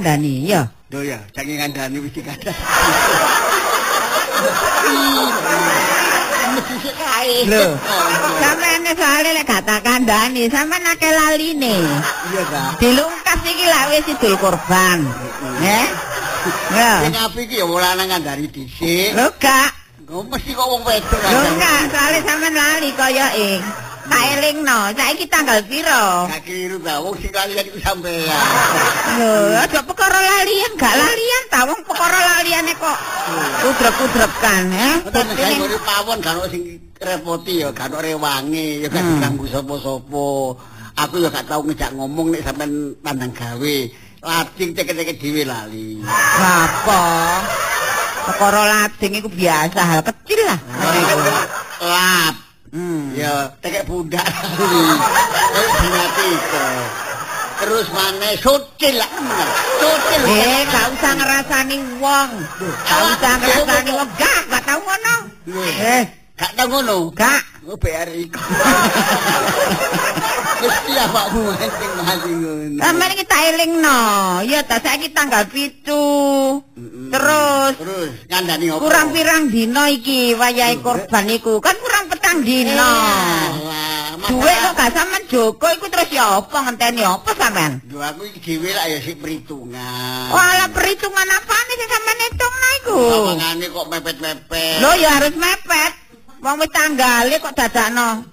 kandhani, 0.00 0.48
ya. 0.48 0.64
Lho 0.88 1.04
ya, 1.04 1.20
saking 1.36 1.60
kandhani 1.60 2.00
wis 2.00 2.12
dikandhani. 2.16 2.56
Kae. 6.80 7.44
Lho. 7.44 7.76
Sampeyan 8.40 8.88
soalé 8.96 9.30
lek 9.36 9.44
gak 9.44 9.62
tak 9.68 9.84
kandhani, 9.84 10.48
sampeyan 10.48 10.88
akeh 10.88 11.12
laline. 11.12 11.76
Iya, 12.32 12.42
Kak. 12.48 12.80
Dilungkas 12.80 13.40
iki 13.44 13.66
lak 13.68 13.84
wis 13.92 14.08
idul 14.08 14.34
kurban. 14.40 15.04
Eh? 15.60 15.86
Ya. 16.72 17.04
Sing 17.04 17.12
apik 17.20 17.44
iki 17.44 17.60
ya 17.60 17.68
ora 17.68 17.92
nang 17.92 18.08
kandhani 18.08 18.48
dhisik. 18.48 19.12
Lho 19.12 19.28
gak. 19.36 19.76
Mesti 20.10 20.50
kok 20.56 20.66
wong 20.66 20.82
wedok 20.82 21.20
Lho 21.22 21.40
enggak, 21.54 21.80
soalé 21.92 22.18
sampeyan 22.24 22.56
lali 22.56 22.90
kaya 22.96 23.26
ing. 23.36 23.60
Tak 24.10 24.24
elingno, 24.34 24.90
saiki 24.90 25.24
tanggal 25.30 25.62
piro? 25.70 26.26
Gak 26.26 26.42
keliru 26.42 26.82
ta, 26.82 26.98
wong 26.98 27.14
sing 27.22 27.30
kalian 27.30 27.62
iku 27.62 27.78
sampean. 27.78 28.26
Lho, 29.14 29.32
aja 29.54 29.80
perkara 29.86 30.18
lalian, 30.18 30.70
gak 30.74 30.94
lalian 30.98 31.42
ta 31.46 31.62
wong 31.62 31.78
perkara 31.86 32.18
laliane 32.18 32.74
kok 32.74 32.98
kudrep-kudrepkan, 33.62 34.62
nek 34.66 35.14
Dadi 35.14 35.32
ngene 35.38 35.78
pawon 35.86 36.18
gak 36.18 36.34
ono 36.34 36.46
sing 36.50 36.62
repoti 36.98 37.62
ya, 37.62 37.70
gak 37.70 37.86
ono 37.94 37.98
rewangi, 38.02 38.82
ya 38.82 38.88
gak 38.90 38.98
Hmm. 38.98 39.10
diganggu 39.14 39.46
sapa-sapa. 39.46 40.28
Aku 40.98 41.14
ya 41.22 41.28
gak 41.30 41.46
tau 41.46 41.62
ngejak 41.62 41.90
ngomong 41.94 42.26
nek 42.34 42.42
sampean 42.42 42.70
pandang 42.98 43.30
gawe. 43.30 43.76
Lajeng 44.20 44.70
ceket-ceket 44.74 45.16
dhewe 45.16 45.42
lali. 45.46 46.02
apa? 46.36 47.02
Perkara 48.26 48.62
lading 48.68 49.16
iku 49.16 49.30
biasa, 49.30 49.80
hal 49.80 50.00
kecil 50.02 50.40
lah. 50.44 50.58
Lap. 51.80 52.34
Hmm. 52.70 53.10
Ya, 53.18 53.50
tekek 53.58 53.82
budak. 53.90 54.22
Eh, 54.22 55.70
dinati 55.82 56.26
iku. 56.38 56.66
Terus 57.60 57.86
maneh 57.90 58.34
sucil 58.38 58.94
lah. 58.94 59.10
Sucil. 59.82 60.20
Eh, 60.22 60.62
gak 60.70 60.86
usah 60.94 61.12
ngerasani 61.18 61.76
wong. 61.98 62.30
Gak 62.86 63.00
usah 63.10 63.32
ngerasani 63.42 63.90
wong. 63.90 64.08
Gak, 64.14 64.40
gak 64.48 64.62
tau 64.62 64.78
ngono. 64.78 65.16
Eh, 65.82 66.02
Gak 66.40 66.56
tau 66.56 66.66
ngono. 66.72 67.12
gak. 67.12 67.42
Oh, 67.68 67.76
BRI. 67.76 68.24
Mesti 70.60 70.92
awakmu 70.92 71.40
sing 71.56 71.92
mati 72.00 72.30
ngono. 72.32 72.80
Sampeyan 72.80 73.12
iki 73.12 73.24
tak 73.28 73.40
elingno. 73.52 74.00
Ya 74.48 74.60
ta 74.64 74.76
saiki 74.80 75.12
tanggal 75.12 75.44
7. 75.44 75.84
Terus 77.12 77.72
Terus 77.76 78.10
ngandani 78.28 78.66
apa? 78.72 78.80
kurang 78.80 79.08
pirang 79.12 79.42
dina 79.52 79.92
iki 79.92 80.32
wayahe 80.32 80.80
korban 80.80 81.28
iku. 81.28 81.60
Kan 81.60 81.76
kurang 81.76 82.08
petang 82.08 82.40
dina. 82.40 82.92
Duit 84.20 84.56
kok 84.60 84.74
gak 84.76 84.92
sampean 84.92 85.22
Joko 85.30 85.66
iku 85.70 85.86
terus 85.88 86.08
ya 86.12 86.40
apa 86.40 86.56
ngenteni 86.68 87.02
apa 87.04 87.30
sampean? 87.36 87.80
Duh 87.84 88.00
aku 88.00 88.28
iki 88.28 88.40
dhewe 88.40 88.72
lah 88.72 88.84
ya 88.88 88.98
sik 89.00 89.16
perhitungan. 89.20 90.28
Wala 90.28 90.68
perhitungan 90.72 91.28
apane 91.28 91.72
sing 91.72 91.88
sampean 91.88 92.18
hitungno 92.20 92.68
iku? 92.80 92.98
Sawangane 93.00 93.64
kok 93.68 93.86
mepet-mepet. 93.88 94.76
Lo 94.80 94.90
ya 94.96 95.20
harus 95.20 95.36
mepet. 95.36 95.92
Wong 96.40 96.56
wis 96.56 96.72
tanggale 96.72 97.36
kok 97.36 97.52
dadakno. 97.52 98.24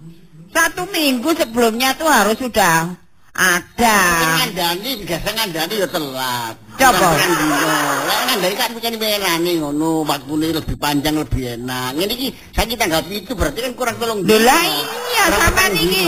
Satu 0.55 0.87
minggu 0.89 1.35
sebelumnya 1.35 1.91
tuh 1.99 2.07
harus 2.07 2.39
sudah 2.39 2.87
ada. 3.35 3.99
ngandani 4.41 4.91
biasa 5.03 5.29
ngandani 5.35 5.75
ya 5.75 5.87
telat. 5.91 6.55
Coba. 6.79 7.09
Lah 7.13 8.19
ngandani 8.31 8.55
kan 8.55 8.71
mungkin 8.71 8.95
menani 8.95 9.51
ngono, 9.59 10.07
waktune 10.07 10.55
lebih 10.55 10.79
panjang 10.79 11.19
lebih 11.19 11.59
enak. 11.59 11.99
Ngene 11.99 12.13
iki 12.15 12.27
saiki 12.55 12.79
tanggal 12.79 13.03
7 13.03 13.27
berarti 13.35 13.59
kan 13.59 13.73
kurang 13.75 13.95
tolong 13.99 14.23
Lho 14.23 14.37
lah 14.39 14.63
iya 15.11 15.23
sampean 15.35 15.71
iki. 15.75 16.07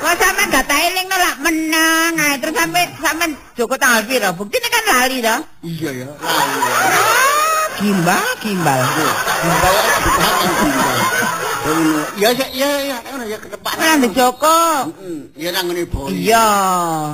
Kok 0.00 0.14
sampean 0.16 0.48
gak 0.50 0.64
tak 0.64 0.80
elingno 0.88 1.16
lah 1.20 1.34
menang 1.44 2.12
ae 2.16 2.34
terus 2.40 2.54
sampe 2.56 2.80
sampean 2.98 3.30
Joko 3.54 3.76
tanggal 3.76 4.02
piro? 4.08 4.30
Buktine 4.32 4.68
kan 4.72 4.84
lali 4.88 5.16
to. 5.20 5.36
Iya 5.68 5.90
ya. 6.00 6.08
Lali. 6.16 7.35
Gimbal, 7.76 8.26
gimbal. 8.40 8.80
Gimbal 9.44 9.74
bukan 10.00 10.32
gimbal. 10.60 10.96
Ngono. 11.66 11.98
Ya 12.16 12.30
ya 12.32 12.46
ya 12.54 12.68
ya 12.88 12.96
ngono 13.10 13.24
ya 13.26 13.36
ke 13.36 13.48
depan. 13.52 13.74
Nang 13.76 14.06
Joko. 14.14 14.58
Heeh. 14.96 15.18
Ya 15.36 15.50
nang 15.52 15.68
ngene 15.68 15.84
boy. 15.84 16.08
Iya, 16.14 16.46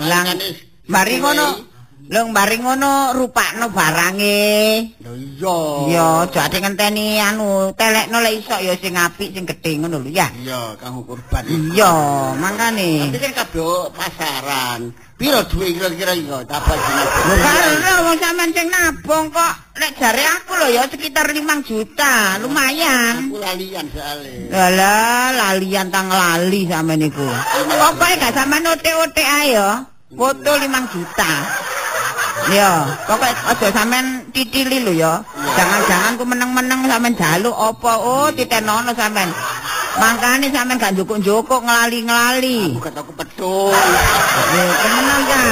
lang 0.07 0.29
Langane 0.29 0.49
mari 0.87 1.19
ngono. 1.19 1.72
Lho 2.11 2.27
mari 2.35 2.59
ngono 2.59 3.15
rupakno 3.15 3.71
barange. 3.71 4.91
Ya 4.99 5.13
iya. 5.15 5.59
Iya, 5.87 6.07
aja 6.27 6.41
ade 6.51 6.59
ngenteni 6.59 7.23
anu, 7.23 7.71
telekno 7.79 8.19
lek 8.19 8.43
iso 8.43 8.59
ya 8.59 8.75
sing 8.75 8.99
apik 8.99 9.31
sing 9.31 9.47
gedhe 9.47 9.79
ngono 9.79 10.03
lho 10.03 10.11
ya. 10.11 10.27
Iya, 10.35 10.75
kanggo 10.83 11.07
kurban. 11.07 11.47
Iya, 11.47 11.95
mangkane. 12.35 13.07
Tapi 13.07 13.19
kan 13.23 13.33
kabeh 13.47 13.95
pasaran. 13.95 14.91
Piro 15.15 15.39
duwe 15.47 15.71
kira-kira 15.71 16.19
iki 16.19 16.27
kok 16.27 16.43
tabah 16.51 16.75
jenenge? 16.75 17.21
Lho 17.23 17.35
karo 17.39 17.93
wong 18.11 18.17
sampean 18.19 18.51
sing 18.51 18.67
nabung 18.67 19.27
kok 19.31 19.55
lek 19.79 19.93
jare 19.95 20.25
aku 20.27 20.53
lho 20.59 20.69
ya 20.75 20.83
sekitar 20.91 21.31
5 21.31 21.39
juta, 21.63 22.43
lumayan. 22.43 23.31
Aku 23.31 23.39
lalian 23.39 23.87
soalnya. 23.95 24.67
Lah 24.75 25.31
lalian 25.31 25.87
tang 25.95 26.11
lali 26.11 26.67
sampean 26.67 26.99
niku. 26.99 27.31
Pokoke 27.71 28.11
gak 28.19 28.35
sampean 28.35 28.67
otek-otek 28.67 29.29
ae 29.47 29.55
ya. 29.55 29.87
Foto 30.13 30.51
5 30.59 30.67
juta. 30.91 31.33
Ya, 32.51 32.99
pokoke 33.07 33.31
aja 33.31 33.69
sampean 33.71 34.27
titili 34.35 34.83
lho 34.83 34.93
ya. 34.99 35.23
Jangan-jangan 35.55 36.19
ku 36.19 36.25
meneng-meneng 36.27 36.91
sampean 36.91 37.15
jaluk 37.15 37.55
apa 37.55 37.93
oh 38.03 38.29
titenono 38.35 38.91
sampean. 38.99 39.31
Mangkane 40.03 40.51
sampean 40.51 40.83
gak 40.83 40.99
njukuk-njukuk 40.99 41.63
nglali-nglali. 41.63 42.75
Aku 42.83 43.13
petul. 43.15 43.71
Ya, 43.71 44.65
temenan 44.83 45.21
ta. 45.31 45.43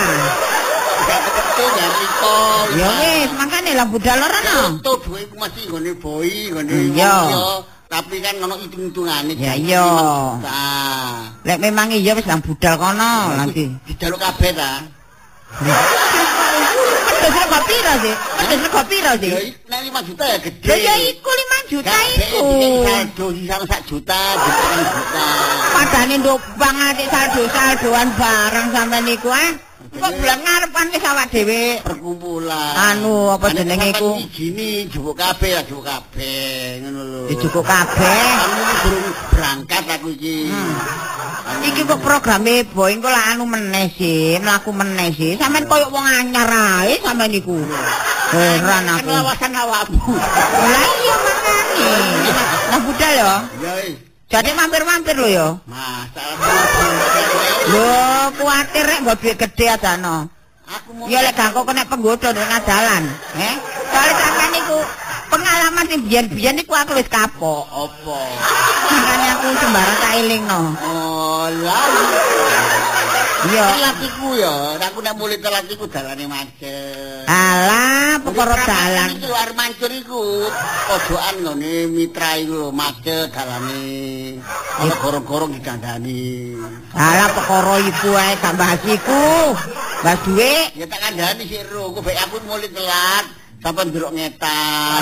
Gak 1.06 1.20
petul 1.30 1.70
ya 1.78 1.86
Riko. 1.94 2.38
Ya 2.74 2.88
wis, 2.98 3.30
mangkane 3.38 3.70
lah 3.78 3.86
budal 3.86 4.18
ora 4.18 4.40
no. 4.42 4.58
Foto 4.82 4.92
duwe 5.06 5.20
ku 5.30 5.34
masih 5.38 5.64
ngene 5.70 5.92
boy, 5.94 6.30
ngene 6.58 6.74
Iya. 6.90 7.14
Tapi 7.90 8.22
kan 8.22 8.34
ono 8.42 8.54
hitung-hitungane. 8.58 9.34
Ya, 9.38 9.54
iya. 9.54 9.86
Lek 11.46 11.58
memang 11.62 11.94
iya 11.94 12.18
wis 12.18 12.26
nang 12.26 12.42
budal 12.42 12.74
kono 12.82 13.34
nanti. 13.38 13.70
dijaluk 13.86 14.18
kabeh 14.18 14.50
ta. 14.58 14.72
Terus 17.20 17.34
rego 17.36 17.58
piro 17.68 17.94
sih? 18.00 18.14
Terus 18.16 18.60
rego 18.64 18.82
piro 18.88 19.12
sih? 19.20 19.30
Ya 19.30 19.44
nek 19.68 19.80
5 19.92 20.08
juta 20.08 20.24
ya 20.24 20.38
gede. 20.40 20.74
Ya 20.80 20.94
iku 21.04 21.30
5 21.30 21.72
juta 21.72 21.96
iku. 22.16 22.44
saldo 22.84 23.26
sisa 23.36 23.56
1 23.60 23.90
juta, 23.90 24.20
juta 24.40 24.66
juta. 24.80 25.26
Padane 25.70 26.14
ndobang 26.18 26.78
ati 26.88 27.04
saldo-saldoan 27.12 28.08
barang 28.18 28.66
sampean 28.74 29.04
niku 29.04 29.30
eh. 29.30 29.69
Kok 29.90 30.12
bulan 30.22 30.38
ngarepan 30.46 30.86
wis 30.94 31.02
awak 31.02 31.26
dhewe 31.34 31.82
perkumpulan. 31.82 32.74
Anu, 32.78 33.34
apa 33.34 33.50
jenenge 33.50 33.90
iku? 33.90 34.22
Gini 34.30 34.86
jupuk 34.86 35.18
kabeh 35.18 35.58
lah 35.58 35.66
jupuk 35.66 35.82
kabeh 35.82 36.78
ngono 36.78 37.00
lho. 37.02 37.20
dicukup 37.26 37.66
kabeh. 37.66 38.22
Berangkat 39.34 39.84
aku 39.98 40.14
iki. 40.14 40.46
Hmm. 40.46 41.66
Iki 41.66 41.82
kok 41.90 41.98
programe 42.06 42.62
Boeing 42.70 43.02
kok 43.02 43.10
lah 43.10 43.34
anu 43.34 43.50
meneh 43.50 43.90
sih, 43.98 44.38
mlaku 44.38 44.70
meneh 44.70 45.10
sih. 45.10 45.34
Sampeyan 45.34 45.66
koyo 45.66 45.90
wong 45.90 46.06
anyar 46.06 46.46
ae 46.86 46.94
sampean 47.02 47.34
niku. 47.34 47.58
Heran 48.30 48.86
aku. 48.94 49.10
lawasan 49.10 49.58
awakmu. 49.58 50.14
Lah 50.70 50.86
iya 51.02 51.16
makane. 51.18 51.90
Nah 52.70 52.78
budal 52.86 53.10
ya. 53.10 53.32
Ya 53.58 53.72
wis. 53.82 53.98
Jadi 54.30 54.54
mampir-mampir 54.54 55.18
lho 55.18 55.26
ya. 55.26 55.46
Masalah 55.66 57.09
Lho, 57.70 58.34
kuwatir 58.34 58.82
rek 58.82 58.98
nggo 59.06 59.14
duit 59.22 59.36
gede 59.38 59.66
adano. 59.70 60.26
Aku 60.70 60.90
mau 60.94 61.06
Ya 61.10 61.22
lek 61.22 61.34
gak 61.34 61.50
kok 61.54 61.66
kena 61.66 61.82
penggoda 61.86 62.30
ning 62.30 62.46
dalan, 62.66 63.04
eh. 63.38 63.56
Soale 63.90 64.12
sampean 64.14 64.50
niku 64.54 64.78
pengalaman 65.30 65.86
sing 65.90 66.00
biyen-biyen 66.06 66.54
niku 66.58 66.74
aku 66.74 66.94
wis 66.98 67.10
kapok. 67.10 67.66
apa? 67.70 68.18
Makane 68.90 69.26
aku 69.34 69.46
sembarang 69.58 69.98
tak 70.02 70.12
elingno. 70.18 70.62
Oh, 70.78 71.46
lah. 71.66 72.99
Iya. 73.40 73.64
Latiku 73.80 74.36
ya, 74.36 74.52
aku 74.76 75.00
nek 75.00 75.16
mulih 75.16 75.40
latiku 75.40 75.88
dalane 75.88 76.28
macet. 76.28 77.24
Alah, 77.24 78.20
perkara 78.20 78.52
dalan. 78.68 79.16
Iki 79.16 79.24
luar 79.24 79.50
mancur 79.56 79.88
iku. 79.88 80.44
Pojokan 80.84 81.34
ngene 81.40 81.88
mitra 81.88 82.36
iku 82.36 82.52
lho 82.52 82.68
macet 82.68 83.32
dalane. 83.32 83.80
Ana 84.76 84.94
gorong-gorong 85.00 85.56
dikandani. 85.56 86.52
Alah 86.92 87.28
perkara 87.32 87.80
iku 87.80 88.10
ae 88.12 88.32
gak 88.44 88.54
bahas 88.60 88.82
iku. 88.84 89.56
Bahas 90.04 90.20
duit. 90.28 90.68
Ya 90.76 90.84
tak 90.84 91.00
kandani 91.00 91.42
sik 91.48 91.64
ro, 91.72 91.96
kok 91.96 92.04
bae 92.04 92.16
aku 92.20 92.44
mulih 92.44 92.68
telat. 92.68 93.24
Sampai 93.60 93.88
ndelok 93.88 94.12
ngetan. 94.16 95.00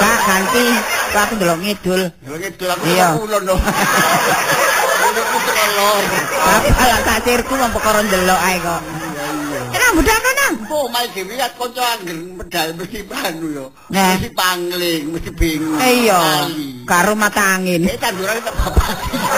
Kak 0.00 0.18
ganti, 0.24 0.64
aku 1.12 1.32
ndelok 1.36 1.58
ngidul. 1.64 2.02
Ndelok 2.24 2.38
ngidul 2.44 2.68
aku 2.72 2.84
Iya. 2.88 3.08
kulon 3.16 3.42
lho. 3.44 3.56
Aku 5.12 5.38
tekan 5.44 5.70
lor. 5.76 6.04
Apa 6.42 6.84
lah 6.88 7.00
tak 7.04 7.18
sirku 7.28 7.52
wong 7.52 7.70
perkara 7.76 8.00
ndelok 8.00 8.40
ae 8.40 8.56
kok. 8.64 8.80
Iya 8.80 9.26
iya. 9.28 9.60
Kena 9.72 9.86
budal 9.92 10.18
kono. 10.24 10.46
Oh, 10.72 10.86
mai 10.88 11.06
dhewe 11.12 11.34
kan 11.36 11.52
kanca 11.56 11.84
angger 11.96 12.16
medal 12.16 12.68
mesti 12.80 13.00
panu 13.04 13.46
yo. 13.52 13.66
Mesti 13.92 14.28
pangling, 14.32 15.02
mesti 15.12 15.30
bingung. 15.36 15.76
Eh 15.80 16.08
iya, 16.08 16.48
karo 16.88 17.12
mata 17.12 17.60
angin. 17.60 17.84
Eh 17.84 17.96
tanduran 18.00 18.40
tak 18.40 18.54
bapak. 18.56 18.96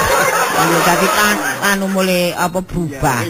Ayo 0.62 0.79
dadi 0.87 1.09
kan 1.11 1.37
anu 1.75 1.87
mulai 1.91 2.31
apa 2.31 2.62
berubah. 2.62 3.26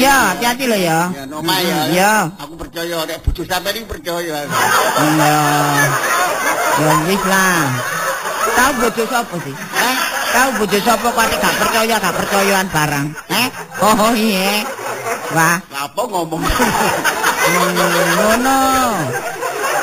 Ya, 0.00 0.32
hati-hati 0.32 0.64
lho 0.64 0.78
ya. 0.80 1.12
Ya, 1.12 1.22
nomah 1.28 1.60
ya. 1.60 1.78
Ya. 1.92 2.14
Aku 2.40 2.56
percaya 2.56 3.04
nek 3.04 3.20
bojo 3.20 3.42
sampeyan 3.44 3.84
iki 3.84 3.86
percaya. 3.86 4.48
Iya. 4.48 5.36
Ya 6.76 6.94
wis 7.04 7.22
lah. 7.28 7.60
Tahu 8.56 8.72
bojo 8.80 9.02
sapa 9.04 9.36
sih? 9.44 9.52
Hah? 9.52 9.96
Tahu 10.36 10.50
bojo 10.60 10.78
sapa 10.84 11.08
kok 11.16 11.32
gak 11.40 11.54
percaya 11.56 11.96
gak 11.96 12.12
percayaan 12.12 12.68
barang. 12.68 13.06
Eh? 13.32 13.48
Oh 13.80 14.12
iya. 14.12 14.68
Wah, 15.32 15.56
Apa 15.72 16.00
ngomong? 16.04 16.44
Ngono. 18.20 18.60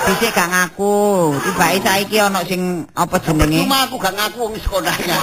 Dhisik 0.06 0.30
gak 0.30 0.54
ngaku. 0.54 1.34
Tibake 1.42 1.82
saiki 1.82 2.22
ana 2.22 2.46
sing 2.46 2.86
apa 2.94 3.18
jenenge? 3.26 3.66
Cuma 3.66 3.82
aku 3.90 3.98
gak 3.98 4.14
ngaku 4.14 4.38
wong 4.46 4.54
sekolahnya. 4.62 5.18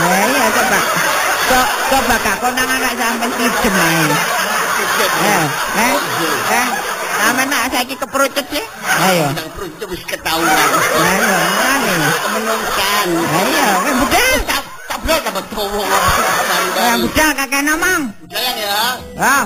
Ya 0.00 0.20
iya 0.32 0.46
coba. 0.48 0.80
Co 1.44 1.60
coba 1.92 2.14
gak 2.24 2.36
konangan 2.40 2.78
nek 2.80 2.94
sampean 2.96 3.30
pijem 3.36 3.74
ae. 3.76 4.04
Eh, 5.20 5.44
eh, 5.76 5.96
eh. 6.56 6.68
Sampeyan 7.20 7.48
nek 7.52 7.62
saiki 7.68 7.94
keperucut 8.00 8.46
sih. 8.48 8.64
Ayo. 9.04 9.28
Nang 9.36 9.48
perut 9.52 9.82
wis 9.92 10.02
ketahuan. 10.08 10.48
Ayo, 10.48 11.36
ngene. 11.84 12.08
Menungkan. 12.32 13.06
Ayo, 13.12 13.68
wis 13.84 13.94
budal. 14.00 14.38
Boleh 15.00 15.20
dapat 15.24 15.44
towo. 15.54 15.82
Ya 16.76 16.92
budal 17.00 17.30
kakek 17.36 17.62
namang. 17.64 18.02
Jalan 18.28 18.54
ya. 18.60 18.80
Ah. 19.16 19.44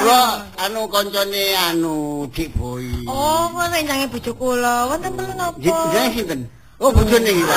Kula 0.00 0.48
anu 0.56 0.88
koncone 0.88 1.44
anu 1.68 2.24
Dik 2.32 2.56
Boy. 2.56 2.88
Oh, 3.04 3.52
kula 3.52 3.68
rencange 3.68 4.08
bojo 4.08 4.32
kula. 4.32 4.88
Wonten 4.88 5.12
perlu 5.12 5.36
napa? 5.36 5.60
Nggih, 5.60 6.08
sinten? 6.16 6.40
Oh, 6.80 6.88
bojone 6.88 7.28
iki. 7.28 7.44
To. 7.44 7.56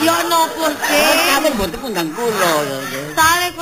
Ya 0.00 0.16
napa 0.24 0.66
sih? 0.88 1.04
Sampe 1.28 1.52
mboten 1.52 1.80
undang 1.84 2.08
kula 2.16 2.48
ya, 2.64 2.76
nggih. 2.80 3.12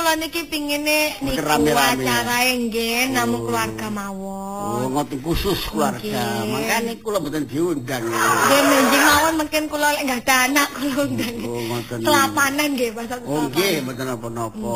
Kula 0.07 0.23
niki 0.23 0.47
pingine 0.47 1.19
niku 1.19 1.43
acarae 1.75 2.55
nggih 2.55 3.11
namung 3.11 3.43
keluarga 3.43 3.91
Oh, 3.91 3.91
mawon. 3.91 4.87
ngoten 4.95 5.19
khusus 5.19 5.67
keluarga. 5.67 6.47
Makane 6.47 6.95
kula 7.03 7.19
mboten 7.19 7.43
diundang. 7.43 8.07
Nggih 8.07 8.61
menjing 8.71 9.03
mawon 9.03 9.33
mungkin 9.35 9.63
kula 9.67 9.91
lek 9.91 10.07
enggak 10.07 10.23
ada 10.23 10.35
anak 10.47 10.69
kula 10.79 10.95
undang. 11.11 11.35
Oh, 11.43 11.59
ngoten. 11.59 11.97
Kelapanan 12.07 12.67
nggih 12.79 12.89
pasal 12.95 13.19
Oh, 13.27 13.51
nggih, 13.51 13.83
mboten 13.83 14.05
napa-napa. 14.07 14.75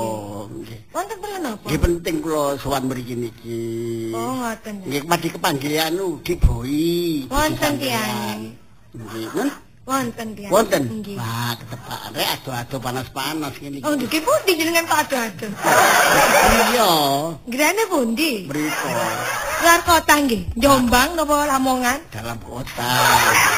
Nggih. 0.52 0.80
Wonten 0.92 1.16
perlu 1.24 1.38
napa? 1.40 1.64
Nggih 1.64 1.80
penting 1.80 2.16
kula 2.20 2.44
sowan 2.60 2.84
mriki 2.92 3.16
niki. 3.16 3.64
Oh, 4.12 4.36
ngoten. 4.36 4.76
Nggih 4.84 5.02
padi 5.08 5.28
kepanggih 5.32 5.80
anu 5.80 6.20
Dik 6.28 6.44
Boy. 6.44 7.24
Wonten 7.32 7.72
tiyang. 7.80 8.52
Nggih? 9.00 9.71
Wonten 9.92 10.28
tiyang. 10.32 10.52
Wonten. 10.56 10.82
Wah, 11.20 11.52
ketepaan 11.54 12.10
rek 12.16 12.28
ado-ado 12.40 12.76
panas-panas 12.80 13.54
ngene 13.60 13.76
iki. 13.78 13.84
Oh, 13.84 13.92
nggih 13.92 14.22
pundi 14.24 14.52
jenengan 14.56 14.88
kok 14.88 15.00
ado-ado? 15.04 15.48
Iya, 16.72 16.92
Grene 17.44 17.84
pundi? 17.88 18.48
mriko 18.48 18.88
Luar 19.62 19.78
kota 19.86 20.18
nggih. 20.18 20.58
Jombang 20.58 21.14
napa 21.14 21.46
Lamongan? 21.46 22.00
dalam 22.10 22.34
kota. 22.42 22.92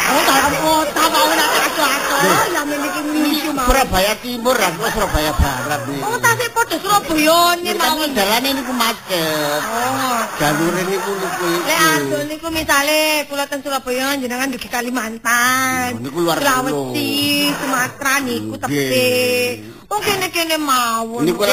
Oh, 0.10 0.22
dalam 0.26 0.54
kota 0.58 1.02
mau 1.08 1.30
nak 1.32 1.50
ado-ado. 1.64 2.16
Lah 2.52 2.64
meniki 2.66 3.02
misu 3.06 3.50
mawon. 3.52 3.68
Surabaya 3.70 4.14
Timur, 4.20 4.56
aku 4.56 4.84
Surabaya 4.90 5.32
Barat 5.34 5.82
nih. 5.88 6.02
Oh, 6.02 6.18
tasih 6.18 6.50
padha 6.52 6.76
Surabaya 6.76 7.38
Ini 7.56 7.62
nih 7.64 7.74
kan 7.78 7.88
mawon. 7.96 8.10
dalane 8.12 8.50
niku 8.52 8.74
macet. 8.74 9.62
Oh, 9.64 10.20
Jalur 10.36 10.74
niku 10.76 11.12
niku 11.14 11.46
iki. 11.48 11.52
Lek 11.64 11.80
ado 11.80 12.18
niku 12.28 12.48
misale 12.52 13.00
kula 13.28 13.46
ten 13.48 13.60
Surabaya 13.64 14.08
jenengan 14.20 14.52
dugi 14.52 14.68
Kalimantan. 14.68 16.04
Niku 16.04 16.23
luar 16.24 16.38
pulau. 16.40 16.64
Sulawesi, 16.64 17.12
Sumatera 17.60 18.14
niku 18.24 18.56
tepik. 18.58 19.54
Oh 19.92 20.00
kene-kene 20.00 20.58
mawon. 20.58 21.22
Niku 21.28 21.44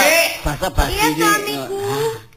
bahasa 0.41 0.67
basi 0.73 0.95
Iya, 0.95 1.07
suamiku. 1.13 1.79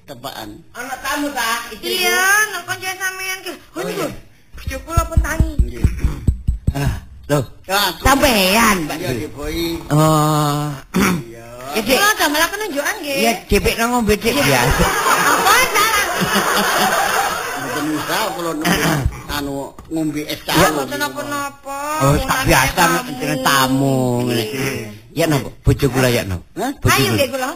Tepaan. 0.03 0.49
Anak 0.75 0.97
tamu 0.99 1.31
ta? 1.31 1.51
Iya, 1.79 2.19
nek 2.51 2.61
kanca 2.67 2.91
sampean 2.99 3.37
ki. 3.45 3.53
Oh 3.77 3.81
niku. 3.85 4.05
Bojo 4.53 4.77
kula 4.83 5.01
pun 5.07 5.19
tangi. 5.21 5.51
Nggih. 5.61 5.85
Ah, 6.73 6.95
Ya, 7.63 7.79
sampean. 8.03 8.77
Iya. 8.99 9.09
Oh. 9.87 10.67
Iya. 11.23 11.47
Ya, 11.73 11.81
Dik. 11.81 11.95
Kula 11.97 12.11
damel 12.19 12.43
penunjukan 12.51 12.95
nggih. 12.99 13.17
Ya 13.23 13.31
jepik 13.47 13.73
nang 13.79 13.89
ngombe 13.95 14.13
dik 14.19 14.35
biasa. 14.35 14.85
Apa 15.33 15.55
salah? 15.71 16.05
Mboten 17.63 17.83
bisa 17.95 18.17
kula 18.35 18.51
nembe 18.59 18.91
anu 19.33 19.73
ngombe 19.89 20.21
es 20.29 20.39
cair. 20.45 20.69
mboten 20.73 20.99
napa-napa. 21.01 21.77
Oh, 22.05 22.15
tak 22.29 22.41
biasa 22.45 22.83
dengan 23.17 23.39
tamu 23.41 23.97
ngene. 24.29 24.45
Ya 25.17 25.25
napa? 25.25 25.49
Bojo 25.65 25.85
kula 25.89 26.09
ya 26.13 26.21
napa? 26.21 26.45
Ayo 26.93 27.09
nggih 27.17 27.29
kula. 27.33 27.49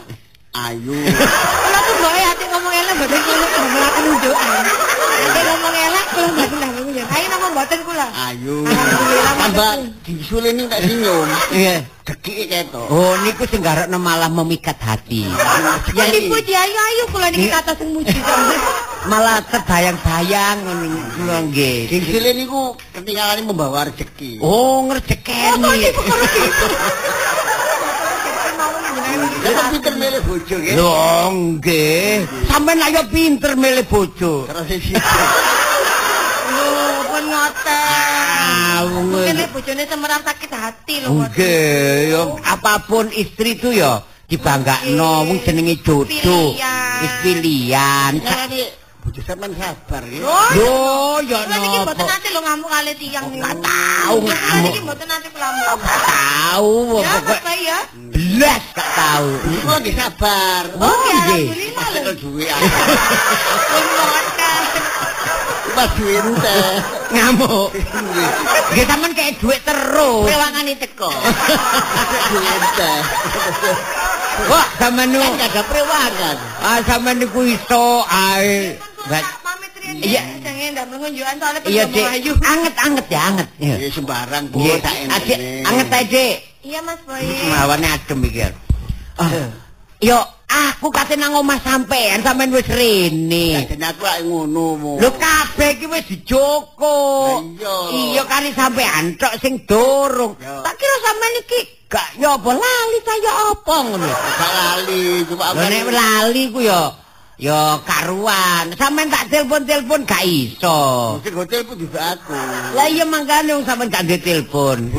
Ayu. 0.57 0.98
Kula 0.98 1.79
tuh 1.86 1.96
bae 2.01 2.22
ati 2.25 2.46
ngomong 2.50 2.74
elek 2.74 2.93
mboten 2.98 3.19
kula 3.22 3.48
damel 3.53 3.86
penunjukan. 3.93 5.06
Ati 5.17 5.39
ngomong 5.41 5.75
elek 5.75 6.05
kula 6.07 6.27
mboten 6.29 6.57
penunjukan. 6.62 7.07
Ayo 7.09 7.25
napa 7.27 7.47
mboten 7.50 7.79
kula? 7.81 8.05
Ayu. 8.27 8.57
Alhamdulillah, 8.63 9.33
Tambah 9.38 9.71
betul. 9.74 10.05
disuleni 10.05 10.63
tak 10.67 10.79
senyum. 10.83 11.27
Dekike 12.07 12.43
ketok. 12.47 12.88
Oh, 12.88 13.13
niku 13.19 13.43
sing 13.45 13.59
garakno 13.59 13.97
malah 13.97 14.29
memikat 14.29 14.77
hati. 14.79 15.27
Ya 15.91 16.05
dipuji 16.07 16.53
ayo 16.53 16.77
ayo 16.79 17.03
kula 17.12 17.27
niki 17.27 17.50
kata 17.50 17.75
sing 17.75 17.91
muji. 17.91 18.15
Malah 19.07 19.39
terbayang-bayang 19.47 20.67
ngono 20.67 20.88
kula 21.15 21.38
nggih. 21.47 21.88
Sing 21.88 22.01
sile 22.03 22.31
niku 22.31 22.75
ketinggalan 22.91 23.43
membawa 23.43 23.88
rezeki. 23.88 24.39
Oh, 24.39 24.83
Oh, 24.83 24.88
ngrejekeni. 24.88 25.63
niku. 25.79 26.01
Mawon 26.03 26.27
Lah 29.38 29.67
pinter 29.72 29.94
milih 29.96 30.22
bojo 30.25 30.56
nggih. 30.58 30.75
Lho, 30.75 30.94
nggih. 31.58 32.15
Sampeyan 32.50 32.79
ayo 32.89 33.01
pinter 33.12 33.51
milih 33.53 33.86
bojo. 33.86 34.34
Terus 34.50 34.65
sing 34.67 34.96
Lho, 36.48 36.70
pun 37.06 37.24
ngoten. 37.27 38.39
Ah, 38.48 38.82
Mungkin 38.88 39.36
bojone 39.53 39.84
semerap 39.86 40.22
sakit 40.25 40.51
hati 40.53 40.96
lho. 41.06 41.10
Nggih, 41.13 42.13
apapun 42.46 43.10
istri 43.13 43.58
itu 43.58 43.74
yo 43.74 44.00
dibanggakno 44.27 45.27
wong 45.27 45.39
jenenge 45.46 45.79
jodoh. 45.82 46.56
Wis 46.98 47.13
pilihan. 47.24 48.13
Bojo 49.07 49.21
sampean 49.23 49.55
sabar. 49.55 50.03
Oh, 50.03 50.49
Yo, 50.51 50.75
yo 51.31 51.37
Kula 51.39 51.55
niki 51.63 51.77
mboten 51.79 52.03
nopo? 52.03 52.11
nate 52.11 52.27
lho 52.35 52.41
ngamuk 52.43 52.67
kali 52.67 52.91
tiyang 52.99 53.25
niku. 53.31 53.39
Kula 53.39 54.35
ngamuk. 54.35 54.63
niki 54.67 54.79
mboten 54.83 55.07
nate 55.07 55.27
kelamuk. 55.31 55.79
Tahu 55.79 56.71
Ya, 56.99 57.11
pokok 57.15 57.39
apa 57.39 57.53
ya? 57.55 57.79
belas 58.11 58.63
gak 58.75 58.89
tahu. 58.99 59.29
tahu. 59.31 59.55
Kok 59.63 59.77
nggih 59.79 59.95
sabar. 59.95 60.63
Oh, 60.75 60.91
nggih. 60.91 61.45
Pas 61.71 61.87
tekel 61.95 62.13
duwe 62.19 62.45
aku. 62.55 62.67
Pas 65.71 65.89
duwe 65.95 66.15
teh. 66.43 66.75
Ngamuk. 67.15 67.69
Nggih 68.75 68.85
sampean 68.91 69.11
kayak 69.15 69.33
duit 69.39 69.61
terus. 69.63 70.27
Rewangane 70.27 70.73
teko. 70.75 71.07
Duwe 72.35 72.53
teh. 72.75 72.99
Wah, 74.46 74.65
sampean 74.77 75.08
nu. 75.10 75.17
Kan 75.17 75.34
ada 75.41 75.62
prewangan. 75.65 76.36
Ah, 76.62 76.79
sampean 76.86 77.17
niku 77.17 77.41
iso 77.44 78.06
ae. 78.06 78.77
Pamit 79.41 79.72
riyen 79.79 79.96
Iya. 79.98 80.22
jange 80.44 80.65
ndak 80.75 80.86
mengunjukan 80.91 81.36
soalnya 81.39 81.60
Iya, 81.63 81.84
pengen 81.84 81.96
Dik. 81.96 82.06
melayu. 82.06 82.34
Anget-anget 82.44 83.06
ya, 83.08 83.22
anget. 83.25 83.48
Iya. 83.58 83.75
Ya 83.79 83.89
sembarang 83.89 84.44
Bu, 84.51 84.60
tak 84.77 84.94
Adik, 84.94 85.38
entene. 85.38 85.63
anget 85.63 85.88
ae, 85.89 86.03
Dik. 86.06 86.36
Iya 86.62 86.79
Mas 86.84 87.00
Boy. 87.08 87.24
Mawane 87.48 87.88
adem 87.88 88.20
iki. 88.24 88.39
Ah. 89.17 89.32
Yo, 89.98 90.20
aku 90.46 90.94
kate 90.94 91.17
nang 91.17 91.34
omah 91.34 91.58
sampean, 91.58 92.22
sampean 92.22 92.53
wis 92.53 92.70
rene. 92.70 93.65
Jan 93.65 93.82
aku 93.82 94.03
lak 94.03 94.20
ngono 94.22 94.65
mu. 94.77 94.91
Lho 95.01 95.10
kabeh 95.10 95.74
iki 95.74 95.88
wis 95.89 96.06
dijoko. 96.06 96.98
Lah 97.34 97.41
iya. 97.41 97.75
Iya 98.13 98.24
kari 98.27 98.51
sampean 98.53 99.17
tok 99.17 99.34
sing 99.41 99.65
dorong. 99.65 100.38
Tak 100.38 100.74
kira 100.75 100.96
sampean 101.01 101.34
iki 101.41 101.62
gak 101.88 102.20
ya 102.20 102.36
apa 102.36 102.51
lali 102.51 102.98
ta 103.01 103.13
ya 103.17 103.34
apa 103.56 103.75
ngono. 103.88 104.08
Gak 104.12 104.51
lali, 104.53 105.24
cuma 105.24 105.56
Lho 105.56 105.62
kan- 105.63 105.72
nek 105.72 105.88
lali 105.88 106.44
ku 106.51 106.60
ya 106.60 106.91
ya 107.39 107.79
karuan. 107.82 108.75
Sampean 108.75 109.08
tak 109.08 109.32
telepon-telepon 109.32 110.03
gak 110.03 110.24
iso. 110.25 110.79
Sing 111.24 111.32
hotel 111.32 111.63
pun 111.63 111.77
juga 111.77 112.13
aku. 112.13 112.36
Lah 112.75 112.88
iya 112.88 113.08
mangkane 113.08 113.56
wong 113.56 113.63
sampean 113.63 113.88
gak 113.88 114.03
ndek 114.03 114.22
telepon. 114.22 114.84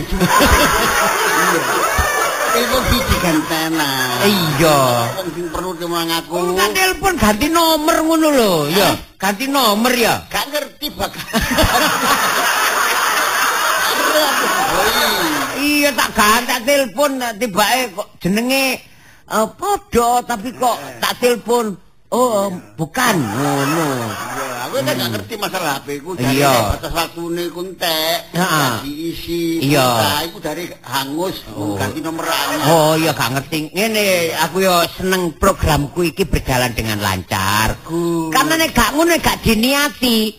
Telepon 2.49 2.83
siji 2.88 3.16
gantena. 3.21 3.90
Iya. 4.25 4.78
Wong 5.21 5.28
sing 5.37 5.47
perlu 5.52 5.76
cuma 5.76 6.09
aku. 6.09 6.40
Wong 6.40 6.57
kan 6.57 6.73
telepon 6.73 7.12
ganti 7.21 7.47
nomor 7.52 7.97
ngono 8.00 8.28
lho. 8.33 8.54
Ya, 8.73 8.97
ganti 9.21 9.45
nomor 9.47 9.92
ya. 9.92 10.25
Gak 10.33 10.49
ngerti 10.49 10.88
bakal. 10.97 11.28
Iya 15.68 15.90
tak 15.92 16.10
ganti 16.16 16.56
telepon 16.64 17.20
tibake 17.37 17.92
kok 17.92 18.08
jenenge 18.25 18.80
eh, 19.28 19.46
padha 19.60 20.25
tapi 20.25 20.48
kok 20.56 20.76
tak 20.96 21.12
telepon. 21.20 21.76
Oh, 22.08 22.48
bukan 22.80 23.20
ngono. 23.20 23.88
Iya, 24.08 24.48
aku 24.64 24.80
kan 24.80 24.96
gak 24.96 25.10
ngerti 25.12 25.34
masalah 25.37 25.76
HP 25.76 26.00
ku 26.00 26.16
Iya. 26.16 26.72
batas 26.72 26.92
waktune 26.96 27.52
ku 27.52 27.60
entek. 27.60 28.32
Heeh. 28.32 28.72
Diisi. 28.80 29.60
Iya. 29.60 30.25
Iku 30.25 30.40
dari 30.40 30.72
hangus 30.88 31.44
ganti 31.76 32.00
nomor. 32.00 32.25
Oh 32.64 32.96
iya 32.96 33.12
gak 33.12 33.37
ngerti. 33.37 33.76
Ngene 33.76 34.32
aku 34.40 34.64
yo 34.64 34.88
seneng 34.96 35.37
programku 35.37 36.00
iki 36.08 36.25
berjalan 36.25 36.72
dengan 36.72 36.96
lancar. 37.04 37.76
Ku. 37.84 38.32
Karena 38.32 38.56
nek 38.56 38.72
gak 38.72 38.96
ngono 38.96 39.12
gak 39.20 39.44
diniati. 39.44 40.32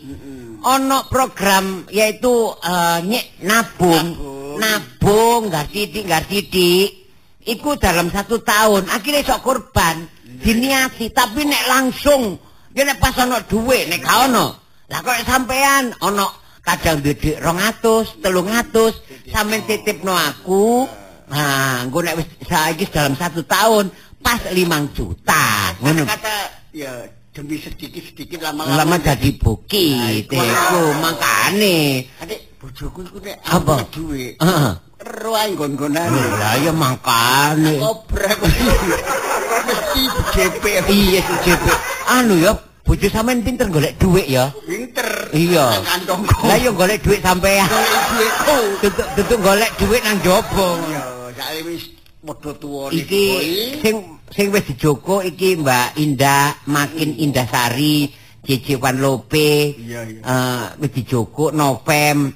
Ono 0.66 1.06
program 1.06 1.86
yaitu 1.94 2.50
eh, 2.66 2.98
nyek 3.06 3.46
nabung. 3.46 3.94
Nabung. 3.94 4.39
Nabung 4.60 5.48
gak 5.48 5.72
titik 5.72 6.04
gak 6.06 6.28
titik. 6.28 7.10
Iku 7.48 7.80
dalam 7.80 8.12
satu 8.12 8.44
tahun. 8.44 8.92
Akhirnya 8.92 9.24
sok 9.24 9.42
korban. 9.42 10.04
Diniati 10.44 11.10
tapi 11.16 11.48
nek 11.48 11.64
langsung. 11.72 12.36
Nek 12.76 13.00
pas 13.00 13.16
ono 13.24 13.40
duit 13.48 13.88
nek 13.88 14.04
gak 14.04 14.18
ono. 14.30 14.46
Lah 14.92 15.00
kok 15.00 15.18
sampean? 15.24 15.96
Ono 16.04 16.28
kadang 16.60 17.02
duit 17.02 17.18
200 17.18 18.22
300 18.22 19.32
sampean 19.32 19.64
titipno 19.66 20.14
aku. 20.14 20.86
Nah 21.32 21.88
engko 21.88 22.04
nek 22.04 22.20
saiki 22.46 22.86
dalam 22.92 23.16
satu 23.16 23.42
tahun 23.48 23.88
pas 24.20 24.44
5 24.52 24.96
juta. 24.96 25.74
Ngono. 25.80 26.04
Kata 26.06 26.36
ya 26.76 26.92
demi 27.30 27.56
sedikit-sedikit 27.62 28.42
lama-lama. 28.42 28.84
lama 28.84 28.96
jadi 29.00 29.30
bukit 29.40 30.28
iku. 30.28 30.36
makane 31.00 32.10
bojoku 32.60 33.00
iku 33.08 33.18
nek 33.24 33.38
Apa? 33.48 33.88
duwe. 33.90 34.36
heeh 34.36 34.72
Ruang 35.00 35.52
gon-gonan. 35.56 36.12
lah 36.12 36.60
ya 36.60 36.76
makane 36.76 37.80
Kobrek. 37.80 38.36
Mesti 39.70 40.02
JP. 40.36 40.64
iya 40.92 41.24
JP 41.40 41.66
anu 42.10 42.36
ya 42.36 42.52
bojo 42.84 43.08
sampean 43.08 43.40
pinter 43.40 43.72
golek 43.72 43.96
duit 43.96 44.28
ya 44.28 44.52
Pinter. 44.68 45.32
Iya. 45.32 45.80
Lah 46.44 46.58
yo 46.60 46.76
golek 46.76 47.00
duit 47.00 47.24
sampean. 47.24 47.64
Golek 47.64 48.04
duitku. 48.12 48.58
Tutuk 49.16 49.40
golek 49.40 49.72
duit 49.78 50.02
nang 50.04 50.20
jopo. 50.20 50.76
Ya, 50.92 51.04
saiki 51.38 51.62
wis 51.64 51.84
padha 52.20 52.52
tuwa 52.60 52.92
Iki 52.92 53.26
sing 53.80 53.96
sing 54.36 54.46
wis 54.52 54.68
dijoko 54.68 55.24
iki 55.24 55.56
Mbak 55.56 55.96
Indah 55.96 56.60
Makin 56.68 57.16
Indah 57.16 57.48
Sari, 57.48 58.10
Cecewan 58.44 59.00
Lope. 59.00 59.80
Iya, 59.80 60.00
iya. 60.04 60.20
Eh 60.20 60.64
wis 60.82 60.92
dijoko 60.92 61.54
Novem, 61.54 62.34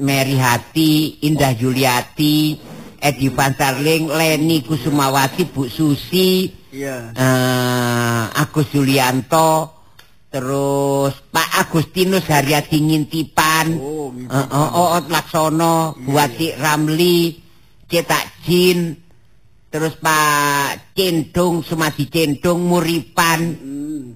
Mary 0.00 0.36
Hati, 0.36 1.20
Indah 1.22 1.52
Yuliati, 1.52 2.56
Edi 2.96 3.28
Pansarling, 3.28 4.08
Leni 4.08 4.62
Kusumawati, 4.62 5.44
Bu 5.44 5.68
Susi. 5.68 6.48
Iya. 6.72 7.12
eh 7.12 8.22
Agus 8.32 8.72
Yulianto 8.72 9.68
terus 10.32 11.12
Pak 11.28 11.68
Agustinus 11.68 12.24
Haryadi 12.24 12.80
Ngintipan 12.80 13.76
Oh, 13.76 14.08
gitu. 14.16 14.32
eh, 14.32 14.48
eh, 14.48 14.80
Oot 14.80 15.04
Laksono 15.12 15.92
Buati 16.00 16.56
Ramli 16.56 17.36
Cetak 17.84 18.40
Jin 18.48 18.96
terus 19.68 20.00
Pak 20.00 20.96
Cendung 20.96 21.60
Sumadi 21.60 22.08
Cendung 22.08 22.64
Muripan 22.64 23.40
Hmm. 23.52 24.08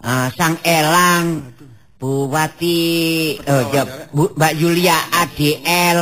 eh, 0.00 0.28
Sang 0.32 0.56
Elang 0.64 1.52
Bu 2.00 2.32
Wati 2.32 3.36
eh, 3.36 3.64
ya, 3.76 3.84
Bu, 4.08 4.32
Mbak 4.32 4.52
Yulia 4.56 4.96
ADL 5.20 5.98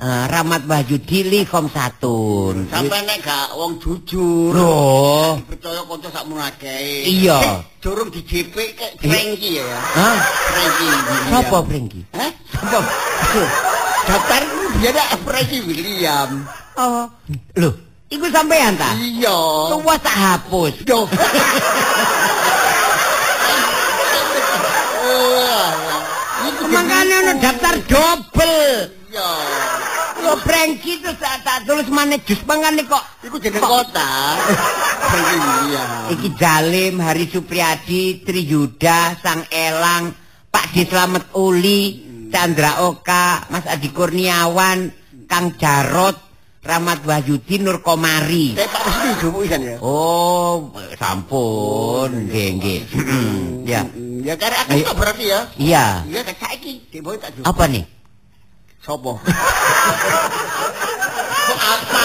eh, 0.00 0.24
Ramat 0.24 0.64
Wahyudi 0.64 1.20
Likom 1.28 1.68
Satun 1.68 2.64
Sampai 2.72 3.04
nek 3.04 3.20
gak 3.20 3.52
wong 3.52 3.76
jujur. 3.76 4.56
Loh 4.56 5.36
Percaya 5.44 5.84
kanca 5.84 6.08
sak 6.08 6.24
akeh. 6.24 7.04
Iya. 7.04 7.36
Eh, 7.44 7.60
Durung 7.76 8.08
di 8.08 8.24
JP 8.24 8.56
kek 8.72 8.92
Franky 9.04 9.60
ya. 9.60 9.68
Hah? 10.00 10.16
Franky. 10.48 10.88
Sopo 11.28 11.58
Brengki? 11.60 12.00
Hah? 12.16 12.32
Sopo? 12.48 12.80
Daftar 14.08 14.42
dia 14.80 14.90
ada 14.96 15.12
Franky 15.20 15.60
William. 15.60 16.40
Oh. 16.80 17.04
Loh, 17.60 17.76
iku 18.08 18.32
sampean 18.32 18.80
ta? 18.80 18.96
Iya. 18.96 19.36
Tuwa 19.76 19.94
tak 20.00 20.16
hapus. 20.16 20.88
Duh. 20.88 21.04
Makane 26.68 27.14
ono 27.24 27.32
daftar 27.40 27.74
double. 27.88 28.60
Iya. 29.08 29.30
Lo 30.20 30.34
Brengki 30.44 31.00
terus 31.00 31.16
tak, 31.16 31.40
tak 31.46 31.64
tulis 31.64 31.88
mana 31.88 32.20
jus 32.20 32.42
mangane 32.44 32.84
kok. 32.84 33.00
Iku 33.24 33.40
jeneng 33.40 33.64
kota. 33.64 34.36
William. 35.08 35.90
Iki 36.12 36.28
Jalim, 36.36 36.94
Hari 37.00 37.24
Supriyadi, 37.30 38.20
Triyuda, 38.26 39.16
Sang 39.22 39.48
Elang, 39.48 40.12
Pak 40.52 40.76
Di 40.76 40.84
Slamet 40.84 41.32
Uli, 41.38 42.04
Chandra 42.28 42.84
Oka, 42.84 43.48
Mas 43.48 43.64
Adi 43.64 43.88
Kurniawan, 43.88 44.92
Kang 45.24 45.56
Jarot, 45.56 46.27
Rahmat 46.58 47.06
Wahyudi, 47.06 47.62
Nur 47.62 47.78
Komari. 47.86 48.58
Kayak 48.58 48.70
Pak 48.74 48.82
Resmi 48.82 49.12
jowo 49.22 49.40
kan 49.46 49.60
ya. 49.62 49.76
Oh, 49.78 50.74
sampun, 50.98 52.10
nggih 52.26 52.48
nggih. 52.58 52.80
Ya. 53.62 53.86
Ya 54.26 54.34
karena 54.34 54.66
aku 54.66 54.82
kok 54.82 54.96
berarti 54.98 55.24
ya. 55.30 55.40
Iya. 55.54 56.02
Iya 56.10 56.20
kan 56.26 56.34
saiki 56.42 56.82
dhewe 56.90 57.14
tak 57.22 57.30
jowo. 57.38 57.46
Apa 57.46 57.64
nih? 57.70 57.86
Sopo? 58.82 59.22
Apa? 61.58 62.04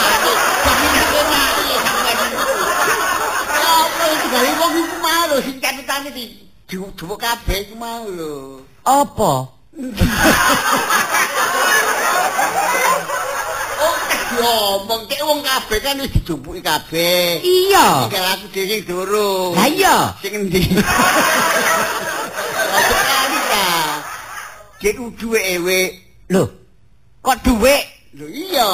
Apa 3.64 4.06
iki 4.14 4.28
gawe 4.30 4.52
wong 4.62 4.74
iku 4.78 4.96
mau 5.02 5.24
lho 5.34 5.38
sing 5.42 5.58
catutane 5.58 6.10
di 6.14 6.26
jowo 6.70 7.18
kabeh 7.18 7.58
iku 7.66 7.74
mau 7.74 8.06
lho. 8.06 8.62
Apa? 8.86 9.50
diomong 14.34 15.02
kek 15.06 15.22
wong 15.22 15.40
kabeh 15.46 15.80
kan 15.82 16.02
wis 16.02 16.12
dijumpuki 16.18 16.62
kabeh. 16.66 17.42
Iya. 17.42 18.10
Tinggal 18.10 18.26
aku 18.34 18.46
dhewe 18.50 18.66
sing 18.70 18.82
durung. 18.90 19.54
Lah 19.54 19.68
iya. 19.70 19.98
Sing 20.20 20.34
endi? 20.34 20.60
Aja 22.78 22.98
kali 23.06 23.40
ta. 23.50 23.68
Cek 24.82 24.98
duwe 25.18 25.40
ewe. 25.60 25.80
Loh, 26.34 26.50
kok 27.22 27.38
duit? 27.46 27.84
Lho 28.18 28.26
iya. 28.30 28.70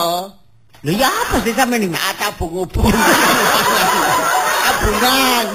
Lho 0.80 0.92
ya 0.96 1.12
apa 1.12 1.44
sih 1.44 1.51
sampe 1.51 1.75
ini? 1.75 1.92
Tak 1.92 2.16
tabung-ubung. 2.16 2.88
Tabungan. 4.63 5.46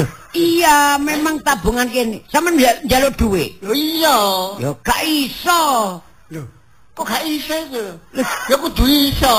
Loh, 0.00 0.08
iya 0.32 0.96
memang 0.96 1.36
tabungan 1.44 1.84
kene. 1.92 2.24
Sampe 2.32 2.56
njaluk 2.56 3.12
duit. 3.20 3.60
Lho 3.60 3.76
iya. 3.76 4.16
Ya 4.56 4.70
gak 4.80 5.02
iso. 5.04 6.00
Lho, 6.32 6.48
kok 6.92 7.08
gak 7.08 7.24
iso 7.24 7.54
iku? 7.56 7.84
Ya 8.52 8.56
kudu 8.60 8.84
iso. 8.84 9.36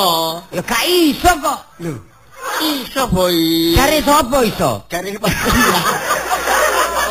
Ya 0.50 0.62
gak 0.66 0.84
iso 0.90 1.30
kok. 1.38 1.60
Lho, 1.82 1.94
Iso 2.62 3.08
boy. 3.10 3.74
Cari 3.78 3.98
sapa 4.04 4.38
iso? 4.46 4.72
Cari. 4.90 5.18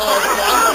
Oh, 0.03 0.19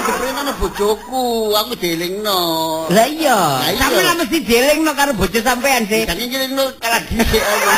diperintahno 0.01 0.51
bojoku, 0.57 1.53
aku 1.53 1.77
dielingno. 1.77 2.41
Lah 2.89 3.05
iya, 3.05 3.61
sampeyan 3.77 4.17
mesti 4.17 4.41
dielingno 4.41 4.91
karo 4.97 5.13
bojo 5.13 5.37
sampean 5.37 5.85
sih. 5.85 6.09
Jadi 6.09 6.23
ngelingno 6.27 6.65
kalah 6.81 6.99
dhisik 7.05 7.39
aku. 7.39 7.69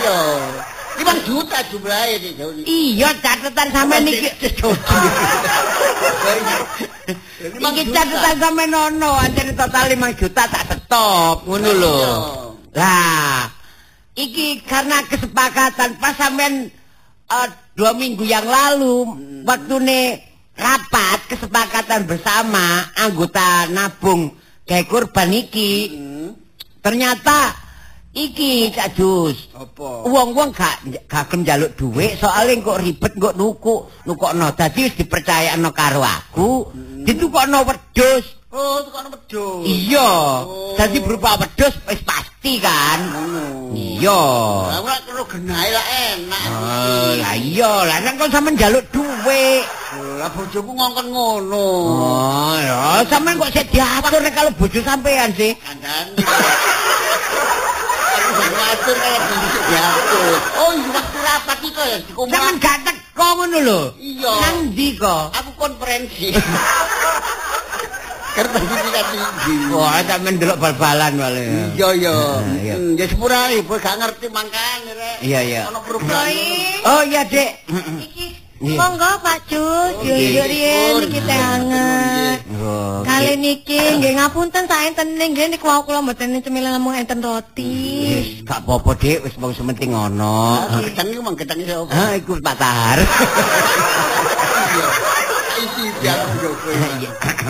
Iya. 0.00 0.18
5 1.02 1.28
juta 1.28 1.58
jumlahe 1.68 2.16
iki. 2.16 2.30
Iya, 2.64 3.12
catatan 3.20 3.68
sampean 3.68 4.08
iki. 4.08 4.32
Iki 7.42 7.82
catatan 7.90 8.36
sampean 8.38 8.72
ono, 8.72 9.10
anjene 9.18 9.52
total 9.54 9.90
5 9.90 10.20
juta 10.20 10.42
tak 10.46 10.64
stop, 10.86 11.46
ngono 11.46 11.70
lho. 11.74 11.94
Iya. 11.98 12.14
Lah, 12.72 13.42
iki 14.14 14.62
karena 14.64 15.02
kesepakatan 15.04 15.98
pas 15.98 16.14
sampean 16.14 16.70
eh, 17.28 17.48
dua 17.74 17.92
minggu 17.96 18.24
yang 18.24 18.44
lalu 18.44 19.08
waktune 19.42 20.20
rapat 20.56 21.18
kesepakatan 21.32 22.04
bersama 22.04 22.86
anggota 22.96 23.66
nabung 23.72 24.32
gawe 24.68 24.84
kurban 24.86 25.32
iki. 25.32 25.98
Ternyata 26.82 27.54
iki 28.12 28.68
Cak 28.74 28.92
Jus. 28.96 29.48
Apa? 29.56 30.04
Wong-wong 30.04 30.52
gak 30.52 31.08
gak 31.08 31.32
njaluk 31.32 31.72
dhuwit 31.76 32.20
soalnya 32.20 32.60
kok 32.60 32.80
ribet 32.84 33.12
kok 33.16 33.34
nuku 33.36 33.74
nukokno 34.04 34.52
dadi 34.52 34.84
wis 34.84 34.96
dipercayakno 35.00 35.72
karo 35.72 36.04
aku 36.04 36.68
ditukokno 37.02 37.58
wedhus 37.64 38.24
Oh, 38.52 38.84
tukang 38.84 39.08
wedhus. 39.08 39.64
iya 39.64 40.12
Oh. 40.44 40.76
dadi 40.76 41.00
berupa 41.00 41.40
wedhus 41.40 41.72
wis 41.88 42.00
pasti 42.04 42.60
kan 42.60 43.00
Ngono. 43.08 43.72
iya 43.72 44.22
Lah 44.68 44.78
ora 44.78 44.96
karo 45.00 45.24
genahe 45.24 45.68
lah 45.72 45.86
enak. 46.12 46.44
Oh, 46.52 47.10
lah 47.16 47.34
iya 47.34 47.72
lah 47.82 47.96
nek 47.98 48.12
kok 48.16 48.28
sampean 48.28 48.54
njaluk 48.54 48.84
dhuwit 48.92 49.64
Lah 50.20 50.28
bojoku 50.30 50.68
ngongkon 50.68 51.06
ngono. 51.08 51.68
oh 51.96 52.54
ya 52.60 53.00
sampean 53.08 53.40
kok 53.40 53.50
sik 53.50 53.66
diatur 53.72 54.20
nek 54.20 54.32
kalau 54.32 54.52
bojo 54.52 54.80
sampean 54.80 55.32
sih 55.32 55.52
Kandhane. 55.56 56.12
Aku 58.12 58.44
ngatur 58.52 58.96
kaya 58.96 59.18
diatur. 59.64 60.34
Oh, 60.56 60.70
iya 60.72 60.88
waktu 60.90 61.18
rapat 61.20 61.56
iki 61.58 61.70
kaya 61.72 61.96
dikumpul. 62.04 62.32
sampean 62.32 62.56
gak 62.84 62.96
teko 63.12 63.26
ngono 63.36 63.58
lho 63.60 63.80
Iya. 64.00 64.32
nang 64.32 64.58
ndi 64.72 64.96
kok 64.96 65.24
Aku 65.32 65.50
konferensi. 65.54 66.32
Kertas 68.32 68.64
iki 68.64 68.88
kan 68.88 69.04
tinggi. 69.12 69.52
wah 69.68 70.00
sampean 70.02 70.40
delok 70.40 70.56
bal-balan 70.56 71.12
wale 71.14 71.44
Iya, 71.76 71.88
iya. 71.92 72.12
Hmm, 72.40 72.96
Ya 72.96 73.04
sepura 73.04 73.52
ibu 73.52 73.76
gak 73.76 73.92
ngerti 73.94 74.26
mangkane 74.26 74.90
rek. 74.90 75.16
Iya, 75.20 75.40
iya. 75.44 75.62
Ono 75.68 75.84
perubahan. 75.84 76.32
oh 76.82 77.02
iya 77.04 77.28
dek 77.28 77.60
Iki. 77.68 78.41
Monggo 78.62 79.10
Pak 79.18 79.38
Jus, 79.50 79.94
yo 80.06 80.44
riyen 80.46 80.94
pun. 80.94 81.02
iki 81.10 81.20
teh 81.20 81.34
anget. 81.42 82.38
Kali 83.02 83.32
niki 83.34 83.78
nggih 83.98 84.12
ngapunten 84.14 84.64
saenten 84.70 85.18
nggih 85.18 85.50
niku 85.50 85.66
wau 85.66 85.82
kula 85.82 85.98
mboten 85.98 86.38
cemilan 86.38 86.78
namung 86.78 86.94
enten 86.94 87.18
roti. 87.18 87.74
Wis 88.06 88.28
gak 88.46 88.62
apa-apa, 88.62 88.94
Dik, 88.94 89.18
wis 89.26 89.34
wong 89.42 89.50
sementing 89.50 89.90
ono. 89.90 90.62
Ah, 90.62 90.78
Ketang 90.78 91.10
iki 91.10 91.20
mang 91.20 91.34
ketang 91.34 91.58
iso. 91.58 91.90
Ah, 91.90 92.14
iku 92.14 92.38
Pak 92.38 92.54
Tahar. 92.54 92.98
Jogo. 96.02 96.50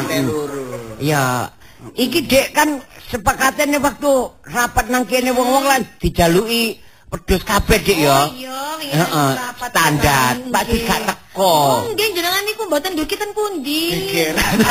Teluru. 0.08 0.64
Ya, 0.96 1.52
iki 1.92 2.24
Dik 2.24 2.56
kan 2.56 2.80
sepakatane 3.12 3.76
waktu 3.80 4.12
rapat 4.48 4.88
nang 4.88 5.04
kene 5.04 5.32
wong-wong 5.36 5.64
lan 5.68 5.80
dijaluki 6.00 6.80
pedhus 7.12 7.42
kabeh, 7.44 7.78
Dik 7.78 7.98
ya. 7.98 8.24
Oh 8.24 8.32
iya, 8.32 8.56
Heeh, 8.94 9.30
rapat 9.36 9.68
standar. 9.68 10.32
Pak 10.48 10.62
nggih. 10.64 10.82
gak 10.84 11.00
teko. 11.06 11.44
Oh, 11.44 11.84
nggih 11.88 12.08
jenengan 12.12 12.42
niku 12.42 12.64
mboten 12.66 12.92
duki 12.92 13.14
ten 13.14 13.30
pundi? 13.32 13.92
Pikiran. 13.92 14.56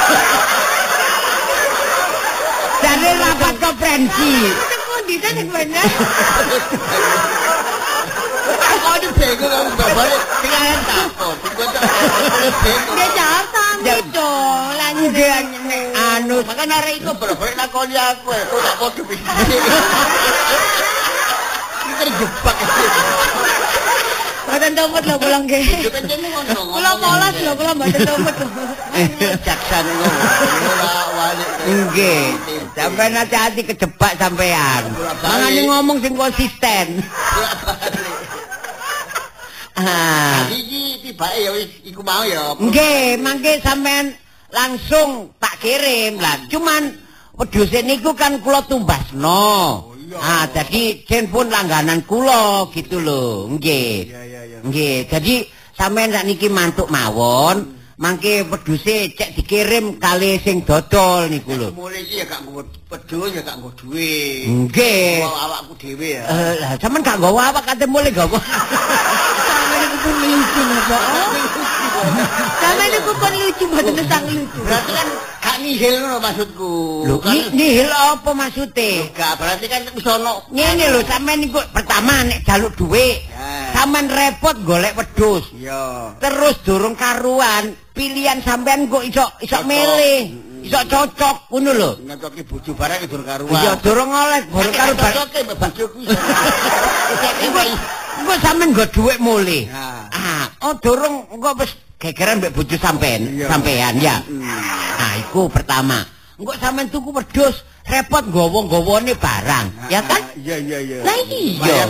Jare 2.81 3.11
rapat 3.15 3.55
konferensi. 3.57 4.33
Ten 4.49 4.81
pundi 4.83 5.15
ten 5.17 5.35
bener. 5.47 5.85
Kok 8.81 8.97
di 8.97 9.09
bego 9.13 9.45
kamu 9.45 9.71
babare 9.77 10.17
tinggalan. 10.41 10.79
Bego. 10.81 11.29
Nggih 12.91 13.09
jawab 13.13 13.45
sami 13.47 13.93
do. 14.09 14.33
Lanjut. 14.73 15.45
Anu 15.93 16.35
Makanya 16.41 16.75
arek 16.81 16.95
iku 16.97 17.11
bener-bener 17.13 17.53
nakoni 17.55 17.95
aku. 17.95 18.33
ya. 18.33 18.41
Kok 18.43 18.59
tak 18.59 18.75
podo 18.81 19.01
pikir. 19.05 19.29
Terjebak. 22.01 22.57
Mboten 24.41 24.71
tumpet 24.73 25.03
lho 25.05 25.15
kula 25.21 25.37
nggih. 25.45 25.65
Juga 25.85 25.99
jene 26.01 26.27
ngono. 26.33 26.61
Kula 26.73 26.91
polos 26.97 27.35
lho 27.45 27.53
kula 27.53 27.71
mboten 27.77 28.01
tumpet. 28.09 28.35
jaksan 29.45 29.85
ngono. 29.85 30.21
Ora 30.65 30.93
walik. 31.13 31.49
Nggih. 31.69 32.25
Sampeyan 32.73 33.13
hati-hati 33.21 33.61
kejebak 33.69 34.13
sampean. 34.17 34.83
Mangane 35.21 35.61
ngomong 35.69 35.97
sing 36.01 36.13
konsisten. 36.17 37.05
Ah. 39.77 40.49
Iki 40.51 41.05
tibake 41.05 41.37
ya 41.45 41.51
wis 41.53 41.69
iku 41.85 42.01
mau 42.01 42.25
ya. 42.25 42.57
Nggih, 42.57 43.21
mangke 43.21 43.61
sampean 43.61 44.17
langsung 44.49 45.31
tak 45.37 45.61
kirim 45.61 46.17
lah. 46.17 46.37
Cuman 46.49 46.97
wedhus 47.37 47.71
niku 47.85 48.17
kan 48.17 48.41
kula 48.41 48.65
tumbasno. 48.65 49.90
Ah, 50.19 50.43
jadi 50.51 51.07
jen 51.07 51.31
pun 51.31 51.47
langganan 51.47 52.03
kula 52.03 52.67
gitu 52.75 52.99
lho. 52.99 53.47
Nggih. 53.55 54.11
Iya 54.11 54.21
iya 54.27 54.41
iya. 54.43 54.57
Nggih, 54.67 55.07
jadi 55.07 55.35
sampean 55.71 56.11
sakniki 56.11 56.51
mantuk 56.51 56.91
mawon, 56.91 57.79
mangke 57.95 58.43
wedhuse 58.51 59.15
cek 59.15 59.39
dikirim 59.39 59.95
kali 60.01 60.35
sing 60.43 60.67
dodol 60.67 61.31
niku 61.31 61.55
lho. 61.55 61.69
Mulai 61.71 62.03
iki 62.03 62.19
ya 62.19 62.25
gak 62.27 62.43
nggo 62.43 62.61
pedhus 62.91 63.31
ya 63.31 63.41
gak 63.45 63.55
nggo 63.61 63.71
duwe. 63.79 64.45
Nggih. 64.51 65.23
Awakku 65.23 65.73
dhewe 65.79 66.07
ya. 66.19 66.23
Eh, 66.27 66.53
lah 66.59 66.71
sampean 66.81 67.01
gak 67.07 67.17
nggawa 67.21 67.41
awak 67.55 67.63
kate 67.71 67.85
mulai 67.87 68.11
gawa. 68.11 68.39
Sampe 69.47 69.75
niku 69.79 69.97
pun 70.03 70.15
lucu 70.19 70.61
napa? 70.67 70.99
Sampe 72.59 72.85
niku 72.91 73.11
pun 73.15 73.33
lucu 73.39 73.63
mboten 73.69 73.95
sang 74.11 74.25
lucu. 74.27 74.59
Berarti 74.67 74.91
kan 74.91 75.07
gak 75.07 75.30
nihil 75.61 75.95
ngono 76.01 76.17
maksudku. 76.19 76.71
Lho, 77.07 77.15
Kan- 77.21 77.31
ni 77.31 77.39
nihil 77.53 77.89
apa 77.89 78.31
maksude? 78.33 78.91
Gak 79.13 79.33
berarti 79.39 79.65
kan 79.69 79.81
wis 79.93 80.05
ono 80.05 80.33
Ngene 80.49 80.85
lho, 80.91 80.99
sampean 81.05 81.37
niku 81.39 81.61
pertama 81.71 82.25
nek 82.25 82.41
jaluk 82.43 82.73
dhuwit, 82.75 83.21
sampean 83.71 84.09
repot 84.09 84.57
golek 84.65 84.97
wedhus. 84.97 85.45
Iya. 85.55 86.17
Terus 86.17 86.55
durung 86.65 86.97
karuan, 86.97 87.71
pilihan 87.93 88.41
sampean 88.41 88.89
kok 88.89 89.05
iso 89.05 89.25
iso 89.39 89.61
Cocok. 89.61 89.69
milih, 89.69 90.21
iso 90.65 90.79
cocok 90.89 91.37
ngono 91.53 91.71
lho. 91.77 91.91
Nyocoki 92.03 92.41
bojo 92.43 92.71
barang 92.73 93.01
dur 93.07 93.21
karuan. 93.23 93.61
Iya, 93.61 93.71
durung 93.79 94.09
oleh 94.09 94.41
karo 94.73 94.93
bar. 94.97 95.11
cocoke 95.13 95.39
mbek 95.45 95.57
bojoku. 95.61 95.99
Engko 98.21 98.33
sampean 98.43 98.69
nggo 98.75 98.85
dhuwit. 98.91 99.19
Ya. 99.69 100.05
Ah, 100.11 100.45
oh 100.69 100.73
durung 100.83 101.25
engko 101.31 101.53
wis 101.57 101.71
gegeran 102.01 102.41
mbek 102.41 102.53
bojo 102.53 102.75
sampean, 102.77 103.21
sampean 103.49 103.97
ya. 104.01 104.21
Iku 105.31 105.47
pertama. 105.47 106.03
Engko 106.35 106.51
sampean 106.59 106.91
tuku 106.91 107.15
wedhus, 107.15 107.63
repot 107.87 108.19
nggawa-nggawane 108.27 109.15
barang, 109.15 109.87
ya 109.87 110.03
kan? 110.03 110.19
Iya 110.35 110.59
iya 110.59 110.77
iya. 110.83 110.97
Lah 111.07 111.19
iya. 111.23 111.83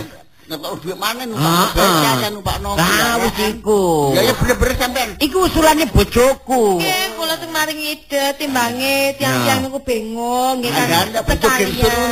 Nek 0.50 0.58
beca 0.58 0.98
ah. 1.38 2.18
kan 2.18 2.30
numpak 2.34 2.56
nopo. 2.58 2.82
Lah 2.82 3.14
wis 3.22 3.36
iku. 3.46 4.10
Ya 4.10 4.20
ya 4.26 4.34
bener-bener 4.34 4.74
sampean. 4.74 5.08
Iku 5.22 5.46
usulane 5.46 5.86
bojoku. 5.86 6.82
Nggih, 6.82 7.14
kula 7.14 7.34
sing 7.38 7.50
maringi 7.54 7.94
ide 7.94 8.24
timbange 8.42 9.14
tiang-tiang 9.22 9.58
niku 9.62 9.78
bingung 9.86 10.58
nggih 10.58 10.72
kan. 10.74 10.86
Ada 11.14 11.20
bojo 11.22 11.46
gersun 11.46 12.10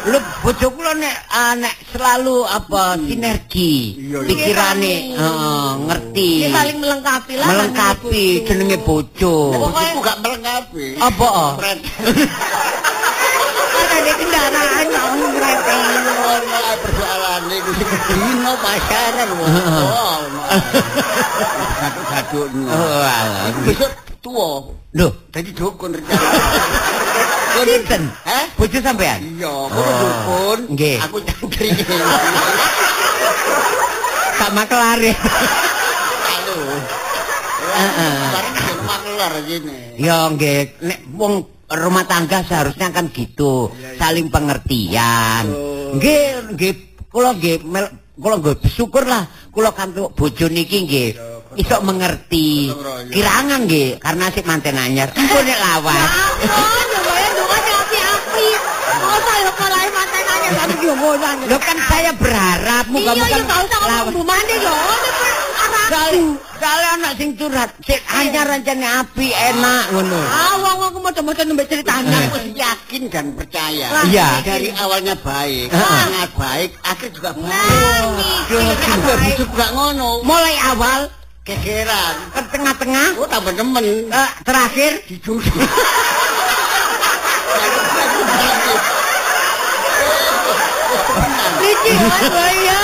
Lho, 0.00 0.18
bojoku 0.40 0.80
lho 0.80 0.94
nek 0.96 1.16
ah, 1.28 1.52
nek 1.52 1.74
selalu 1.92 2.40
apa 2.48 2.96
sinergi 2.96 4.00
Iya, 4.00 4.18
iya. 4.24 4.28
pikirane 4.30 4.94
heeh 5.12 5.68
ngerti. 5.90 6.30
Nggih 6.40 6.52
saling 6.54 6.78
melengkapi 6.80 7.34
lah. 7.36 7.48
melengkapi 7.50 8.24
jenenge 8.46 8.78
bojo. 8.86 9.36
Bojoku 9.58 9.98
gak 10.00 10.18
melengkapi. 10.22 10.86
Apa? 11.02 11.28
oh? 13.90 13.96
Ada 13.98 14.12
kendaraan 14.14 14.86
mau 14.94 15.10
ngerete. 15.18 15.74
Ono 16.30 16.60
persoalan 16.78 17.42
sing 17.50 17.64
dino 18.14 18.52
pasaran. 18.62 19.28
Oh. 19.34 20.18
Gaduh-gaduh. 22.10 22.66
Oh, 22.70 23.02
alah. 23.02 23.50
Besok 23.66 23.92
tua. 24.22 24.50
Lho, 24.94 25.08
Jadi 25.34 25.50
dukun 25.54 25.90
rencana. 25.94 26.28
sinten? 27.60 28.02
Hah? 28.26 28.46
Bojo 28.58 28.78
sampean? 28.82 29.20
Iya, 29.22 29.54
kono 29.70 29.90
dukun. 30.02 30.58
Nggih. 30.74 30.98
Aku 31.06 31.16
cangkri. 31.22 31.68
Tak 34.40 34.50
makelare. 34.56 35.12
Halo. 36.24 36.56
Heeh. 37.70 38.14
Barang 38.34 38.56
sing 38.56 38.78
makelar 38.82 39.32
gini. 39.46 39.76
Ya 40.00 40.18
nggih, 40.32 40.60
nek 40.80 41.00
wong 41.14 41.44
rumah 41.70 42.04
tangga 42.06 42.42
seharusnya 42.42 42.90
kan 42.90 43.10
gitu, 43.14 43.70
saling 43.98 44.26
pengertian. 44.32 45.44
Oh. 45.50 45.94
Nggih, 45.94 46.54
nggih 46.54 46.72
kula 47.10 47.34
nggih 47.38 47.62
kula 48.18 48.34
nggih 48.38 48.56
bersyukur 48.62 49.02
lah 49.06 49.26
kula 49.50 49.74
kantuk 49.74 50.14
bojo 50.14 50.46
niki 50.46 50.86
nggih 50.86 51.08
iso 51.58 51.76
mengerti. 51.82 52.70
Kirangan 53.10 53.66
nggih 53.66 53.98
karena 54.02 54.24
sik 54.30 54.46
manten 54.46 54.78
anyar. 54.78 55.10
Empun 55.14 55.42
nek 55.46 55.58
lawas. 55.58 56.10
Oh. 56.46 56.80
Lho 61.50 61.58
kan 61.58 61.78
saya 61.90 62.14
berharap 62.14 62.84
Iya, 62.86 62.92
muga-muga 62.94 63.26
yo 63.34 63.42
gak 63.42 63.58
usah 63.66 63.78
ngomong 63.82 63.90
lawas. 63.90 64.12
bumane 64.14 64.54
yo. 64.62 64.74
Kali 65.90 66.22
kali 66.56 66.84
anak 66.94 67.12
sing 67.18 67.34
curhat, 67.34 67.74
sik 67.82 67.98
anyar 68.08 68.46
rancane 68.46 68.86
api 68.86 69.26
enak 69.26 69.90
ngono. 69.90 70.22
Ah, 70.22 70.54
wong-wong 70.56 70.90
ku 70.94 71.00
modho-modho 71.02 71.42
nembe 71.42 71.66
ceritane. 71.66 72.30
Aku 72.30 72.38
yakin 72.54 73.10
dan 73.10 73.34
percaya. 73.34 73.90
Iya. 74.06 74.38
Dari 74.40 74.70
awalnya 74.72 75.18
baik, 75.18 75.66
sangat 75.68 76.30
baik, 76.38 76.70
akhir 76.86 77.08
juga 77.10 77.30
baik. 77.34 77.50
Nah, 77.50 79.34
Juga 79.34 79.66
ngono. 79.74 80.22
Mulai 80.22 80.54
awal 80.70 81.10
Kegeran. 81.42 82.14
ke 82.30 82.40
tengah-tengah 82.48 83.08
Oh, 83.18 83.26
tambah 83.26 83.50
demen. 83.50 84.06
eh, 84.06 84.30
terakhir 84.46 85.02
Jujur. 85.10 85.42
Iki 91.60 91.92
Mas 92.08 92.24
Boyo. 92.28 92.78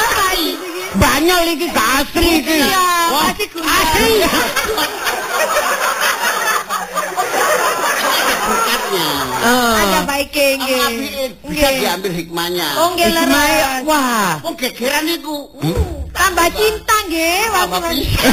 Banyak 0.95 1.39
iki 1.51 1.67
gak 1.69 1.89
asri 2.01 2.29
iki. 2.41 2.59
Iya, 2.61 2.87
Wah, 3.09 3.23
asli 3.29 3.45
gula. 3.49 3.67
asri. 3.67 4.11
Berkatnya. 8.47 9.09
Ada 9.77 9.97
Eh, 9.97 10.03
baike 10.07 10.47
nggih. 10.57 10.79
Tapi 10.79 11.07
bisa 11.49 11.69
diambil 11.73 12.13
hikmahnya. 12.13 12.69
Oh 12.77 12.95
nggih 12.95 13.09
Ismail, 13.09 13.27
leres. 13.27 13.83
wah. 13.85 14.33
Oh, 14.43 14.55
gegeran 14.55 15.05
itu. 15.05 15.37
Tambah 16.13 16.49
cinta 16.53 16.97
nggih. 17.07 17.43
Tambah 17.49 17.79
Mas. 17.81 17.91
bisa. 17.93 18.31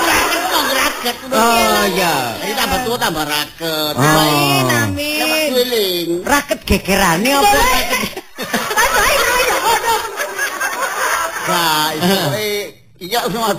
Raket 0.00 0.42
kok 0.42 0.64
raket. 0.72 1.16
Oh 1.30 1.84
iya. 1.90 2.14
Jadi 2.38 2.52
tambah 2.54 2.78
tua 2.82 2.96
tambah 2.98 3.24
raket. 3.24 3.94
Oh. 3.94 4.00
Amin, 4.00 4.64
Dapat 4.64 4.80
amin. 4.82 5.20
keliling. 5.50 6.08
Raket 6.22 6.58
gegerane 6.64 7.30
apa? 7.30 7.60
Mas 8.70 8.88
Boyo 8.90 9.32
yo 9.42 9.56
ngono. 9.58 9.94
Nah, 11.50 11.90
itu 11.92 12.16
eh 12.38 12.62
iya 12.98 13.20
semua. 13.26 13.50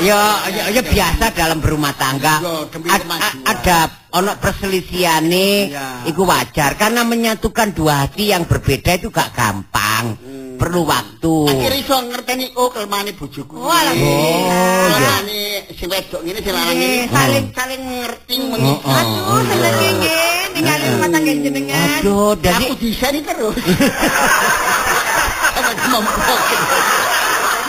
Ya, 0.00 0.16
ya, 0.48 0.72
ya 0.72 0.80
biasa 0.80 1.28
dalam 1.36 1.60
berumah 1.60 1.92
tangga. 1.92 2.40
Iya, 2.40 3.04
ada 3.44 3.78
ono 4.16 4.32
perselisiane, 4.40 5.68
Iya. 5.68 6.08
iku 6.08 6.24
wajar 6.24 6.72
karena 6.74 7.04
menyatukan 7.04 7.76
dua 7.76 8.08
hati 8.08 8.32
yang 8.32 8.48
berbeda 8.48 8.96
itu 8.96 9.12
gak 9.12 9.36
gampang. 9.36 10.16
Hmm. 10.16 10.56
Perlu 10.56 10.88
waktu. 10.88 11.52
Akhirnya 11.52 11.76
iso 11.76 11.96
ngerteni 12.00 12.48
oh 12.56 12.72
kelmane 12.72 13.12
bojoku. 13.12 13.60
Walah, 13.60 13.92
ini. 13.92 14.08
Oh, 14.08 14.40
iya. 14.40 14.64
Kelmane 14.88 15.40
si 15.72 15.84
wedok 15.84 16.20
ini 16.24 16.40
si 16.40 16.48
lanang 16.48 16.76
ini 16.76 16.90
saling 17.08 17.46
saling 17.52 17.82
ngerti 17.84 18.34
Oh, 18.40 18.48
mengerti. 18.48 18.88
oh. 18.88 18.96
Aduh, 18.96 19.40
seneng 19.44 19.76
nggih. 20.00 20.16
Ningali 20.56 20.86
rumah 20.96 21.08
tangga 21.12 21.32
jenengan. 21.36 21.88
Aduh, 22.00 22.32
jadi 22.40 22.64
Aku 22.72 22.76
disani 22.80 23.20
terus. 23.20 23.56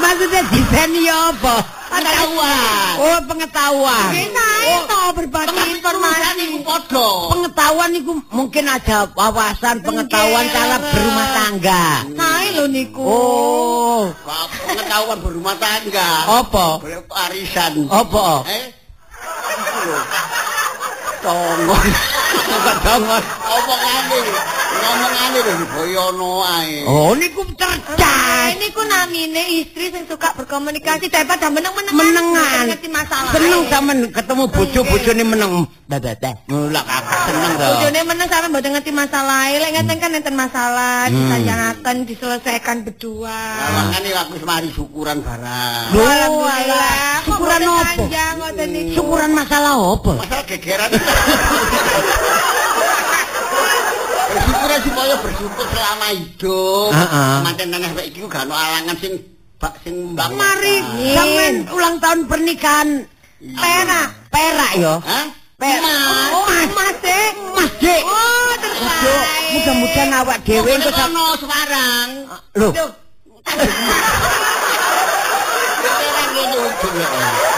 Maksudnya 0.02 0.42
desain 0.50 0.92
ya 0.98 1.18
apa? 1.30 1.56
Pengetahuan. 1.92 2.94
Oh, 2.98 3.20
pengetahuan. 3.28 4.10
Toh 4.88 5.10
berbagi 5.12 5.60
informasi. 5.76 6.46
Pengetahuan 7.30 7.92
itu 7.92 8.12
mungkin 8.32 8.64
ada 8.66 9.12
wawasan 9.12 9.84
pengetahuan 9.84 10.46
cara 10.50 10.80
berumah 10.80 11.28
tangga. 11.36 11.84
Saya 12.16 12.50
lho 12.56 12.66
niku. 12.72 13.04
Oh, 13.04 14.02
Pengetahuan 14.66 15.20
berumah 15.20 15.56
tangga. 15.60 16.10
apa? 16.42 16.80
Arisan. 17.28 17.86
Apa? 17.92 18.26
Eh? 18.48 18.66
Tongon. 21.22 21.86
Bukan 22.32 22.78
dongon. 22.82 23.24
Omongane. 23.46 24.20
Ngomongane 24.82 25.40
lho 25.40 25.54
boyono 25.72 26.32
ae. 26.42 26.82
Oh, 26.90 27.14
niku 27.14 27.46
cerdas. 27.54 28.50
Ini 28.52 28.68
ku 28.74 28.82
namine 28.84 29.44
istri 29.62 29.94
yang 29.94 30.04
suka 30.10 30.34
berkomunikasi 30.34 31.06
daripada 31.08 31.48
meneng-menengan. 31.54 31.96
Menengan. 31.96 32.66
Ngerti 32.74 32.90
masalah. 32.90 33.32
Seneng 33.32 33.62
sampean 33.70 34.00
ketemu 34.10 34.44
bojo-bojone 34.50 35.24
meneng. 35.24 35.54
Babate. 35.86 36.32
Mulak 36.50 36.86
aku 36.88 37.14
seneng 37.30 37.52
to. 37.56 37.66
Bojone 37.70 38.00
meneng 38.04 38.28
sampe 38.28 38.48
mboten 38.50 38.72
ngerti 38.76 38.92
masalah. 38.92 39.40
Lek 39.52 39.70
ngeten 39.72 39.98
kan 40.02 40.12
enten 40.12 40.36
masalah, 40.36 40.98
Hmm. 41.08 41.16
disanjangaken, 41.16 41.96
diselesaikan 42.10 42.78
berdua. 42.84 43.38
Nah, 43.38 43.70
makanya 43.88 44.12
aku 44.26 44.34
semari 44.42 44.70
syukuran 44.74 45.18
barang. 45.22 45.86
Alah. 45.96 47.22
Kok 47.22 47.26
Syukuran 47.30 47.60
niku. 47.62 48.04
Syukuran 48.98 49.32
masalah 49.32 49.74
apa? 49.78 50.12
Masalah 50.20 50.46
gegeran. 50.50 50.90
Bersyukur 54.32 54.72
supaya 54.88 55.16
bersyukur 55.20 55.66
selama 55.76 56.08
hidup. 56.16 56.90
Heeh. 56.96 57.36
Manten 57.44 57.68
nenek 57.68 57.92
wek 58.00 58.06
iki 58.16 58.24
gak 58.32 58.48
ono 58.48 58.56
alangan 58.56 58.96
sing 59.04 59.14
bak 59.60 59.74
sing 59.84 60.16
mbak. 60.16 60.32
Mari 60.32 60.76
sampean 61.12 61.56
ulang 61.68 61.96
tahun 62.00 62.20
pernikahan 62.32 62.90
perak, 63.42 64.10
perak 64.32 64.72
yo. 64.80 64.96
Hah? 65.04 65.26
Perak. 65.60 66.30
Oh, 66.34 66.48
Mas. 66.74 66.98
Mas 67.54 67.72
Dik. 67.78 68.02
Oh, 68.02 68.52
terbaik. 68.58 69.46
mudah-mudahan 69.52 70.10
awak 70.24 70.38
dhewe 70.48 70.72
engko 70.74 70.90
sam- 70.90 71.14
ono. 71.14 71.36
Lho, 72.56 72.70
ngene 76.32 76.58
ujung 76.58 76.96
ya. 76.98 77.51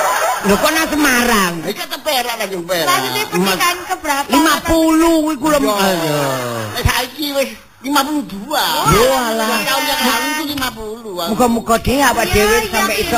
Lho 0.43 0.55
kok 0.59 0.71
nang 0.75 0.87
Semarang? 0.91 1.53
Iki 1.63 1.75
kata 1.79 1.97
perak 2.03 2.35
lagi 2.35 2.55
perak. 2.67 2.87
Maksudnya 2.87 3.23
pernikahan 3.31 3.77
keberapa? 3.87 4.27
50 4.27 5.33
iku 5.39 5.47
lho. 5.47 5.57
Iya. 5.63 5.75
Ayo. 5.79 6.17
Eh, 6.75 6.83
Saiki 6.83 7.27
wis 7.37 7.49
52. 7.83 8.95
Yo, 8.95 9.03
alah. 9.11 9.59
Tahun 9.59 9.83
yang 9.83 9.99
lalu 9.99 10.27
itu 10.31 10.43
50. 10.55 11.29
Muga-muga 11.35 11.75
dhewe 11.83 11.99
awak 11.99 12.25
dhewe 12.31 12.57
sampai 12.71 12.95
iso. 13.03 13.17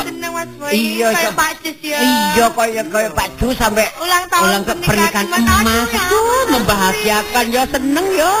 Iya, 0.74 1.08
Kayak 1.14 1.32
iso-. 1.38 1.54
Iya 1.86 2.46
kaya 2.50 2.82
kaya 2.90 3.08
Pak 3.14 3.28
Du 3.38 3.54
sampai 3.54 3.86
Ulang 4.02 4.26
tahun 4.26 4.66
pernikahan 4.82 5.26
emas 5.30 5.86
itu 5.86 6.20
membahagiakan 6.50 7.44
ya 7.54 7.62
seneng 7.70 8.06
ya. 8.10 8.34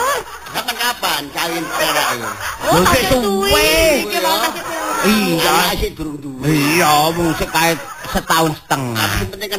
Kapan-kapan 0.50 1.22
kawin 1.30 1.64
perak 1.78 2.08
ya. 2.16 2.30
Oh, 2.66 2.74
Lho, 2.74 2.82
tak 2.82 2.94
sik 2.96 3.04
suwi. 3.12 3.22
suwe. 3.22 3.70
Iki 4.02 4.18
mau 4.24 4.36
kasih 4.42 4.62
tahu. 4.66 5.06
Iya. 5.06 5.54
Sik 5.78 5.92
durung 5.94 6.18
duwe. 6.18 6.42
Iya, 6.48 6.92
mung 7.14 7.30
sekait 7.38 7.78
setahun 8.10 8.52
setengah. 8.64 9.10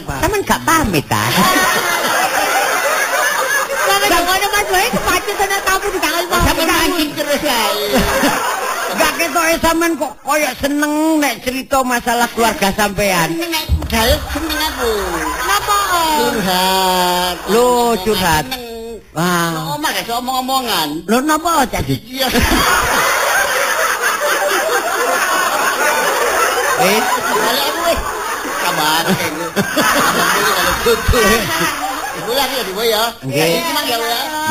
Bahas. 0.03 0.19
Sampeyan 0.19 0.41
gak 0.43 0.62
pamit 0.67 1.06
ta? 1.08 1.23
Sampai 4.07 4.23
ngono 4.23 4.47
Mas 4.55 4.67
Boy 4.71 4.85
kepacu 4.87 5.31
sana 5.35 5.57
kamu 5.67 5.87
di 5.91 5.99
tangan 5.99 6.23
Sampai 6.31 6.65
mancing 6.65 7.11
terus 7.11 7.41
ya. 7.43 7.61
Gak 8.97 9.11
ketoke 9.19 9.55
sampean 9.59 9.91
kok 9.99 10.13
koyo 10.23 10.49
seneng 10.63 10.93
nek 11.19 11.35
cerita 11.43 11.77
masalah 11.83 12.27
keluarga 12.31 12.69
sampean. 12.71 13.29
Nek 13.35 13.65
budal 13.75 14.09
seneng 14.31 14.59
aku. 14.71 14.91
Kenapa? 15.43 15.77
Om? 15.91 16.19
Curhat. 16.23 17.35
Loh, 17.51 17.91
curhat. 18.07 18.45
Wah. 19.11 19.75
Omah 19.75 19.89
gak 19.91 20.07
omong-omongan. 20.07 20.89
Lho 21.03 21.19
napa 21.25 21.67
jadi? 21.67 21.95
Eh, 26.77 26.99
Kali 27.01 27.61
aku 27.65 27.91
kabar 28.61 29.05
kene. 29.17 29.45
Lagi 32.27 32.55
ya, 32.59 32.63
Ibu 32.67 32.83
ya. 32.83 33.03
Nggih. 33.23 33.51
Iki 33.57 33.71
mah 33.71 33.83
ya. 33.87 33.97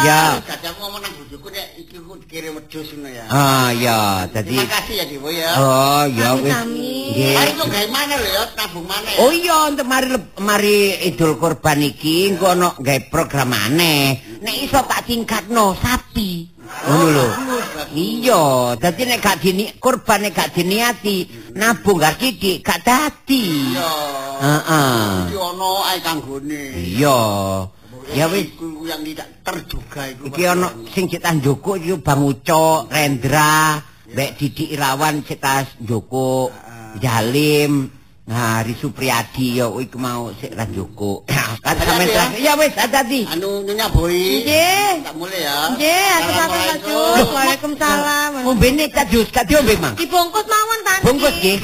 Ya. 0.04 0.22
Kadang 0.44 0.74
ngomong 0.80 1.00
nang 1.04 1.12
bojoku 1.16 1.48
nek 1.52 1.66
iki 1.76 1.96
ku 2.00 2.12
dikirim 2.20 2.52
wedhus 2.56 2.88
ngono 2.96 3.08
ya. 3.12 3.24
ah 3.28 3.68
ya, 3.74 4.24
jadi 4.32 4.56
Terima 4.56 4.72
kasih 4.76 4.94
ya, 4.96 5.04
Ibu 5.08 5.28
ya. 5.32 5.50
Oh, 5.60 6.02
ya 6.08 6.28
wis. 6.40 6.52
Nggih. 6.52 7.34
Mari 7.36 7.50
kok 7.56 7.66
gawe 7.68 7.86
mana 7.92 8.14
lho 8.16 8.28
ya, 8.32 8.42
nabung 8.56 8.86
mana 8.88 9.08
ya. 9.12 9.18
Oh 9.20 9.30
iya 9.32 9.56
untuk 9.68 9.86
mari 9.86 10.08
mari 10.40 10.76
Idul 11.04 11.32
Kurban 11.36 11.80
iki 11.84 12.32
engko 12.32 12.52
ono 12.56 12.68
gawe 12.80 13.00
program 13.12 13.52
aneh. 13.52 14.20
Nek 14.40 14.56
iso 14.62 14.80
tak 14.84 15.04
tingkatno 15.04 15.76
sapi. 15.76 16.48
Ngono 16.86 17.06
lho. 17.12 17.26
Iya, 17.96 18.76
dadi 18.76 19.02
nek 19.09 19.24
gak 19.24 19.40
dini 19.40 19.64
kurban 19.80 20.28
nek 20.28 20.37
gak 20.37 20.52
diniati 20.52 21.24
nabung 21.56 21.96
gak 21.96 22.20
didik 22.20 22.61
gak 22.61 22.85
dadi. 22.85 23.72
Iya. 23.72 23.92
Heeh. 24.37 25.00
Iki 25.32 25.37
ono 25.40 25.72
ae 25.88 25.98
kanggone. 26.04 26.62
Iya. 26.76 27.20
Ya 28.14 28.30
wis 28.30 28.52
Iku 28.54 28.87
yang 28.87 29.02
tidak 29.02 29.28
terduga 29.42 30.02
itu. 30.06 30.22
iki 30.30 30.42
ono 30.46 30.68
sing 30.92 31.11
cetah 31.11 31.35
njoko 31.35 31.74
iki 31.74 31.98
Bang 31.98 32.22
Ucok, 32.22 32.87
Rendra, 32.92 33.82
Mbak 34.12 34.30
Didik 34.38 34.70
Irawan 34.76 35.26
cetah 35.26 35.66
njoko, 35.82 36.52
Jalim, 37.02 37.90
Hari 38.26 38.74
Supriyadi 38.74 39.62
ya 39.62 39.70
iku 39.70 40.02
mau 40.02 40.34
sik 40.34 40.58
ra 40.58 40.66
Joko. 40.74 41.22
Kan 41.62 41.78
sampean 41.78 42.10
ya. 42.10 42.50
Ya 42.50 42.52
wis 42.58 42.74
hati-hati. 42.74 43.22
Anu 43.30 43.62
Nyonya 43.62 43.86
Boy. 43.94 44.42
Nggih. 44.42 45.06
Tak 45.06 45.14
mulai 45.14 45.46
ya. 45.46 45.70
Nggih, 45.70 46.06
aku 46.10 46.30
matur 46.34 46.58
nuwun. 46.90 47.26
Waalaikumsalam. 47.30 48.30
Ombene 48.50 48.90
cah 48.90 49.06
jus, 49.06 49.30
gak 49.30 49.46
diombe, 49.46 49.78
Mang. 49.78 49.94
Dibungkus 49.94 50.42
mawon 50.42 50.78
ta. 50.82 50.94
Bungkus 51.06 51.34
nggih. 51.38 51.58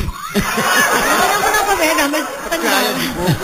Kenapa 1.42 1.72
ben 1.82 1.94
namel 1.98 2.22
Percaya 2.46 2.90
dibungkus. 2.94 3.36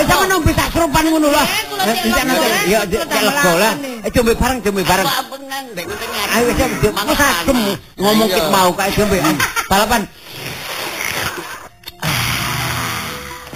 Wis 0.00 0.06
sampean 0.08 0.32
ombe 0.32 0.50
sak 0.56 0.68
seropan 0.72 1.04
ngono 1.12 1.28
nanti. 1.28 2.08
eh. 2.08 2.64
Ya 2.64 2.80
tak 2.88 3.20
lego 3.28 3.52
lah. 3.60 3.72
Eh 3.76 4.08
diombe 4.08 4.32
bareng, 4.40 4.58
diombe 4.64 4.80
bareng. 4.88 5.04
Ngene 5.04 5.84
Ayo 6.32 6.44
wis 6.48 6.56
wis 6.64 7.20
agem 7.20 7.58
ngomong 8.00 8.28
kit 8.32 8.46
mau 8.48 8.72
kae 8.72 8.88
diombe. 8.96 9.20
Balapan. 9.68 10.08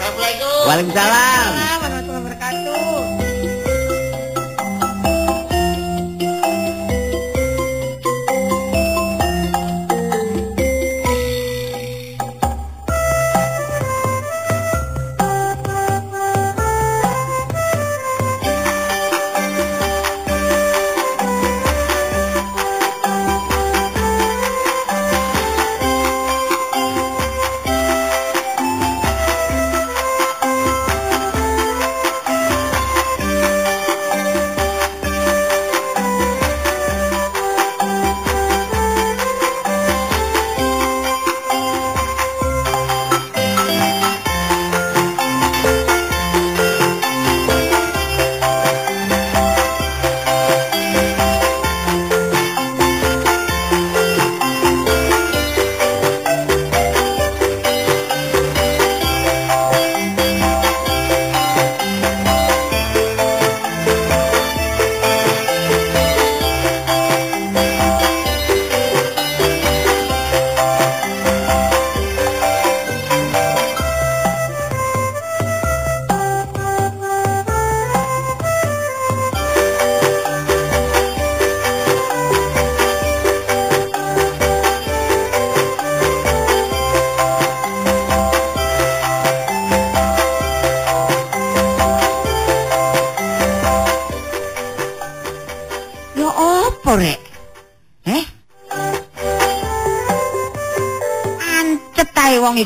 Assalamualaikum. 0.09 0.65
Waalaikumsalam. 0.65 1.49
Warahmatullahi 1.53 2.08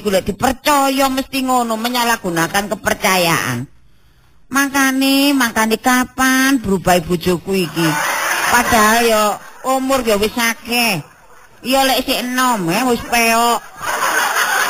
iku 0.02 0.10
lek 0.10 0.26
dipercaya 0.26 1.06
mesti 1.06 1.46
ngono 1.46 1.78
menyalahgunakan 1.78 2.74
kepercayaan. 2.74 3.70
Makane, 4.50 5.30
makane 5.30 5.78
kapan 5.78 6.58
berubah 6.58 6.98
bojoku 7.06 7.54
iki? 7.54 7.88
Padahal 8.50 9.00
ya 9.06 9.22
umur 9.62 10.02
ya 10.02 10.18
wis 10.18 10.34
akeh. 10.34 11.06
Ya 11.62 11.86
lek 11.86 12.02
sik 12.02 12.18
enom 12.18 12.66
eh 12.66 12.82
wis 12.90 12.98
peok. 13.06 13.60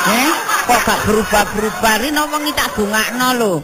Eh, 0.03 0.31
kok 0.69 0.81
gak 0.85 1.01
berubah-berubah 1.09 1.95
ri 2.05 2.13
napa 2.13 2.37
ngi 2.37 2.53
tak 2.53 2.77
dongakno 2.77 3.29
lho. 3.41 3.55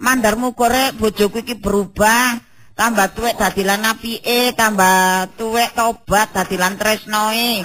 Mandarmu 0.00 0.56
korek 0.56 0.96
bojoku 0.96 1.44
iki 1.44 1.60
berubah. 1.60 2.40
Tambah 2.72 3.10
tuwek 3.12 3.36
dadi 3.36 3.66
lan 3.66 3.84
apike, 3.84 4.54
tambah 4.56 5.28
tuwek 5.36 5.76
tobat 5.76 6.32
dadi 6.32 6.56
lan 6.56 6.80
tresnoe. 6.80 7.60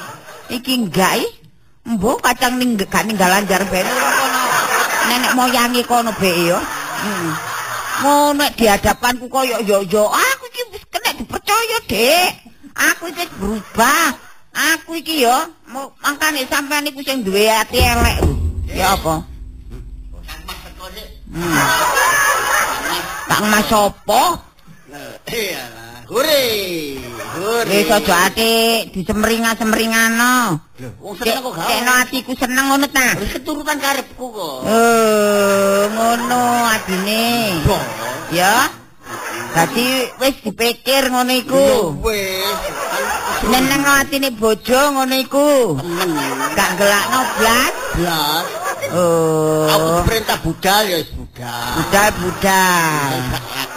Iki 0.52 0.74
enggak 0.84 1.14
i. 1.24 1.43
Mbok 1.84 2.24
kacang 2.24 2.56
ning 2.64 2.80
gak 2.80 3.04
ninggalan 3.04 3.44
jar 3.44 3.60
ben 3.68 3.84
kono. 3.84 4.44
Nenek 5.12 5.32
moyangi 5.36 5.84
kono 5.84 6.16
be 6.16 6.32
ya. 6.48 6.60
Hmm. 7.04 7.32
Ngono 8.00 8.48
di 8.56 8.66
hadapanku 8.72 9.28
koyo 9.28 9.60
yo 9.68 9.84
yo 9.92 10.08
aku 10.08 10.48
iki 10.48 10.64
wis 10.72 10.84
kena 10.88 11.12
dipercaya, 11.20 11.78
Dik. 11.84 12.32
Aku 12.72 13.12
iki 13.12 13.28
berubah. 13.36 14.16
Aku 14.56 14.96
iki 14.96 15.28
yo 15.28 15.36
mangkane 16.00 16.48
sampean 16.48 16.88
iku 16.88 17.04
sing 17.04 17.20
duwe 17.28 17.52
ati 17.52 17.84
elek. 17.84 18.18
Ya 18.72 18.96
apa? 18.96 19.20
Hmm. 21.36 21.60
Tak 23.28 23.42
mas 23.44 23.66
sapa? 23.68 24.24
Iyalah. 25.28 25.83
Hore. 26.14 26.46
Hore. 27.34 27.66
Wis 27.74 27.90
aja 27.90 28.30
ati 28.30 28.86
disemringa-semringano. 28.94 30.62
Wong 31.02 31.18
seneng 31.18 31.42
kok 31.42 31.58
gak. 31.58 31.66
Kekno 31.66 31.92
atiku 32.06 32.32
seneng 32.38 32.66
ngono 32.70 32.86
ta? 32.94 33.18
Wis 33.18 33.34
keturutan 33.34 33.82
karepku 33.82 34.26
kok. 34.30 34.62
Eh, 34.70 35.82
ngono 35.90 36.70
adine. 36.70 37.58
Ya. 38.30 38.70
Dadi 39.58 40.06
wis 40.22 40.38
dipikir 40.46 41.10
ngono 41.10 41.34
iku. 41.34 41.98
Wis. 42.06 42.62
Neneng 43.50 43.82
atine 43.82 44.30
bojo 44.38 44.82
ngono 44.94 45.18
iku. 45.18 45.82
Temen. 45.82 46.10
Gak 46.54 46.72
gelakno 46.78 47.20
blas. 47.42 47.74
Blas. 47.98 48.46
Oh. 48.94 49.66
Aku 49.66 50.06
diperintah 50.06 50.38
budal 50.46 50.84
ya 50.86 51.02
wis 51.02 51.10
budal. 51.18 51.74
Budal-budal. 51.82 53.10
Gak 53.34 53.44
lakoni. 53.50 53.73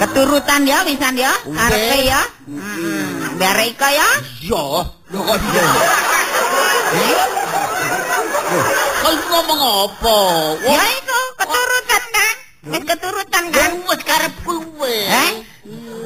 Keturutan 0.00 0.64
ya 0.64 0.80
wisan 0.88 1.12
ya, 1.12 1.28
Oke. 1.44 1.52
karepe 1.52 1.98
ya. 2.08 2.20
Heeh. 2.48 3.36
Biar 3.36 3.58
iko 3.68 3.88
ya. 3.88 4.08
Iya. 4.40 4.64
Lho 5.12 5.20
kok 5.20 5.36
iya. 5.36 5.64
Kau 9.00 9.14
ngomong 9.30 9.60
apa? 9.60 10.18
Ya 10.64 10.82
iku 10.98 11.20
keturutan 11.36 12.02
kan. 12.10 12.34
Wis 12.70 12.82
keturutan 12.84 13.44
kan. 13.52 13.70
Wis 13.86 14.00
karepku 14.02 14.54
wis. 14.80 15.08
Eh? 15.08 15.30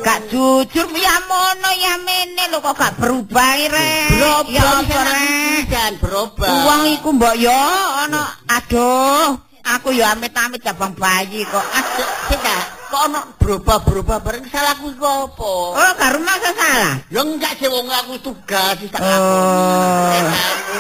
Gak 0.05 0.21
jujur 0.29 0.89
ya 0.93 1.15
mono 1.25 1.71
ya 1.73 1.95
mene 2.03 2.45
lho 2.53 2.59
kok 2.61 2.75
gak 2.77 2.93
berubah 3.01 3.57
rek. 3.57 4.11
Berubah 4.13 4.53
ya 4.53 4.63
bisa 4.85 4.99
apa 4.99 5.01
rek. 5.09 5.63
dan 5.73 5.93
berubah. 6.03 6.51
Uang 6.51 6.83
iku 6.93 7.09
mbok 7.17 7.35
yo 7.41 7.57
ana 8.05 8.37
aduh 8.51 9.39
aku 9.65 9.97
yo 9.97 10.05
amit-amit 10.05 10.61
jabang 10.61 10.93
bayi 10.95 11.43
kok. 11.49 11.65
Sik, 11.97 12.09
sik 12.29 12.41
dah. 12.45 12.63
Kok 12.95 13.03
ono 13.11 13.21
berubah-berubah 13.43 14.23
bareng 14.23 14.47
salahku 14.47 14.95
iku 14.95 15.03
apa? 15.03 15.53
Oh, 15.75 15.93
karo 15.99 16.19
masa 16.23 16.51
salah. 16.55 16.95
Ya 17.11 17.21
enggak 17.27 17.53
sih 17.59 17.67
wong 17.67 17.91
aku 17.91 18.15
tugas 18.23 18.79
wis 18.79 18.91
tak 18.93 19.03
Oh. 19.03 20.15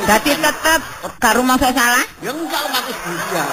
Dadi 0.06 0.32
tetep 0.38 0.80
karo 1.18 1.42
masa 1.42 1.74
salah. 1.74 2.06
Ya 2.22 2.30
enggak 2.30 2.62
aku 2.70 2.92
budal. 3.02 3.50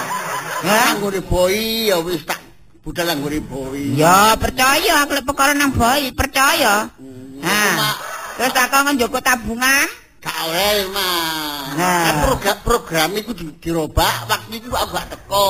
Ya. 0.61 0.81
Anggone 0.93 1.21
boy 1.25 1.57
ya 1.89 1.97
wis 2.05 2.21
tak 2.21 2.37
budal 2.85 3.09
anggone 3.09 3.41
boy. 3.41 3.81
Ya 3.97 4.37
percaya 4.37 5.07
aku 5.07 5.17
lek 5.17 5.25
perkara 5.25 5.57
nang 5.57 5.73
bayi, 5.73 6.13
percaya. 6.13 6.85
Hmm, 7.01 7.41
Nah. 7.41 7.73
Mak, 7.73 7.97
Terus 8.37 8.53
aku 8.57 8.89
njogo 8.93 9.19
tabungan. 9.25 10.00
Gak 10.21 10.37
oleh, 10.45 10.85
Mas. 10.93 11.73
Nah. 11.81 12.05
Kan 12.05 12.15
program 12.29 12.57
program 12.61 13.09
iku 13.17 13.33
di, 13.33 13.49
dirobak 13.57 14.29
waktu 14.29 14.61
itu 14.61 14.69
aku 14.69 14.93
gak 14.93 15.07
teko. 15.17 15.49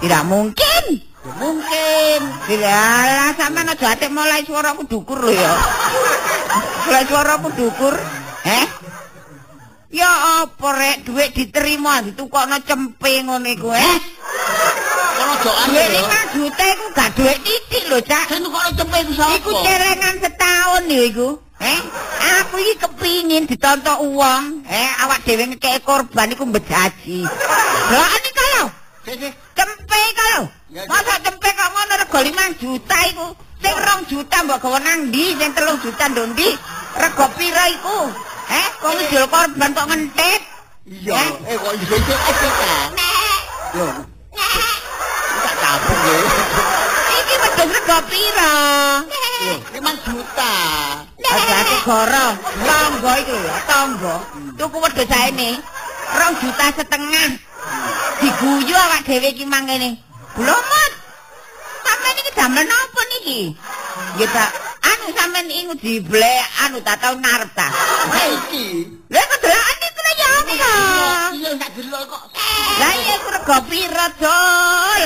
Tidak 0.00 0.22
mungkin. 0.24 0.84
Ya 1.20 1.32
mungkin. 1.36 2.20
Tidak, 2.48 3.36
sampean 3.36 3.68
aja 3.68 3.92
ate 3.92 4.08
mulai 4.08 4.40
suaraku 4.40 4.88
dukur 4.88 5.20
lho 5.20 5.36
ya. 5.36 5.52
Mulai 6.88 7.04
suaraku 7.04 7.48
dukur. 7.52 7.92
Eh? 8.48 8.66
Ya 9.92 10.08
apa 10.40 10.68
rek 10.72 11.04
duit 11.04 11.36
diterima 11.36 12.00
ditukokno 12.00 12.56
cempe 12.64 13.20
ngono 13.20 13.52
iku 13.52 13.68
eh. 13.74 13.96
Kono 15.20 15.34
jokan 15.44 15.66
Duit 15.76 15.90
ya. 15.92 16.00
5 16.32 16.36
juta 16.40 16.64
iku 16.72 16.84
gak 16.96 17.10
duit 17.20 17.38
titik 17.44 17.84
lho, 17.92 18.00
Cak. 18.00 18.24
Sing 18.32 18.40
kono 18.48 18.70
cepet 18.72 19.00
iku 19.04 19.12
sapa? 19.12 19.36
Iku 19.36 19.50
celengan 19.60 20.14
setahun 20.24 20.82
ya 20.88 21.02
iku. 21.04 21.28
Eh, 21.60 21.80
aku 22.40 22.56
iki 22.56 22.74
kepingin 22.80 23.44
ditonton 23.44 24.00
uang. 24.16 24.64
Eh, 24.64 24.88
awak 25.04 25.20
dhewe 25.28 25.44
ngekek 25.52 25.84
korban 25.84 26.32
iku 26.32 26.48
mbejaji. 26.48 27.28
Lah 27.90 28.08
ini 28.16 28.30
kalau 28.32 28.64
lho. 28.64 30.42
Ya, 30.70 30.86
Masa 30.86 31.18
cempe 31.20 31.48
kok 31.50 31.68
ngono 31.74 31.92
rego 31.98 32.18
5 32.22 32.62
juta 32.62 32.96
iku. 33.10 33.26
Sing 33.60 33.74
2 33.76 34.08
juta 34.08 34.36
mbok 34.46 34.58
gawa 34.62 34.78
nang 34.80 35.12
ndi? 35.12 35.36
Sing 35.36 35.50
3 35.52 35.82
juta 35.84 36.04
ndok 36.08 36.26
ndi? 36.32 36.48
Rego 36.96 37.26
pira 37.36 37.64
iku? 37.68 37.98
Eh, 38.50 38.66
kok 38.80 38.92
ngidul 38.96 39.26
korban 39.28 39.70
kok 39.76 39.86
ngentit? 39.90 40.42
Iya, 40.90 41.22
eh 41.44 41.56
kok 41.60 41.72
iso 41.76 41.94
iso 41.94 42.14
aja 42.16 42.48
ta. 42.56 42.74
Yo. 43.76 43.86
Tak 45.44 45.54
kapung 45.60 46.00
ya. 46.08 46.59
Iki 47.60 47.68
rego 47.76 47.98
pira? 48.08 48.52
Yo, 49.44 49.54
5 49.84 49.84
juta. 50.08 50.54
Hati-hati 51.20 51.76
goro, 51.84 52.26
tonggo 52.64 53.12
iku 53.20 53.36
lho, 53.36 53.54
tonggo. 53.68 54.16
Tuku 54.56 54.76
wedhus 54.80 55.04
saene 55.04 55.60
2 55.60 56.40
juta 56.40 56.66
setengah. 56.72 57.28
Diguyu 58.24 58.72
awak 58.72 59.04
dhewe 59.04 59.28
iki 59.36 59.44
mangkene. 59.44 60.00
Blomot. 60.40 60.92
Sampeyan 61.84 62.20
iki 62.24 62.32
damel 62.32 62.64
napa 62.64 63.02
niki? 63.12 63.40
Nggih 64.16 64.28
ta, 64.32 64.48
anu 64.80 65.12
sampeyan 65.12 65.52
iku 65.52 65.74
diblek 65.76 66.40
anu 66.64 66.80
tak 66.80 66.96
tau 67.04 67.12
narep 67.20 67.52
ta. 67.52 67.68
Ha 67.68 68.20
iki. 68.40 68.88
Lha 69.12 69.20
kok 69.20 69.38
delakan 69.44 69.84
iku 69.84 70.00
lho 70.00 70.12
ya 70.16 70.28
apa? 70.32 70.52
Iya 71.36 71.50
tak 71.60 71.70
delok 71.76 72.02
kok. 72.08 72.22
Lah 72.80 72.92
iya 73.04 73.12
iku 73.20 73.28
rego 73.36 73.56
pira, 73.68 74.06
Dul? 74.16 75.04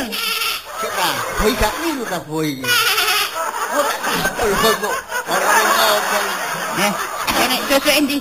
Boy 1.41 1.53
gak 1.57 1.75
niru 1.81 2.05
ta. 2.09 2.19
Ora 3.75 3.95
ngomong. 4.45 4.97
Eh, 6.75 6.93
kene 7.33 7.57
susu 7.71 7.91
endi? 7.91 8.19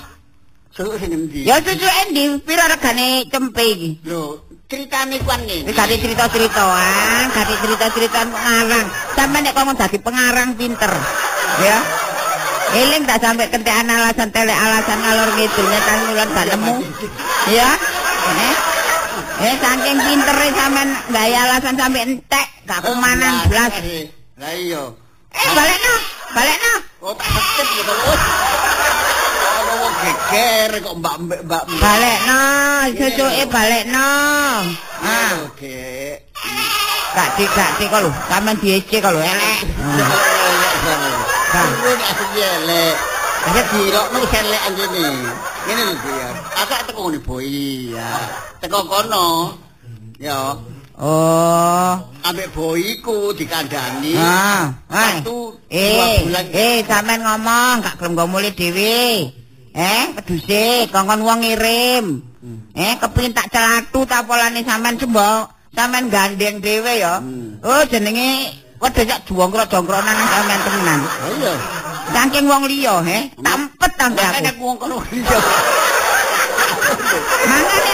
Susu 0.71 0.95
endi? 0.97 1.41
Ya 1.43 1.57
susu 1.59 1.87
endi? 2.05 2.23
Pira 2.41 2.65
regane 2.71 3.27
cempe 3.27 3.63
iki? 3.63 3.89
Lho, 4.07 4.39
ceritane 4.71 5.19
kuwi 5.21 5.35
ngene. 5.43 5.67
Wis 5.67 5.75
gati 5.75 5.95
cerita-ceritaan, 5.99 7.25
gati 7.35 7.53
cerita-ceritaan 7.59 8.27
pengarang. 8.31 8.87
Sampe 9.13 9.37
nek 9.41 9.51
kok 9.53 9.75
dadi 9.77 9.97
pengarang 9.99 10.49
pinter. 10.55 10.93
Ya. 11.61 11.77
Eling 12.73 13.05
tak 13.05 13.21
sampai 13.21 13.53
kentekan 13.53 13.85
alasan 13.85 14.33
telek 14.33 14.57
alasan 14.57 14.97
ngalor 14.97 15.29
ngidul 15.37 15.65
nyetan 15.69 15.97
ngulan 16.09 16.29
gak 16.33 16.47
nemu. 16.57 16.75
Ya. 17.53 17.69
Eh. 18.33 18.55
Eh 19.45 19.55
saking 19.61 19.97
pintere 20.01 20.47
sampean 20.57 20.89
gaya 21.13 21.39
alasan 21.45 21.75
sampe 21.77 22.01
entek 22.01 22.52
gak 22.67 22.79
kumanan 22.83 23.35
blas. 23.51 23.73
Lah 24.39 24.53
iya. 24.55 24.83
Eh 25.33 25.47
balekno, 25.57 25.93
balekno. 26.33 26.73
Oh 27.03 27.13
tak 27.17 27.27
sakit 27.29 27.67
ya 27.73 27.83
to. 27.83 27.93
Ono 29.43 29.73
wong 29.81 29.93
geger 30.03 30.71
kok 30.81 30.95
mbak 31.01 31.15
mbak 31.25 31.41
mbak. 31.47 31.63
Balekno, 31.81 32.41
cucuke 32.97 33.43
balekno. 33.49 34.09
Ah, 35.03 35.31
Oke. 35.49 36.21
gak 37.13 37.29
di 37.37 37.45
gak 37.45 37.71
di 37.77 37.85
kok 37.91 38.01
lho, 38.01 38.11
sampean 38.31 38.55
diece 38.57 38.97
kok 38.97 39.11
lho 39.13 39.21
elek. 39.21 39.59
Kan 41.53 41.67
nek 41.83 42.07
aku 42.09 42.23
elek. 42.33 42.95
Ada 43.43 43.61
dirok 43.69 44.07
nu 44.15 44.19
elek 44.23 44.61
anjene. 44.71 45.05
Ngene 45.67 45.81
lho 45.91 45.93
ya. 46.09 46.29
Aku 46.63 46.73
teko 46.87 46.99
ngene 47.05 47.19
boy 47.21 47.47
ya. 47.93 48.09
Teko 48.63 48.79
kono. 48.87 49.27
Ya, 50.23 50.55
Oh. 50.93 51.93
ambek 52.23 52.53
boyku 52.53 53.33
dikandani. 53.33 54.13
Ah, 54.15 54.71
ah. 54.87 55.17
Satu 55.19 55.57
Eh, 55.67 56.21
bulan. 56.21 56.45
eh, 56.53 56.85
sampean 56.85 57.19
ngomong, 57.25 57.81
gak 57.81 57.97
gelem 57.97 58.13
nggo 58.13 58.25
mulih 58.29 58.53
dhewe. 58.53 59.33
Eh, 59.73 60.03
peduse 60.13 60.85
kongkon 60.93 61.25
wong 61.25 61.39
ngirim. 61.41 62.05
Eh, 62.77 62.93
kepengin 63.01 63.33
tak 63.33 63.49
celatu 63.49 64.05
ta 64.05 64.21
polane 64.21 64.61
sampean 64.61 64.95
sembo. 65.01 65.49
Sampean 65.73 66.13
gandeng 66.13 66.61
dhewe 66.61 66.93
ya. 67.01 67.17
Hmm. 67.17 67.57
Oh, 67.65 67.81
jenenge 67.89 68.53
wedhus 68.77 69.09
sak 69.09 69.25
jongkrok-jongkronan 69.25 70.13
nang 70.13 70.29
sampean 70.29 70.59
temenan. 70.61 70.99
Oh 71.01 71.31
iya. 71.41 71.53
Saking 72.13 72.45
wong 72.45 72.63
liya, 72.69 73.01
he. 73.01 73.19
Tampet 73.41 73.91
Makane 73.97 74.45
aku. 74.45 74.49
aku 74.53 74.61
wong 74.69 74.77
kono 74.77 74.97
iya. 75.09 75.37
Mangane 77.49 77.93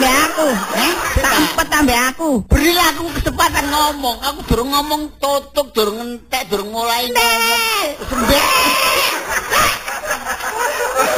tambe 0.00 0.16
aku, 0.24 0.48
eh. 0.80 0.92
Tampet 1.20 1.66
tambe 1.68 1.94
aku. 1.94 2.28
Berilah 2.48 2.86
aku 2.96 3.04
kesempatan 3.20 3.66
ngomong. 3.68 4.16
Aku 4.24 4.40
durung 4.48 4.70
ngomong 4.72 5.02
tutup, 5.20 5.66
durung 5.76 5.98
entek, 6.00 6.48
durung 6.48 6.72
mulai 6.72 7.12
ngomong. 7.12 7.86
Sembek. 8.08 8.44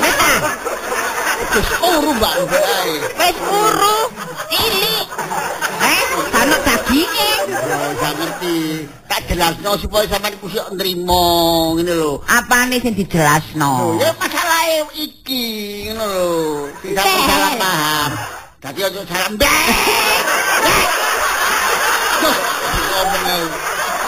Meta, 0.02 0.32
Terus 1.52 1.70
uru 1.84 2.10
mbak 2.16 2.34
wis 3.22 3.38
uru. 3.46 3.98
Ili. 4.50 4.96
Eh, 5.82 6.02
ana 6.42 6.56
daginge. 6.66 7.32
Ya, 8.02 8.10
ngerti. 8.18 8.56
Tak 9.06 9.20
jelasno 9.28 9.76
supaya 9.76 10.08
sampean 10.08 10.34
ku 10.40 10.48
sok 10.48 10.74
nrimo 10.74 11.76
ngene 11.78 11.92
lho. 11.94 12.24
Apane 12.26 12.80
sing 12.80 12.96
dijelasno? 12.96 14.00
Lho, 14.00 14.00
ya 14.00 14.10
masalahe 14.16 14.80
iki 14.96 15.44
ngono 15.92 16.04
lho. 16.08 16.32
Tidak 16.80 17.04
salah 17.04 17.52
paham. 17.60 18.31
Dadi 18.72 18.88
aja 18.88 19.04
ae. 19.04 19.36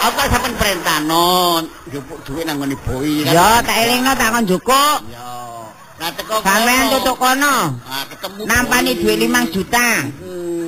Aku 0.05 0.15
kan 0.17 0.27
sampean 0.33 0.53
perintah 0.57 0.97
non, 1.05 1.69
njupuk 1.89 2.17
duit 2.25 2.49
nang 2.49 2.57
ngene 2.61 2.73
kan. 2.81 3.29
Ya, 3.29 3.61
tak 3.61 3.77
elingno 3.85 4.11
tak 4.17 4.33
kon 4.33 4.43
njukuk. 4.49 4.97
Ya. 5.13 5.29
Lah 6.01 6.11
teko 6.17 6.41
Sampeyan 6.41 6.89
kono. 6.89 6.93
tutuk 6.97 7.17
kono. 7.21 7.55
Ah, 7.85 8.03
ketemu. 8.09 8.41
Nampani 8.49 8.91
duit 8.97 9.17
5 9.21 9.53
juta. 9.53 9.89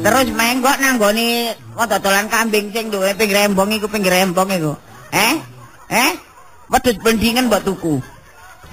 Terus 0.06 0.28
menggok 0.30 0.78
nang 0.78 1.02
gone 1.02 1.58
kok 1.58 1.88
dodolan 1.90 2.26
kambing 2.30 2.70
sing 2.70 2.94
duwe 2.94 3.18
pinggir 3.18 3.50
rembong 3.50 3.74
iku 3.82 3.90
pinggir 3.90 4.14
rembong 4.14 4.50
iku. 4.54 4.74
Eh? 5.10 5.34
Eh? 5.90 6.12
Wedhus 6.70 7.02
bendingan 7.02 7.50
mbok 7.50 7.66
tuku. 7.66 7.98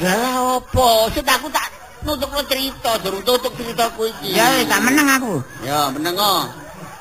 Lah 0.05 0.61
opo? 0.61 1.09
Sik 1.17 1.25
aku 1.25 1.49
tak 1.49 1.74
nutukno 2.05 2.41
cerita, 2.47 3.01
durung 3.01 3.25
tutuk 3.25 3.53
ceritaku 3.57 4.09
iki. 4.13 4.37
Ya 4.37 4.47
wis 4.61 4.69
tak 4.69 4.81
meneng 4.85 5.09
aku. 5.09 5.35
Ya, 5.65 5.89
meneng 5.91 6.15
kok. 6.15 6.45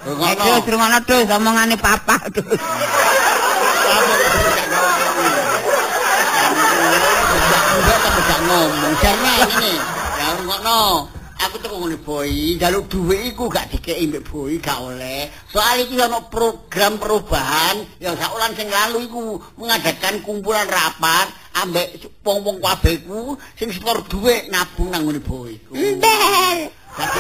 Eh, 0.03 0.11
Ngono. 0.11 0.35
terus 0.35 0.63
rungono 0.67 0.99
terus 1.07 1.27
omongane 1.31 1.75
papa. 1.79 2.19
Enggak 7.73 7.97
tak 8.03 8.39
ngomong. 8.47 8.93
Jarne 8.99 9.31
ini. 9.47 9.73
Ya 10.19 10.27
ngono. 10.43 10.79
Aku 11.43 11.59
tuh 11.59 11.75
ngene 11.75 11.99
boy, 11.99 12.55
jaluk 12.55 12.87
duit 12.87 13.35
iku 13.35 13.51
gak 13.51 13.67
dikeki 13.67 14.07
mbek 14.07 14.23
boy 14.31 14.55
gak 14.63 14.79
oleh. 14.79 15.27
Soal 15.51 15.83
iki 15.83 15.99
ono 15.99 16.31
program 16.31 16.95
perubahan 16.95 17.83
yang 17.99 18.15
saulan 18.15 18.55
sing 18.55 18.71
lalu 18.71 19.11
iku 19.11 19.43
mengadakan 19.59 20.23
kumpulan 20.23 20.63
rapat 20.71 21.27
ambek 21.59 21.99
wong-wong 22.23 22.63
kabeh 22.63 22.95
ku 23.03 23.35
sing 23.59 23.75
setor 23.75 23.99
duit 24.07 24.47
nabung 24.47 24.87
nang 24.87 25.03
ngene 25.03 25.19
boy. 25.19 25.51
Mbel. 25.75 26.71
Dadi 26.95 27.19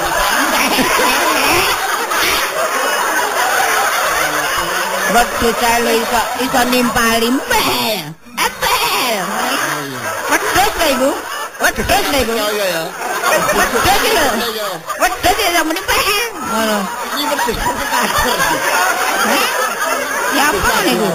Wedhus 5.13 5.55
cale 5.59 5.93
iso 5.99 6.21
iso 6.47 6.61
nimpali 6.71 7.27
mbel. 7.27 7.99
Wedhus 10.31 10.73
lho 10.79 10.87
iku. 10.95 11.32
Wedhus 11.61 11.85
lho 11.85 12.17
iku. 12.21 12.33
Ya 12.33 12.47
ya 12.49 12.65
ya. 12.65 12.83
Wedhus 13.53 13.83
lho. 13.85 14.25
Ya 14.41 14.47
ya. 14.57 14.67
Wedhus 15.01 15.37
iso 15.37 15.61
muni 15.67 15.81
mbel. 15.81 16.29
Ngono. 16.33 16.77
Iki 17.13 17.23
wedhus 17.29 17.57
kader. 17.57 18.05
Eh? 19.23 19.45
Ya 20.33 20.43
apa 20.49 20.69
niku? 20.81 21.09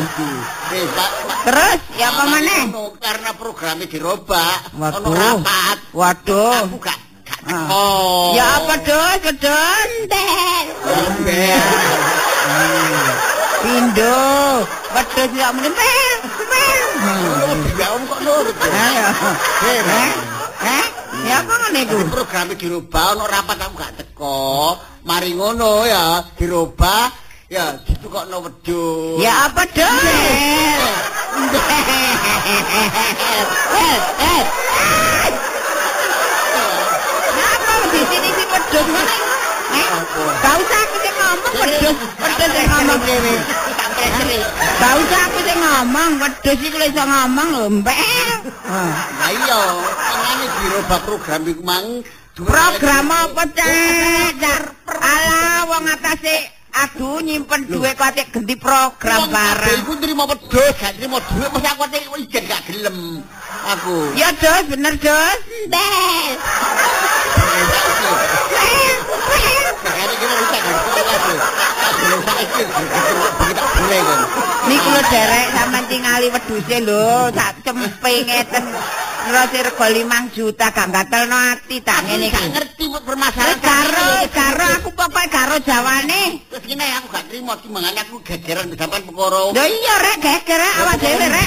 Eh, 0.68 0.84
Pak, 0.94 1.10
Pak. 1.26 1.36
Terus 1.48 1.78
ya 1.98 2.06
apa 2.12 2.22
maneh? 2.28 2.62
Anu, 2.70 2.84
Karena 3.00 3.30
programnya 3.34 3.86
dirubah, 3.88 4.54
ono 4.76 4.84
Waduh. 4.94 5.14
rapat. 5.16 5.78
Waduh. 5.90 6.54
Aku 6.70 6.76
gak 6.78 6.98
gak 7.26 7.40
Ah. 7.48 7.66
teko. 7.66 7.86
Ya 8.38 8.46
apa 8.62 8.74
dos, 8.84 9.18
wedhus? 9.26 9.90
Mbel. 10.06 10.66
Ember. 10.86 11.62
Pindo. 13.58 14.18
Wedhus 14.94 15.30
iso 15.34 15.48
muni 15.50 15.68
mbel. 15.72 16.18
Ya 17.78 17.86
om 17.94 18.02
kok 18.10 18.20
nurut. 18.26 18.56
Ayo. 18.58 19.06
Eh, 19.62 19.80
Eh? 19.86 20.10
Eh? 20.66 20.86
Ya 21.26 21.42
apa 21.42 21.54
ngene 21.66 21.78
iku? 21.86 21.96
Programnya 22.10 22.54
dirubah, 22.58 23.14
ono 23.14 23.24
rapat 23.26 23.58
aku 23.58 23.74
gak 23.78 23.92
teko. 23.98 24.74
Mari 25.06 25.34
ngono 25.34 25.86
ya, 25.86 26.22
dirubah. 26.34 27.10
Ya, 27.48 27.80
situ 27.80 28.12
kok 28.12 28.28
no 28.28 28.44
wedhus. 28.44 29.24
Ya 29.24 29.48
apa 29.48 29.64
dos? 29.72 30.04
Eh, 33.78 33.96
eh. 34.20 34.42
Apa 37.38 37.72
di 37.88 38.00
sini 38.10 38.28
si 38.36 38.44
wedhus? 38.52 39.27
Gak 40.38 40.54
usah 40.58 40.78
aku 40.84 40.96
sing 41.04 41.14
ngomong 41.18 41.54
wedhus, 41.60 41.96
wedhus 42.18 42.50
sing 42.52 42.66
ngomong 42.68 43.00
dhewe. 43.04 43.34
Gak 44.78 44.94
usah 44.98 45.20
aku 45.28 45.38
sing 45.44 45.58
ngomong, 45.58 46.10
wedhus 46.22 46.58
iku 46.64 46.76
lho 46.78 46.86
iso 46.88 47.04
ngomong 47.04 47.48
lho, 47.52 47.64
mbel. 47.82 48.38
Lah 48.68 49.30
iya, 49.32 49.60
makanya 50.08 50.46
dirubah 50.60 51.00
program 51.04 51.40
iku 51.48 51.62
mang. 51.62 51.86
Program 52.38 53.06
apa? 53.10 53.42
Cak? 53.50 54.64
Alah, 54.86 55.66
wong 55.66 55.84
atase 55.90 56.57
Aduh 56.68 57.24
nyimpen 57.24 57.64
duwe 57.66 57.90
kok 57.96 58.12
atik 58.12 58.28
ganti 58.30 58.54
program 58.54 59.32
bareng. 59.32 59.82
Iku 59.82 59.92
nrimo 59.98 60.28
wedhus, 60.28 60.74
gak 60.76 60.94
nrimo 61.00 61.18
dhuwit, 61.18 61.48
mesti 61.48 61.68
aku 61.72 61.82
ate 61.88 61.98
ijen 62.20 62.44
gak 62.44 62.62
gelem. 62.68 63.24
Aku. 63.68 64.12
Ya 64.14 64.30
Dos, 64.36 64.64
bener 64.68 64.94
Dos. 65.00 65.38
Kita 69.28 69.67
Niku 74.68 74.88
lho 74.92 75.02
derek 75.08 75.46
sampean 75.54 75.84
tingali 75.88 76.28
wedhuse 76.28 76.78
lho, 76.84 77.32
sak 77.32 77.64
cempe 77.64 78.12
ngeten. 78.26 78.64
Terus 79.28 79.60
rego 79.60 79.84
5 79.84 80.32
juta 80.32 80.72
gak 80.72 80.88
gatelno 80.88 81.36
ati 81.36 81.84
tak 81.84 82.00
ngene 82.08 82.32
gak 82.32 82.48
ngerti 82.48 82.84
permasalahan 83.04 83.60
karo, 83.60 84.08
karo 84.32 84.66
aku 84.80 84.88
pokoke 84.96 85.28
karo 85.28 85.60
jawane. 85.60 86.40
Terus 86.48 86.64
gini 86.64 86.84
aku 86.96 87.06
gak 87.12 87.28
terima 87.28 87.52
timbangane 87.60 88.00
aku 88.08 88.24
gegeran 88.24 88.72
sampean 88.72 89.04
perkara. 89.04 89.52
Lho 89.52 89.64
iya 89.68 89.94
rek 90.00 90.16
geger 90.24 90.62
awak 90.80 90.96
dhewe 90.96 91.26
rek. 91.28 91.46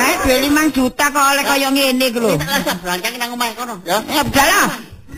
Eh 0.00 0.14
duwe 0.24 0.36
5 0.48 0.76
juta 0.76 1.04
kok 1.12 1.24
oleh 1.28 1.44
kaya 1.44 1.68
ngene 1.68 2.04
iki 2.08 2.20
lho. 2.24 2.32
Langsung 2.40 2.78
berangkat 2.80 3.12
nang 3.20 3.36
omah 3.36 3.48
kono 3.52 3.74
ya. 3.84 4.00
Ya 4.08 4.24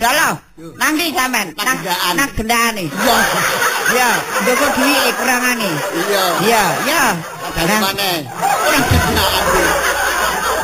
budalo. 0.01 0.29
Budalo. 0.57 0.73
Nang 0.81 0.93
ndi 0.97 1.13
sampean? 1.13 1.47
Nang 1.53 1.67
Nang 1.69 1.79
gendaan. 1.85 2.15
nang 2.17 2.31
gendane. 2.33 2.85
Iya. 2.89 3.17
Ya, 3.91 4.09
ndoko 4.41 4.67
duwike 4.73 5.11
kurangane. 5.21 5.71
Iya. 5.93 6.25
Iya, 6.41 6.65
iya. 6.89 7.03
Dari 7.53 7.69
Nang- 7.69 7.83
mana? 7.85 8.11
Orang 8.65 8.85
kesenaan 8.89 9.43
tuh. 9.45 9.69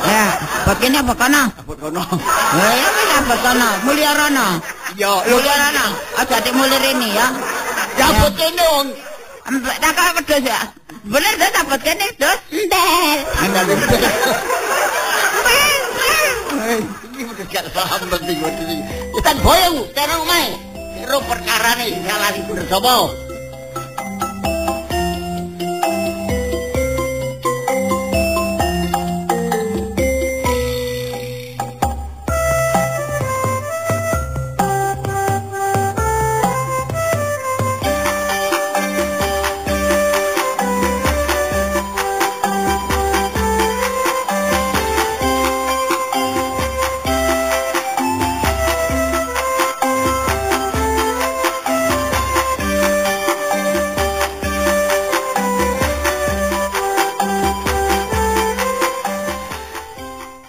Ya, 0.06 0.24
begini 0.64 0.96
apa 1.02 1.14
kono? 1.18 1.42
Apa 1.50 1.72
kono? 1.74 2.02
Ya, 2.56 2.68
ya 2.72 2.88
wis 2.94 3.10
apa 3.12 3.34
kono? 3.42 3.68
Mulya 3.84 4.10
rono. 4.16 4.48
Iya. 4.96 5.12
Mulya 5.28 5.54
rono. 5.60 5.86
Aja 6.16 6.36
dik 6.40 6.54
mulya 6.56 6.78
rene 6.80 7.08
ya. 7.12 7.26
Ya 7.98 8.04
apa 8.08 8.26
kene 8.32 8.64
wong? 8.72 8.88
Mbak 9.46 9.76
tak 9.78 9.90
kok 9.94 10.14
wedhus 10.16 10.42
ya. 10.46 10.58
Bener 11.06 11.34
dah 11.38 11.50
dapat 11.54 11.80
kene, 11.86 12.06
Dos. 12.18 12.38
Ndel. 12.50 13.18
Ana 13.38 13.60
Ini 13.62 13.74
udah 16.66 17.05
gak 17.44 17.68
selamat 17.68 18.20
nih 18.24 18.34
gue 18.40 18.50
ini. 18.64 18.76
Kita 19.12 19.30
boyong, 19.44 19.76
tenang 19.92 20.24
omah. 20.24 20.48
Kira 20.96 21.18
perkara 21.20 21.70
nih, 21.76 21.92
salah 22.08 22.30
nih 22.32 22.42
bener 22.48 22.64
sapa? 22.72 23.25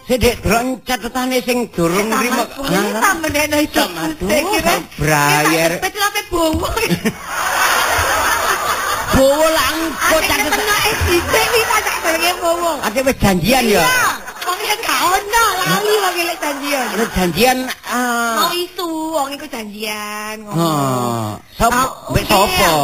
Sedek 0.08 0.40
dron 0.40 0.80
catetane 0.88 1.44
sing 1.44 1.68
durung 1.76 2.08
nrimo. 2.08 2.48
Sampe 3.04 3.28
nek 3.28 3.60
iso. 3.60 3.84
Aduh, 3.84 4.32
Brayer. 4.96 5.84
Pecelake 5.84 6.22
bowo. 6.32 6.64
Bowo 9.18 9.48
langko 9.52 10.18
catet. 10.24 10.48
kena 10.54 10.76
dhisik 11.12 11.26
iki 11.60 11.62
tak 11.84 11.96
jenenge 12.08 12.32
bowo. 12.40 12.72
Ate 12.88 13.00
wis 13.04 13.18
janjian 13.20 13.66
ya. 13.68 13.84
Wong 14.48 14.60
iki 14.64 14.76
gak 14.80 15.00
ono, 15.12 15.46
lali 15.68 15.94
wong 16.00 16.14
iki 16.16 16.24
lek 16.24 16.40
janjian. 16.40 16.88
Wis 16.96 17.10
janjian 17.12 17.58
Mau 17.68 18.48
ah. 18.48 18.52
isu, 18.56 18.88
wong 19.12 19.28
iku 19.36 19.44
janjian 19.52 20.36
ngomong. 20.40 20.56
Oh, 20.56 21.36
sapa? 21.60 21.84
Ah, 21.84 21.90
Mbek 22.16 22.24
oke, 22.24 22.32
sapa? 22.32 22.64
ya. 22.64 22.76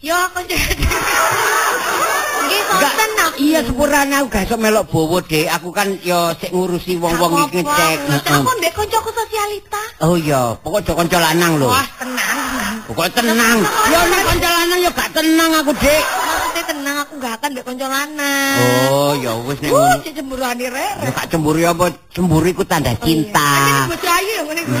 Ya 0.00 0.16
aku 0.24 0.40
jadi. 0.48 0.84
Nggih 2.42 2.62
konten 2.66 3.10
aku. 3.16 3.34
Iya 3.38 3.58
sepurane 3.62 4.14
aku 4.18 4.26
gak 4.28 4.44
iso 4.44 4.56
melok 4.56 4.84
bowo, 4.88 5.18
Dik. 5.20 5.46
Aku 5.50 5.68
kan 5.70 5.88
ya 6.02 6.34
sik 6.36 6.50
ngurusi 6.50 6.98
wong-wong 6.98 7.48
iki 7.48 7.62
ngecek. 7.62 7.96
Aku 8.28 8.50
mbek 8.58 8.72
koncoku 8.72 9.10
sosialita. 9.10 9.82
Oh 10.02 10.14
iya, 10.14 10.52
pokok 10.58 10.80
do 10.82 10.92
kanca 10.94 11.18
lanang 11.18 11.56
lho. 11.56 11.70
Wah, 11.70 11.86
tenang. 11.96 12.38
Pokok 12.86 13.06
tenang. 13.14 13.58
Ya 13.88 14.00
nek 14.04 14.22
kanca 14.26 14.48
lanang 14.50 14.78
ya 14.82 14.90
gak 14.90 15.10
tenang 15.14 15.50
aku, 15.62 15.72
Dik. 15.74 16.04
Maksudnya 16.04 16.62
tenang 16.66 16.96
aku 17.00 17.12
gak 17.18 17.32
akan 17.38 17.48
mbek 17.54 17.64
konco 17.64 17.86
lanang. 17.86 18.58
Oh, 18.90 19.12
ya 19.16 19.32
wis 19.46 19.58
nek 19.62 19.70
Uh, 19.70 19.78
ngono. 19.78 20.02
cek 20.02 20.12
cemburuane 20.18 20.66
rek. 20.68 20.92
Ya 21.00 21.10
gak 21.10 21.26
cemburu 21.30 21.60
apa? 21.62 21.84
Cemburu 22.10 22.46
iku 22.46 22.62
tanda 22.62 22.92
Ini 22.92 23.00
cinta. 23.00 23.50
bojo 23.88 24.08
ayu 24.10 24.30
ya 24.34 24.42
ngene 24.44 24.60
iku. 24.60 24.74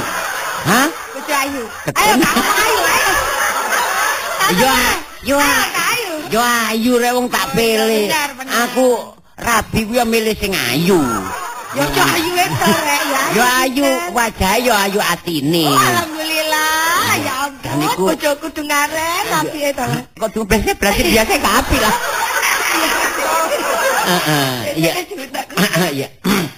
Hah? 0.62 0.86
Bojo 1.14 1.34
ayu. 1.34 1.62
Ayo, 1.92 2.12
ayu, 2.18 2.80
ayo. 2.84 3.12
Ya, 4.52 4.74
ya. 5.24 5.38
ayu. 5.96 6.01
Yo 6.30 6.40
ayu 6.40 6.92
rek 7.00 7.12
wong 7.16 7.26
tak 7.32 7.50
pilih. 7.56 8.06
Aku 8.68 9.16
rabi 9.40 9.80
ku 9.88 9.92
ya 9.96 10.04
milih 10.06 10.36
sing 10.38 10.52
ayu. 10.54 11.00
Ya 11.72 11.82
ojo 11.88 12.02
ayu 12.04 12.30
rek 12.36 12.50
ya. 12.52 13.22
Yo 13.32 13.42
ayu 13.64 13.86
wajah 14.12 14.54
yo 14.60 14.72
ayu 14.76 15.00
atine. 15.00 15.66
Oh, 15.66 15.74
alhamdulillah. 15.74 17.10
Ya 17.22 17.32
ampun, 17.48 17.76
iku- 17.84 18.08
bojoku 18.12 18.46
dungaren 18.52 19.22
tapi 19.28 19.58
itu. 19.72 19.86
Kok 20.20 20.28
biasa 20.46 20.70
berarti 20.76 21.02
biasa 21.10 21.32
gak 21.40 21.54
api 21.64 21.76
lah. 21.80 21.94
Heeh, 24.02 24.54
iya. 24.76 24.92
Iya. 25.90 26.08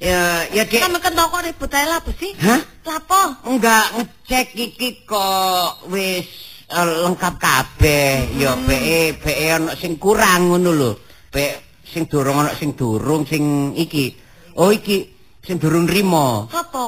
Ya, 0.00 0.48
ya 0.48 0.64
Dek. 0.64 0.80
Kamu 0.80 0.96
kan 0.96 1.12
toko 1.12 1.44
ribut 1.44 1.68
ae 1.76 1.84
lah, 1.84 2.00
sih? 2.16 2.32
Hah? 2.40 2.56
Lapo? 2.88 3.36
Enggak 3.44 3.84
ngecek 4.00 4.48
iki 4.56 5.04
kok 5.04 5.84
wis 5.92 6.24
lengkap 6.72 7.34
kabeh. 7.36 8.30
Ya 8.38 8.54
PE 8.54 9.18
PE 9.18 9.46
ana 9.50 9.72
sing 9.74 9.98
kurang 9.98 10.54
ngono 10.54 10.70
lho. 10.70 10.90
PE 11.30 11.82
sing 11.84 12.06
durung 12.06 12.38
ana 12.38 12.54
sing 12.54 12.72
durung 12.78 13.26
sing 13.26 13.74
iki. 13.74 14.14
Oh 14.56 14.70
iki 14.70 15.06
sing 15.42 15.58
durung 15.58 15.90
nrimo. 15.90 16.46
Apa? 16.50 16.82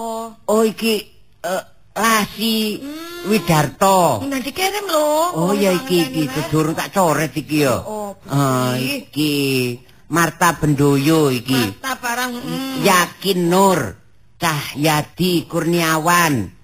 Oh 0.46 0.62
iki 0.62 1.02
eh, 1.42 1.64
Lasi 1.92 2.80
Widarto. 3.28 4.22
Nanti 4.24 4.50
kirim 4.50 4.86
lho. 4.88 5.36
Oh 5.36 5.52
ya 5.52 5.74
iki 5.74 6.26
iki 6.26 6.40
durung 6.48 6.72
tak 6.72 6.94
coret 6.94 7.34
iki 7.34 7.66
ya. 7.66 7.76
Oh, 7.82 8.14
Ah, 8.30 8.78
iki 8.78 9.74
Marta 10.12 10.54
Bendoyo 10.54 11.32
iki. 11.32 11.58
Mata 11.82 11.98
barang. 11.98 12.30
mm. 12.38 12.74
Yakin 12.86 13.40
Nur 13.50 13.80
Cahyadi 14.38 15.48
Kurniawan. 15.48 16.61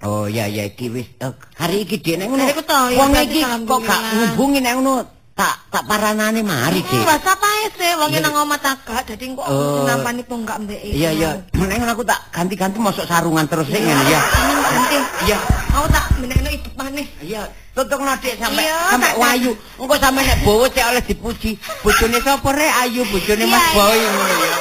Oh 0.00 0.24
ya 0.24 0.48
ya 0.48 0.64
iki 0.64 0.88
wis 0.88 1.04
eh, 1.20 1.28
hari 1.60 1.84
iki 1.84 2.00
dene 2.00 2.24
ngono. 2.24 2.48
Wong 2.96 3.12
iki 3.20 3.44
kok 3.44 3.80
gak 3.84 4.00
ngubungi 4.16 4.64
nek 4.64 4.72
ngono 4.80 5.04
tak 5.36 5.56
tak 5.72 5.84
paranane 5.88 6.40
mari, 6.40 6.84
Dik. 6.84 7.00
WhatsApp 7.00 7.40
ae 7.40 7.64
sih, 7.72 7.92
wong 7.96 8.12
nang 8.12 8.34
omah 8.34 8.60
tagak, 8.60 9.08
dadi 9.08 9.32
kok 9.32 9.40
Oh. 9.48 9.88
nampani 9.88 10.20
pun 10.20 10.44
gak 10.44 10.60
mbek. 10.60 10.80
Iya 10.84 11.12
iya. 11.12 11.30
Nek 11.52 11.80
aku 11.86 12.04
tak 12.04 12.20
ganti-ganti 12.28 12.76
masuk 12.76 13.08
sarungan 13.08 13.48
terus 13.48 13.64
sing 13.68 13.80
ngene 13.80 14.04
ya. 14.04 14.20
Ganti. 14.20 14.98
Iya. 15.28 15.38
Aku 15.72 15.86
tak 15.88 16.04
menekno 16.20 16.48
hidup 16.48 16.72
maneh. 16.76 17.06
Iya, 17.20 17.48
tutungno 17.72 18.12
Dik 18.20 18.36
sampe 18.36 18.64
sampe 18.68 19.08
tak- 19.08 19.16
wayu. 19.16 19.52
Engko 19.80 19.94
sampe 19.96 20.20
nek 20.20 20.38
bowo 20.44 20.64
cek 20.68 20.86
oleh 20.92 21.02
dipuji. 21.04 21.50
Bojone 21.80 22.18
sapa 22.20 22.48
rek 22.52 22.72
Ayu, 22.84 23.00
bojone 23.08 23.44
Mas 23.48 23.64
Boy 23.72 23.96
iya. 23.96 24.08
ngono 24.12 24.34
ya. 24.44 24.56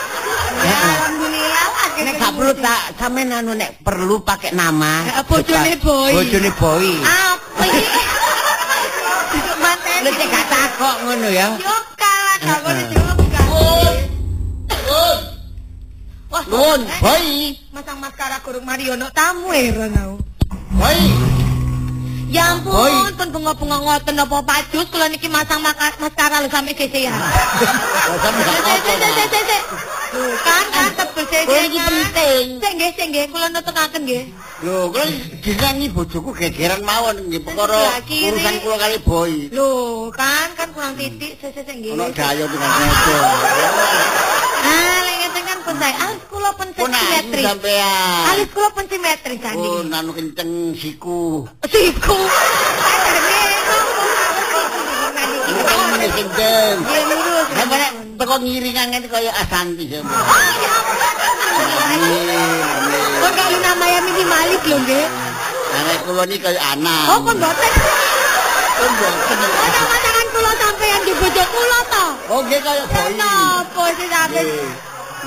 Akhirnya 0.60 1.19
Nek 2.00 2.16
gak 2.16 2.32
perlu 2.32 2.54
tak 2.64 2.82
sampean 2.96 3.36
anu 3.36 3.52
nek 3.54 3.84
perlu 3.84 4.24
pakai 4.24 4.56
nama. 4.56 5.04
Ya, 5.04 5.20
bojone 5.28 5.74
Boy. 5.84 6.12
Bojone 6.16 6.52
Boy. 6.56 6.88
Apa 7.04 7.64
iki? 7.68 7.84
Maneh. 9.64 9.98
Lha 10.08 10.12
cek 10.16 10.28
gak 10.32 10.46
takok 10.48 10.96
ngono 11.04 11.28
ya. 11.28 11.48
Yo 11.60 11.76
kalah 12.00 12.38
gak 12.40 12.74
dijawab 12.88 13.18
gak. 13.30 13.48
Wah, 16.30 16.44
Nuwun, 16.46 16.82
eh, 16.86 17.00
boy. 17.02 17.26
Masang 17.74 17.98
maskara 17.98 18.38
kurung 18.46 18.62
Mariono 18.62 19.10
tamu 19.12 19.50
e 19.50 19.74
rono. 19.74 20.22
Boy. 20.78 21.29
Ya 22.30 22.54
ampun, 22.54 23.10
pun 23.18 23.34
bunga-bunga 23.34 23.82
ngoten 23.82 24.14
napa 24.14 24.46
pacus 24.46 24.86
kula 24.94 25.10
niki 25.10 25.26
masang 25.26 25.66
maskara 25.66 26.46
lho 26.46 26.50
sampe. 26.54 26.78
Tuh, 26.78 26.86
kan 30.42 30.66
kan 30.74 30.90
tebel 30.98 31.26
Kowe 31.30 31.62
iki 31.70 31.78
penting. 31.82 32.46
Cek 32.62 32.72
nggih, 32.78 32.92
cek 32.98 33.08
nggih, 33.14 33.26
kula 33.34 33.48
nutukaken 33.50 34.02
nggih. 34.06 34.24
Lho, 34.62 34.94
kula 34.94 35.06
dinangi 35.42 35.90
bojoku 35.90 36.30
gegeran 36.38 36.86
mawon 36.86 37.18
nggih 37.30 37.42
perkara 37.42 37.98
urusan 38.06 38.56
kula 38.62 38.78
kali 38.78 38.98
boy. 39.02 39.50
Lho, 39.50 39.70
kan 40.14 40.54
kan 40.54 40.70
kurang 40.74 40.94
titik, 40.98 41.34
cek 41.42 41.66
cek 41.66 41.76
nggih. 41.82 41.94
Ono 41.98 42.14
dayo 42.14 42.46
dengan 42.46 42.70
bojo. 42.78 43.18
Ah, 44.52 44.98
lek 45.00 45.16
ngeten 45.22 45.44
kan 45.44 45.58
pun 45.62 45.76
saya 45.78 45.96
alis 46.02 46.24
kula 46.26 46.50
pun 46.54 46.68
Pun 46.74 46.90
aku 46.90 46.98
simetris. 47.00 47.44
sampean. 47.46 48.24
Alis 48.30 48.48
kula 48.50 48.70
pun 48.72 48.86
simetris 48.86 49.40
kan 49.40 49.54
Oh, 49.54 49.82
nanu 49.84 50.12
kenceng 50.12 50.52
siku. 50.74 51.46
Siku. 51.66 52.18
Lurus. 56.00 57.48
Teko 58.20 58.36
ngiringan 58.36 58.92
ngene 58.92 59.08
kaya 59.08 59.32
Asanti 59.34 59.88
sampe. 59.88 60.12
Kok 63.20 63.32
kalau 63.32 63.60
namanya 63.60 64.00
minimalis 64.04 64.62
lho 64.64 64.78
nggih. 64.78 65.06
Arek 65.70 66.00
kula 66.04 66.24
niki 66.26 66.42
kaya 66.42 66.60
anak. 66.74 67.04
Oh 67.08 67.20
kok 67.22 67.36
mboten. 67.36 67.72
Kok 68.76 68.90
mboten. 68.92 70.09
Kula 70.40 70.52
sampeyan 70.56 71.02
di 71.04 71.14
bojo 71.14 71.44
kula 71.46 71.80
to. 71.86 72.06
Oh 72.30 72.40
nggih 72.40 72.60
kaya 72.64 72.84
boi. 72.86 73.12
Kenapa 73.12 73.84
sih 73.92 74.08
sampe? 74.08 74.42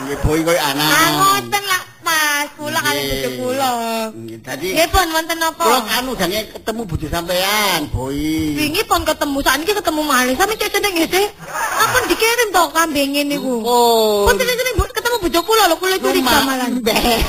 Nggih. 0.00 0.16
Boi 0.18 0.40
kaya 0.40 0.60
anak. 0.66 0.88
Ah 0.88 1.08
ngoten 1.12 1.64
lah 1.68 1.82
Mas, 2.02 2.48
kula 2.56 2.80
kali 2.80 3.00
bojo 3.04 3.28
kula. 3.36 3.70
Nggih, 4.10 4.38
Dadi 4.40 4.66
Nggih 4.72 4.88
pun 4.88 5.06
wonten 5.06 5.36
napa? 5.36 5.62
kula 5.62 5.78
anu 5.92 6.10
jange 6.16 6.40
ketemu 6.48 6.80
bojo 6.82 7.06
sampean, 7.06 7.80
boi. 7.92 8.56
Wingi 8.56 8.82
pun 8.82 9.04
ketemu, 9.04 9.38
sakniki 9.38 9.72
ketemu 9.76 10.00
malih. 10.02 10.34
Sampe 10.34 10.54
cek 10.56 10.72
seneng 10.72 10.92
nggih 10.96 11.10
sih. 11.12 11.26
Apa 11.52 11.96
dikirim 12.08 12.48
to 12.50 12.62
kambingin 12.72 13.26
niku? 13.28 13.60
Oh. 13.62 14.24
Kok 14.24 14.34
sering-sering 14.34 14.74
bu- 14.74 14.90
ketemu 14.90 15.16
bojo 15.20 15.40
kula 15.44 15.62
lho, 15.68 15.76
kula 15.76 15.96
curiga 16.00 16.38
malah. 16.42 16.66
Mbel. 16.72 17.20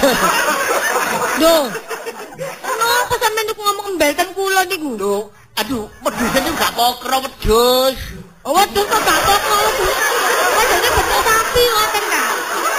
Duh. 1.35 1.63
Kenapa 2.63 3.13
sampean 3.19 3.45
niku 3.45 3.61
ngomong 3.61 3.85
embelten 3.93 4.27
kula 4.31 4.61
niku? 4.65 4.89
Duh, 4.95 5.23
aduh, 5.59 5.85
wedhus 6.01 6.33
iki 6.33 6.51
gak 6.57 6.71
pokro 6.73 7.17
wedhus. 7.23 7.97
Oh, 8.43 8.51
waduh 8.51 8.83
kok 8.83 9.01
gak 9.05 9.17
apa-apa. 9.23 9.55
Kok 10.53 10.63
jadi 10.67 10.89
betul 10.91 11.19
sapi 11.23 11.63
wonten 11.71 12.03
ta? 12.11 12.25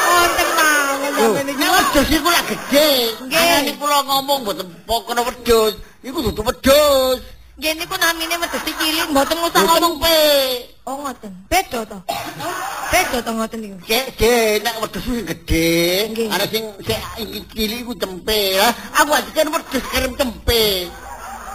Wonten 0.05 0.49
ngomong 0.53 0.99
niku. 1.01 1.29
Nek 1.41 1.71
wedhus 1.73 2.09
iku 2.13 2.29
lak 2.29 2.45
gedhe. 2.51 2.89
Nggih. 3.25 3.39
Angane 3.41 3.73
kula 3.81 3.99
ngomong 4.05 4.39
mboten 4.45 4.67
pokro 4.85 5.21
wedhus. 5.25 5.75
Iku 6.05 6.19
dudu 6.21 6.43
wedhus. 6.45 7.21
Nggih 7.55 7.73
niku 7.79 7.95
namine 7.97 8.35
wedhus 8.43 8.63
cilik 8.67 9.07
mboten 9.15 9.37
usah 9.41 9.63
Ngomong 9.65 9.95
pe. 10.03 10.19
Oh 10.85 11.01
ngoten. 11.01 11.33
Beda 11.49 11.81
to. 11.89 11.99
Beda 12.93 13.19
to 13.25 13.31
ngoten 13.33 13.59
niku. 13.63 13.77
Cek, 13.89 14.07
cek, 14.21 14.55
nek 14.61 14.75
wedhus 14.85 15.01
sing 15.01 15.25
gedhe, 15.25 15.73
ana 16.29 16.45
sing 16.51 16.65
sing 16.85 17.01
iki 17.25 17.41
cilik 17.57 17.79
iku 17.89 17.93
tempe. 17.97 18.61
Aku 19.01 19.11
aja 19.17 19.31
kan 19.33 19.49
wedhus 19.49 19.85
kirim 19.89 20.13
tempe. 20.19 20.93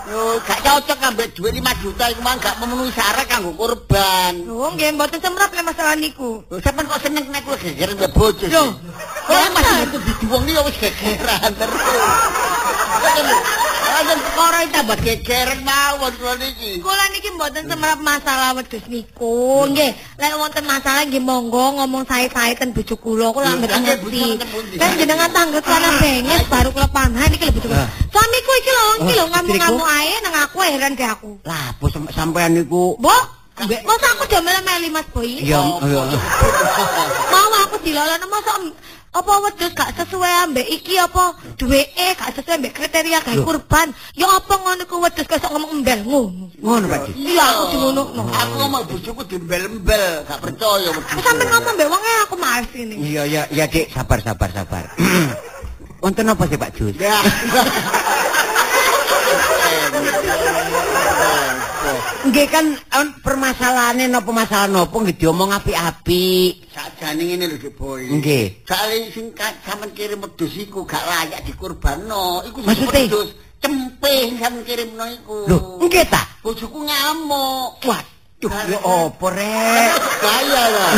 Yo, 0.09 0.41
gak 0.41 0.59
cocok 0.65 0.97
ambek 1.05 1.37
duit 1.37 1.53
5 1.53 1.85
juta 1.85 2.09
iku 2.09 2.21
mah 2.25 2.33
gak 2.41 2.57
memenuhi 2.57 2.89
syarat 2.89 3.29
kanggo 3.29 3.53
kurban. 3.53 4.41
Lho 4.41 4.73
nggih 4.73 4.97
mboten 4.97 5.21
semrap 5.21 5.53
le 5.53 5.61
masalah 5.61 5.93
niku. 5.93 6.41
Lho, 6.49 6.57
sampean 6.65 6.89
kok 6.89 6.97
seneng 7.05 7.29
nek 7.29 7.45
kowe 7.45 7.53
geger 7.53 7.93
mbek 7.93 8.09
bojo. 8.17 8.49
Loh, 8.49 8.73
Kok 9.29 9.37
masih 9.53 9.85
itu 9.85 9.97
diduwongi 10.01 10.57
ya 10.57 10.61
wis 10.65 10.75
gegeran 10.81 11.51
terus. 11.53 11.83
Aja 13.99 14.15
perkara 14.15 14.57
iki 14.63 14.71
tambah 14.73 14.97
gegeran 15.03 15.59
mawon 15.61 16.13
kula 16.17 16.33
niki. 16.41 16.71
Kula 16.81 17.05
niki 17.13 17.29
mboten 17.35 17.63
semrap 17.69 17.99
masalah 18.01 18.49
wedhus 18.57 18.85
niku. 18.89 19.67
Nggih, 19.69 19.91
lek 19.93 20.33
wonten 20.41 20.65
masalah 20.65 21.05
nggih 21.05 21.21
monggo 21.21 21.77
ngomong 21.77 22.07
sae-saeten 22.09 22.73
bojo 22.73 22.95
kula. 22.97 23.29
Kula 23.29 23.53
Lho, 23.53 23.61
nggih, 23.61 24.31
ngerti. 24.41 24.79
Kan 24.79 24.97
jenengan 24.97 25.29
benges 26.01 26.43
baru 26.49 26.69
lho 26.73 26.89
bojo 26.89 27.59
kula. 27.61 27.83
Suamiku 28.09 28.51
iki 28.57 28.71
lho, 28.73 28.87
iki 29.05 29.13
lho 29.13 29.25
Oh, 29.29 29.29
ngamuk-ngamuk 29.35 29.85
ae 29.99 30.13
nang 30.23 30.35
aku 30.39 30.57
heran 30.61 30.95
ge 30.95 31.05
aku. 31.05 31.31
Lah, 31.43 31.75
bos 31.75 31.91
sam- 31.91 32.07
sampean 32.09 32.55
niku 32.55 32.95
Mbok, 32.95 33.23
mbek 33.65 33.81
masa 33.83 34.07
aku 34.15 34.23
jomel-meli 34.27 34.89
Mas 34.89 35.07
Boy. 35.11 35.43
ya 35.43 35.59
ya. 35.83 36.03
Mau 37.33 37.49
aku 37.63 37.75
dilolono 37.83 38.25
masa 38.27 38.55
em- 38.59 38.75
apa 39.09 39.33
wedhus 39.41 39.73
gak 39.73 39.89
sesuai 39.97 40.33
ambek 40.45 40.69
iki 40.69 40.93
apa 40.95 41.33
duweke 41.57 42.13
gak 42.13 42.29
sesuai 42.29 42.61
ambek 42.61 42.77
kriteria 42.77 43.17
gawe 43.19 43.35
Loh. 43.35 43.43
kurban. 43.43 43.89
Ya 44.13 44.29
apa 44.29 44.53
ngono 44.53 44.85
ku 44.85 45.01
wedhus 45.01 45.25
kesok 45.25 45.49
ngomong 45.49 45.81
embel 45.81 45.99
ngono. 46.05 46.45
Ngono, 46.61 46.85
Pak 46.85 46.99
Ji. 47.09 47.33
Iya 47.33 47.45
aku 47.49 47.63
di 47.67 47.77
ngono. 47.81 48.01
Aku 48.29 48.53
ngomong 48.61 48.83
bojoku 48.85 49.21
diembel-embel, 49.25 50.03
gak 50.23 50.39
percaya 50.39 50.89
wedhus. 50.93 51.25
Sampe 51.25 51.43
ngomong 51.43 51.73
mbek 51.73 51.87
wong 51.89 52.03
e 52.05 52.13
aku 52.23 52.35
males 52.37 52.71
ini. 52.77 52.95
Iya 53.01 53.23
ya 53.25 53.41
ya 53.49 53.65
Dik, 53.65 53.89
sabar 53.89 54.21
sabar 54.21 54.49
sabar. 54.53 54.83
Wonten 56.05 56.31
apa 56.31 56.47
sih 56.47 56.55
Pak 56.55 56.71
Jus? 56.77 56.95
Nggih 62.19 62.47
kan 62.51 62.65
eh, 62.75 63.07
permasalahane 63.23 64.05
napa 64.11 64.31
masalah 64.35 64.67
napa 64.67 64.95
nggih 64.99 65.17
diomong 65.17 65.55
apik-apik. 65.55 66.67
Sakjane 66.75 67.21
ngene 67.23 67.45
lho 67.47 67.57
Dik 67.57 67.73
Boy. 67.79 68.11
Nggih. 68.11 68.67
Sale 68.67 69.07
sing 69.15 69.31
sampean 69.35 69.91
kirim 69.95 70.19
wedhus 70.19 70.53
iku 70.59 70.83
gak 70.83 71.03
layak 71.07 71.41
dikurbanno. 71.47 72.43
Iku 72.43 72.59
Maksudnya? 72.63 73.07
wedhus 73.07 73.29
cempe 73.63 74.11
sing 74.27 74.35
sampean 74.39 74.63
kirimno 74.67 75.05
iku. 75.15 75.35
Lho, 75.47 75.57
nggih 75.83 76.03
ta? 76.11 76.21
Bojoku 76.43 76.79
ngamuk. 76.83 77.83
Waduh, 77.87 78.51
ya 78.67 78.79
apa 78.83 79.27
rek? 79.35 79.91
Gaya 80.23 80.63
lah. 80.75 80.91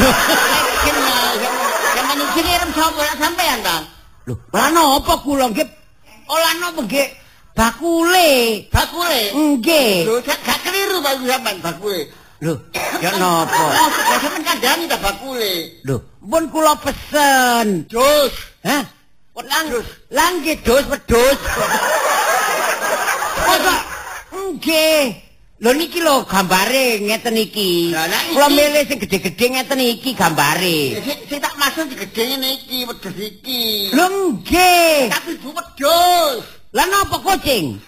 Kena 0.81 1.17
sampean 1.93 2.17
iki 2.17 2.41
kirim 2.41 2.69
sapa 2.73 3.01
sampean 3.21 3.57
ta? 3.61 3.77
Lho, 4.25 4.33
lah 4.53 4.69
napa 4.73 5.13
kula 5.21 5.49
nggih 5.53 5.69
olah 6.29 6.53
napa 6.61 6.81
nggih 6.85 7.07
bakule. 7.55 8.29
Bakule. 8.71 9.21
Nggih. 9.33 10.07
Lho 10.07 10.15
gak 10.25 10.59
keliru 10.63 10.97
Pak 11.03 11.13
sampean 11.23 11.57
bakule. 11.61 11.99
Lho, 12.41 12.57
ya 13.03 13.11
napa? 13.21 13.63
Oh, 13.77 13.89
sampean 14.17 14.43
kandhani 14.43 14.85
ta 14.89 14.97
bakule. 14.97 15.53
Lho, 15.85 16.01
pun 16.25 16.43
kula 16.49 16.73
pesen. 16.81 17.85
Jus. 17.85 18.33
Hah? 18.65 18.83
Wedhus. 19.31 19.87
Lah 20.11 20.27
nggih 20.37 20.59
dus 20.65 20.85
wedhus. 20.91 21.39
Masa 23.47 23.75
nggih. 24.35 25.03
Lho 25.61 25.71
niki 25.77 26.01
lho 26.01 26.25
gambare 26.25 26.99
ngeten 26.99 27.37
iki. 27.37 27.95
Kula 28.33 28.47
milih 28.51 28.83
sing 28.89 28.97
gedhe-gedhe 28.99 29.45
ngeten 29.55 29.79
iki 29.79 30.11
gambare. 30.17 30.99
Sing 31.29 31.39
tak 31.39 31.55
maksud 31.55 31.87
digedhe 31.93 32.23
ngene 32.27 32.49
iki 32.59 32.77
wedhus 32.89 33.17
iki. 33.17 33.93
Lho 33.95 34.05
nggih. 34.09 35.15
Tapi 35.15 35.31
wedhus. 35.39 36.60
Lah 36.71 36.87
napa 36.87 37.19
kucing? 37.19 37.83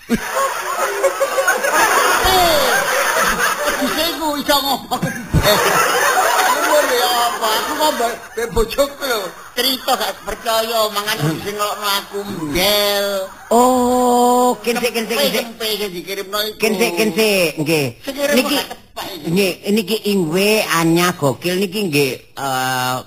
Wedhus 3.64 3.96
iku 3.96 4.28
iso 4.36 4.56
ngomong. 4.60 5.00
Ngomong 5.00 6.88
ya 6.92 7.12
apa? 7.32 7.48
Aku 7.48 7.72
ngomong 7.80 8.14
be 8.36 8.44
bojoku 8.52 9.04
lho. 9.08 9.24
Cerita 9.56 9.96
gak 9.96 10.20
percaya 10.28 10.92
mangan 10.92 11.16
sing 11.16 11.56
ngelokno 11.56 11.88
aku 11.96 12.18
mbel. 12.28 13.08
Oh, 13.56 14.60
kinsik 14.60 14.92
kinsik. 14.92 15.32
Tempe 15.32 15.64
sing 15.80 15.88
dikirimno 15.96 16.40
iku. 16.52 16.60
Kinsik 16.60 16.92
kinsik 17.00 17.64
nggih. 17.64 17.88
Niki 18.36 18.58
kok 18.68 18.80
nggih 19.32 19.54
niki 19.72 19.98
ingwe 20.12 20.68
anya 20.76 21.16
gokil 21.16 21.56
niki 21.56 21.88
nggih 21.88 22.12
eh 22.36 22.98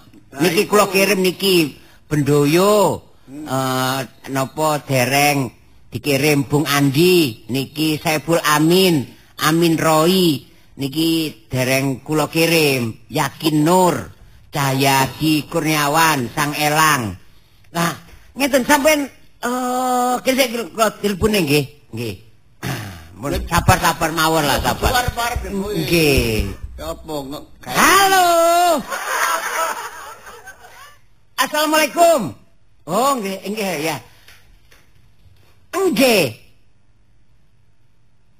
niki 0.41 0.64
kula 0.64 0.89
kirim 0.89 1.20
niki 1.20 1.77
bendoyo 2.09 3.05
eh 3.29 4.01
napa 4.33 4.81
dereng 4.81 5.53
dikirim 5.97 6.44
Bung 6.44 6.68
Andi 6.68 7.49
niki 7.49 7.97
Saiful 7.97 8.36
Amin 8.44 9.09
Amin 9.49 9.80
Roy 9.80 10.44
niki 10.76 11.49
dereng 11.49 12.05
kula 12.05 12.28
kirim 12.28 13.09
Yakin 13.09 13.57
Nur 13.64 14.12
Cahyadi 14.53 15.49
Kurniawan 15.49 16.28
Sang 16.36 16.53
Elang 16.53 17.16
nah 17.72 17.97
ngeten 18.36 18.68
sampean 18.68 19.09
eh 19.40 20.14
kinsik 20.20 20.76
kula 20.76 20.92
telepone 21.01 21.49
nggih 21.49 21.64
nggih 21.97 22.14
sabar-sabar 23.51 24.12
mawon 24.12 24.44
lah 24.44 24.61
sabar. 24.61 25.09
Nggih. 25.49 26.53
Halo. 27.64 28.28
Assalamualaikum. 31.40 32.36
Oh, 32.84 33.11
nggih, 33.16 33.40
nggih 33.49 33.72
ya. 33.88 33.97
Nggih. 35.74 36.26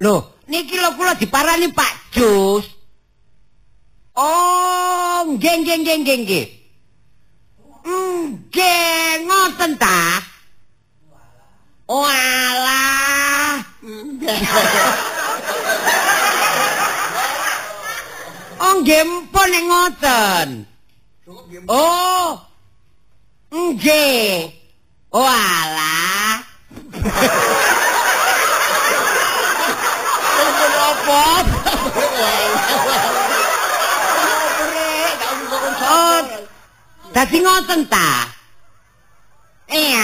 Loh, 0.05 0.45
niki 0.47 0.77
lho 0.77 0.91
kula 0.99 1.17
diparani 1.17 1.73
Pak 1.73 1.93
Jus. 2.13 2.67
Oh, 4.17 5.25
nggih 5.27 5.55
nggih 5.65 5.77
nggih 5.83 5.97
nggih 6.05 6.19
nggih. 6.25 6.47
Nggih, 7.87 9.11
ngoten 9.27 9.73
ta? 9.79 10.21
Oh 11.87 12.05
alah. 12.05 13.63
Oh 18.57 18.73
nggih 18.81 19.05
nek 19.31 19.65
ngoten. 19.69 20.49
Oh. 21.69 22.41
Nggih. 23.53 24.51
Oh 25.13 25.29
Oh. 35.87 36.21
Dadi 37.15 37.39
ngoten 37.41 37.81
ta? 37.87 38.29
Eh. 39.71 39.97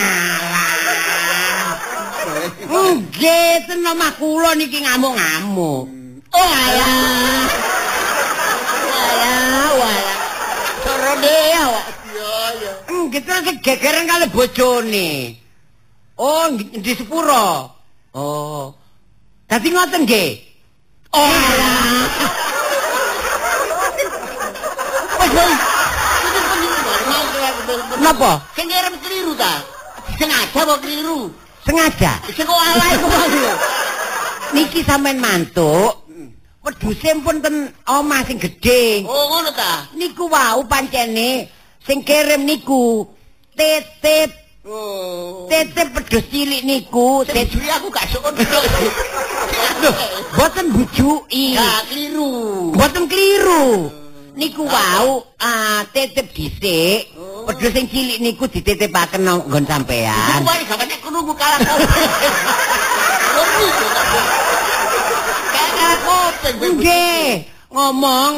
Nggih, 2.71 3.67
tenan 3.67 3.93
omah 3.99 4.13
kula 4.17 4.55
niki 4.55 4.79
ngamuk-ngamuk. 4.81 5.87
Oh 6.33 6.49
alah. 6.49 7.73
Ronde 11.03 11.37
awak. 11.61 11.87
Iya, 12.09 12.37
iya. 12.63 12.73
Gitu 13.13 13.29
sing 13.29 13.57
gegeran 13.61 14.09
kali 14.09 14.27
bojone. 14.33 15.42
Oh, 16.23 16.47
di 16.55 16.93
sepuro. 16.95 17.67
Oh. 18.15 18.71
Dadi 19.51 19.75
ngoten 19.75 20.07
nggih. 20.07 20.39
Oh. 21.11 21.27
Napa? 27.99 28.39
Sing 28.55 28.71
ngirim 28.71 28.95
keliru 29.03 29.35
ta? 29.35 29.67
Sengaja 30.15 30.63
apa 30.63 30.75
keliru? 30.79 31.27
Sengaja. 31.67 32.13
Sing 32.31 32.47
kok 32.47 32.55
alay 32.55 32.95
kok 33.03 33.11
mau. 33.11 33.55
Niki 34.55 34.81
sampean 34.87 35.19
mantuk. 35.19 36.07
Wedhuse 36.63 37.19
pun 37.27 37.43
ten 37.43 37.75
omah 37.91 38.23
sing 38.23 38.39
gedhe. 38.39 39.03
Oh, 39.11 39.27
ngono 39.27 39.51
ta? 39.51 39.91
Niku 39.99 40.31
wau 40.31 40.63
pancene 40.71 41.51
sing 41.83 42.07
kirim 42.07 42.47
niku 42.47 43.11
titip 43.59 44.42
Oh. 44.63 45.51
titip 45.51 45.91
pedhus 45.91 46.23
cilik 46.31 46.63
niku 46.63 47.27
juri 47.27 47.67
aku 47.67 47.91
gak 47.91 48.07
sok 48.15 48.31
boten 50.39 50.67
bujuki. 50.71 51.59
Gak 51.59 51.83
keliru. 51.91 52.71
Boten 52.71 53.11
keliru. 53.11 53.91
Niku 54.39 54.63
wau 54.63 55.27
ah 55.43 55.83
titip 55.91 56.31
dhisik. 56.31 57.11
Pedhus 57.51 57.75
sing 57.75 57.91
cilik 57.91 58.23
niku 58.23 58.47
dititipaken 58.47 59.27
nang 59.27 59.43
nggon 59.51 59.67
Iku 59.67 59.71
sampean. 59.75 60.47
wae 60.47 60.63
gak 60.63 60.79
banyak 60.79 60.99
krungu 61.03 61.35
kalah 61.35 61.59
kopeng. 61.59 62.11
Ngerti 63.35 63.67
kok 63.67 63.91
kalah. 63.99 64.31
Nggih, 66.63 67.27
ngomong 67.71 68.33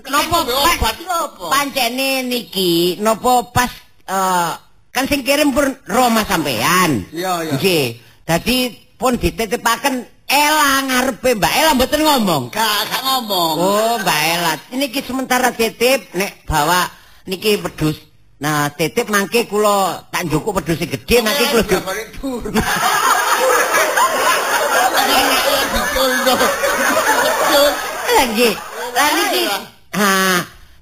Kenapa 0.00 0.32
napa 0.32 0.44
mbok 0.44 0.60
pa- 0.60 0.76
obat 0.76 0.96
apa? 1.08 1.44
pancene 1.52 2.10
niki 2.24 2.96
napa 3.00 3.32
pas 3.48 3.72
eh, 4.06 4.52
kan 4.90 5.06
sing 5.06 5.22
kirim 5.22 5.54
pun 5.54 5.70
Roma 5.86 6.26
sampean. 6.26 7.06
Iya, 7.14 7.46
iya. 7.46 7.52
Nggih. 7.56 7.86
Dadi 8.26 8.56
pun 8.98 9.16
dititipaken 9.18 10.20
Ela 10.30 10.86
ngarepe 10.86 11.34
Mbak 11.34 11.52
Ela 11.58 11.70
mboten 11.74 12.00
ngomong. 12.06 12.42
Gak 12.54 12.86
gak 12.86 13.02
ngomong. 13.02 13.54
Oh, 13.58 13.94
Mbak 13.98 14.20
Ela. 14.38 14.52
Niki 14.78 15.02
sementara 15.02 15.50
titip 15.50 16.06
nek 16.14 16.46
bawa 16.46 16.86
niki 17.26 17.58
pedus. 17.58 17.98
Nah, 18.38 18.70
titip 18.70 19.10
mangke 19.10 19.50
kula 19.50 20.06
tak 20.14 20.30
njukuk 20.30 20.62
pedus 20.62 20.78
gedhe 20.86 21.16
mangke 21.18 21.44
kula. 21.50 21.66
Lah 28.10 28.26
nggih. 28.30 28.54
Lah 28.94 29.10
niki. 29.18 29.42
Ha, 29.90 30.10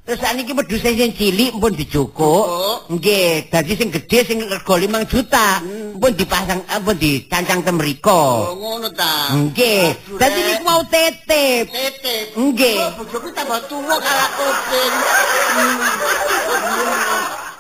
terus 0.09 0.25
niki 0.41 0.57
pedus 0.57 0.81
sing 0.81 1.13
cilik 1.13 1.53
pun 1.61 1.69
dijukuk. 1.77 2.45
Nggih, 2.89 3.53
dadi 3.53 3.73
sing 3.77 3.93
gedhe 3.93 4.25
sing 4.25 4.41
rega 4.41 4.75
5 4.81 5.05
juta 5.13 5.61
pun 6.01 6.13
dipasang 6.17 6.65
eh, 6.65 6.81
pun 6.81 6.97
dicancang 6.97 7.61
ten 7.61 7.77
mriko. 7.77 8.49
Oh, 8.49 8.57
ngono 8.57 8.89
ta. 8.97 9.37
Nggih. 9.37 10.17
Dadi 10.17 10.41
niku 10.49 10.65
mau 10.65 10.81
titip. 10.89 11.69
Titip. 11.69 12.27
Nggih. 12.41 12.81
Oh, 12.81 13.05
bojoku 13.05 13.29
tambah 13.37 13.61
tuwa 13.69 13.97
kalah 14.01 14.31
kopeng. 14.33 14.95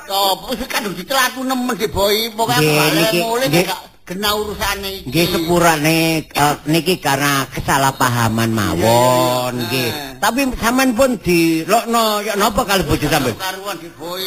Oh, 0.08 0.40
wis 0.48 0.64
kan 0.72 0.88
ditelatu 0.88 1.44
nemen 1.44 1.76
di 1.76 1.84
boy, 1.84 2.32
pokoke 2.32 2.64
nggih. 2.64 3.68
gak 3.68 3.97
kena 4.08 4.32
urusane 4.32 4.88
iki. 4.88 5.06
Nggih 5.12 5.26
sepurane 5.28 5.98
eh, 6.24 6.54
niki 6.64 6.96
karena 6.96 7.44
kesalahpahaman 7.52 8.48
mawon 8.48 9.52
Nggih. 9.52 9.68
nggih. 9.68 9.90
Tapi 10.16 10.40
sampean 10.56 10.96
pun 10.96 11.20
dilokno 11.20 12.24
ya 12.24 12.32
napa 12.34 12.64
kali 12.64 12.88
bojo 12.88 13.04
sampean? 13.04 13.36
karuan 13.36 13.76
di 13.76 13.88
boy. 14.00 14.24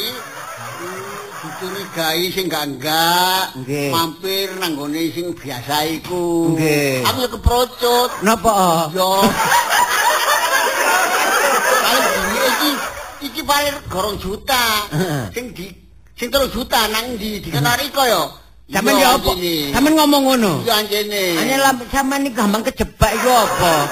Dicurigai 1.42 2.30
sing 2.30 2.46
gak 2.46 2.70
Nggih. 3.58 3.90
mampir 3.90 4.54
nang 4.62 4.78
gone 4.78 5.02
sing 5.10 5.34
biasa 5.34 5.90
iku. 5.90 6.54
Nggih. 6.54 7.02
Aku 7.10 7.26
keprocot. 7.34 8.10
Napa? 8.22 8.86
Yo. 8.94 9.26
Paling 11.82 12.06
duwe 12.06 12.46
iki 12.46 12.72
iki 13.26 13.42
paling 13.42 13.76
gorong 13.90 14.18
juta. 14.22 14.86
Sing 15.34 15.50
di 15.58 15.74
sing 16.14 16.30
3 16.30 16.46
juta 16.54 16.86
nang 16.94 17.18
ndi 17.18 17.42
dikenari 17.42 17.90
kok 17.90 18.06
yo. 18.06 18.24
Sampean 18.72 18.96
Iya, 18.96 19.04
ya 19.04 19.10
apa? 19.20 19.32
Sampean 19.76 19.94
ngomong 20.00 20.22
ngono. 20.32 20.54
Iya 20.64 20.74
anjene. 20.80 21.24
Hanya 21.36 21.56
lam 21.60 21.76
sampean 21.92 22.24
iki 22.24 22.32
gampang 22.36 22.64
kejebak 22.64 23.12
iku 23.20 23.30
apa? 23.30 23.74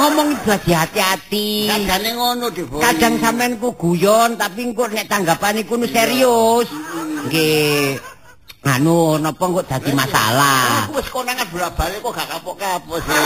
Ngomong 0.00 0.32
itu 0.32 0.48
hati-hati. 0.48 1.68
Kadane 1.68 2.10
ngono 2.16 2.48
di 2.48 2.64
boy. 2.64 2.80
Kadang 2.80 3.20
sampean 3.20 3.60
ku 3.60 3.76
guyon 3.76 4.40
tapi 4.40 4.72
engko 4.72 4.88
nek 4.88 5.12
tanggapan 5.12 5.60
iku 5.60 5.76
serius. 5.84 6.72
Nggih. 7.28 8.00
Anu 8.60 9.16
napa 9.16 9.40
kok 9.40 9.64
dadi 9.72 9.88
masalah? 9.96 10.84
Aku 10.84 11.00
wis 11.00 11.08
konangan 11.08 11.48
bola-balik 11.48 11.96
kok 12.04 12.12
gak 12.12 12.28
kapok-kapok 12.28 13.00
sih. 13.08 13.16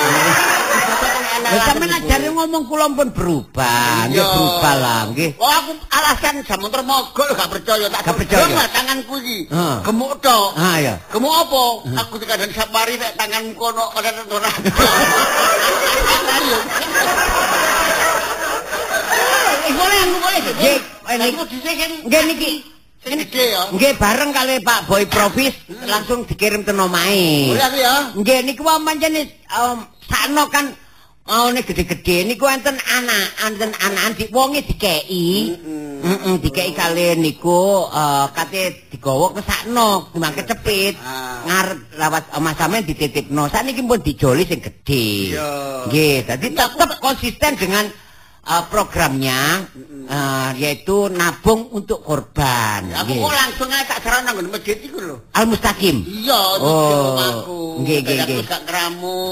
Lah 1.42 1.52
sampean 1.66 1.90
ajare 1.90 2.30
ngomong 2.30 2.62
kula 2.70 2.86
pun 2.94 3.10
berubah, 3.10 4.06
nggih 4.06 4.22
Iya. 4.22 4.30
berubah 4.30 4.74
lah 4.78 5.00
nggih. 5.10 5.30
Oh 5.42 5.50
aku 5.50 5.74
alasan 5.90 6.38
jamu 6.46 6.70
termogol 6.70 7.26
gak 7.34 7.50
percaya 7.50 7.86
tak 7.90 8.00
Gak 8.06 8.14
percaya? 8.14 8.46
Lah, 8.46 8.68
tanganku 8.70 9.14
iki. 9.26 9.38
Gemuk 9.82 10.14
tok. 10.22 10.54
Ah 10.54 10.78
ya. 10.78 10.94
Gemuk 11.10 11.34
apa? 11.34 11.64
Aku 12.06 12.14
dikandani 12.22 12.54
sapari 12.54 12.94
nek 12.94 13.18
tanganmu 13.18 13.58
kono 13.58 13.90
ora 13.90 14.10
ora. 14.30 14.50
Ayo. 16.30 16.58
Eh, 19.64 19.72
boleh 19.72 19.96
aku 19.96 20.16
boleh. 20.20 20.40
Nggih, 20.44 20.76
eh, 21.08 21.16
Nek 21.16 21.28
Nggih 22.04 22.22
niki 22.28 22.73
ya. 23.06 23.62
nggih 23.72 23.92
bareng 24.00 24.30
kali 24.32 24.54
Pak 24.64 24.80
Boy 24.88 25.04
Provis 25.04 25.54
langsung 25.84 26.24
dikirim 26.24 26.64
ten 26.64 26.80
omahe. 26.80 27.52
Boleh 27.52 27.70
ya. 27.76 27.94
Nggih 28.16 28.38
niku 28.48 28.64
wae 28.64 28.80
pancene 28.80 29.28
um, 29.52 29.84
sakno 30.08 30.48
kan 30.48 30.72
maune 31.24 31.64
gede-gede 31.64 32.28
niku 32.28 32.44
enten 32.44 32.76
anak, 32.76 33.26
enten 33.48 33.72
anakan 33.80 34.12
di 34.12 34.24
wonge 34.28 34.60
dikeki. 34.60 35.28
Heeh, 36.04 36.34
dikeki 36.36 36.72
kali 36.76 37.16
niku 37.16 37.88
eh, 37.88 38.26
kate 38.36 38.92
digawa 38.92 39.32
ke 39.32 39.42
sakno, 39.44 40.12
timbang 40.12 40.36
kecepit. 40.36 40.94
Ah. 41.00 41.40
Ngarep 41.48 41.80
lawat 41.96 42.24
omah 42.36 42.54
sampean 42.56 42.84
dititipno. 42.84 43.48
Sakniki 43.48 43.80
pun 43.84 44.00
dijoli 44.04 44.44
sing 44.44 44.60
gedhe. 44.60 45.36
Nggih, 45.88 46.28
dadi 46.28 46.46
tetep 46.52 46.90
konsisten 47.00 47.52
dengan 47.56 47.84
eh, 48.44 48.64
programnya 48.68 49.64
eh, 50.04 50.50
yaitu 50.60 51.08
nabung 51.08 51.68
untuk 51.72 52.04
korban. 52.04 52.84
Aku 52.92 53.08
Nggih. 53.08 53.20
kok 53.24 53.34
langsung 53.34 53.68
ae 53.72 53.84
tak 53.84 53.98
serana 54.04 54.30
nang 54.30 54.48
masjid 54.48 54.76
iku 54.78 54.98
lho. 55.00 55.16
Al 55.32 55.44
Mustaqim. 55.48 55.96
Iya, 56.04 56.40
Oh, 56.60 56.60
oh, 56.60 57.08
aku. 57.16 57.58
nggih, 57.82 57.98
nggih, 58.04 58.18
Aku 58.20 58.28
nggih. 58.28 58.44
gak 58.44 58.62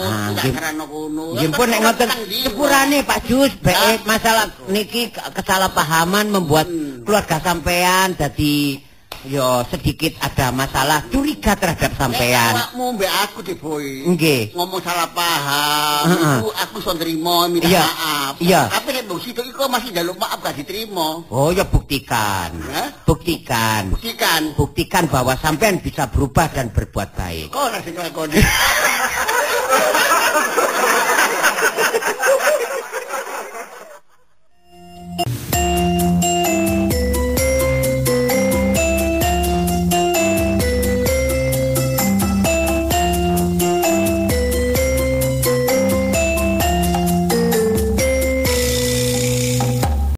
Ah, 0.03 0.33
gak 0.33 0.43
nggih. 0.43 0.53
kerana 0.57 0.85
kono. 0.85 1.25
Nggih 1.37 1.49
pun 1.53 1.67
nek 1.69 1.81
ngoten 1.81 2.09
sepurane 2.43 2.99
Pak 3.05 3.21
Jus 3.25 3.53
Ah. 3.65 3.97
masalah 4.05 4.45
niki 4.67 5.13
ke- 5.13 5.31
kesalahpahaman 5.33 6.27
membuat 6.29 6.67
Hmm. 6.67 7.05
keluarga 7.05 7.37
sampean 7.39 8.17
dadi 8.17 8.81
ya 9.27 9.63
sedikit 9.71 10.19
ada 10.19 10.51
masalah 10.51 11.05
curiga 11.11 11.55
terhadap 11.55 11.93
eh, 11.95 11.99
sampean. 11.99 12.53
Nek 12.59 12.71
mau 12.75 12.91
mbak 12.95 13.13
aku 13.29 13.39
deh 13.47 13.57
boy. 13.59 13.87
Nggih. 14.15 14.55
Ngomong 14.55 14.81
salah 14.83 15.09
paham, 15.15 16.05
uh 16.11 16.15
-huh. 16.19 16.51
Aku 16.67 16.83
sudah 16.83 16.99
terima 17.03 17.47
minta 17.47 17.69
yeah. 17.71 17.87
maaf. 17.87 18.35
Yeah. 18.43 18.67
Tapi 18.71 18.89
nek 18.99 19.05
bukti 19.07 19.31
itu 19.31 19.43
kok 19.55 19.69
masih 19.71 19.89
njaluk 19.95 20.17
maaf 20.19 20.39
gak 20.43 20.55
diterima. 20.59 21.23
Oh 21.31 21.51
ya 21.55 21.65
buktikan. 21.67 22.51
Huh? 22.59 22.89
Buktikan. 23.07 23.95
Buktikan. 23.95 24.43
Buktikan 24.59 25.05
bahwa 25.07 25.39
sampean 25.39 25.79
bisa 25.79 26.11
berubah 26.11 26.51
dan 26.51 26.75
berbuat 26.75 27.15
baik. 27.15 27.55
Kok 27.55 27.63
ora 27.63 27.79
sing 27.85 27.95
lakoni. 27.95 28.41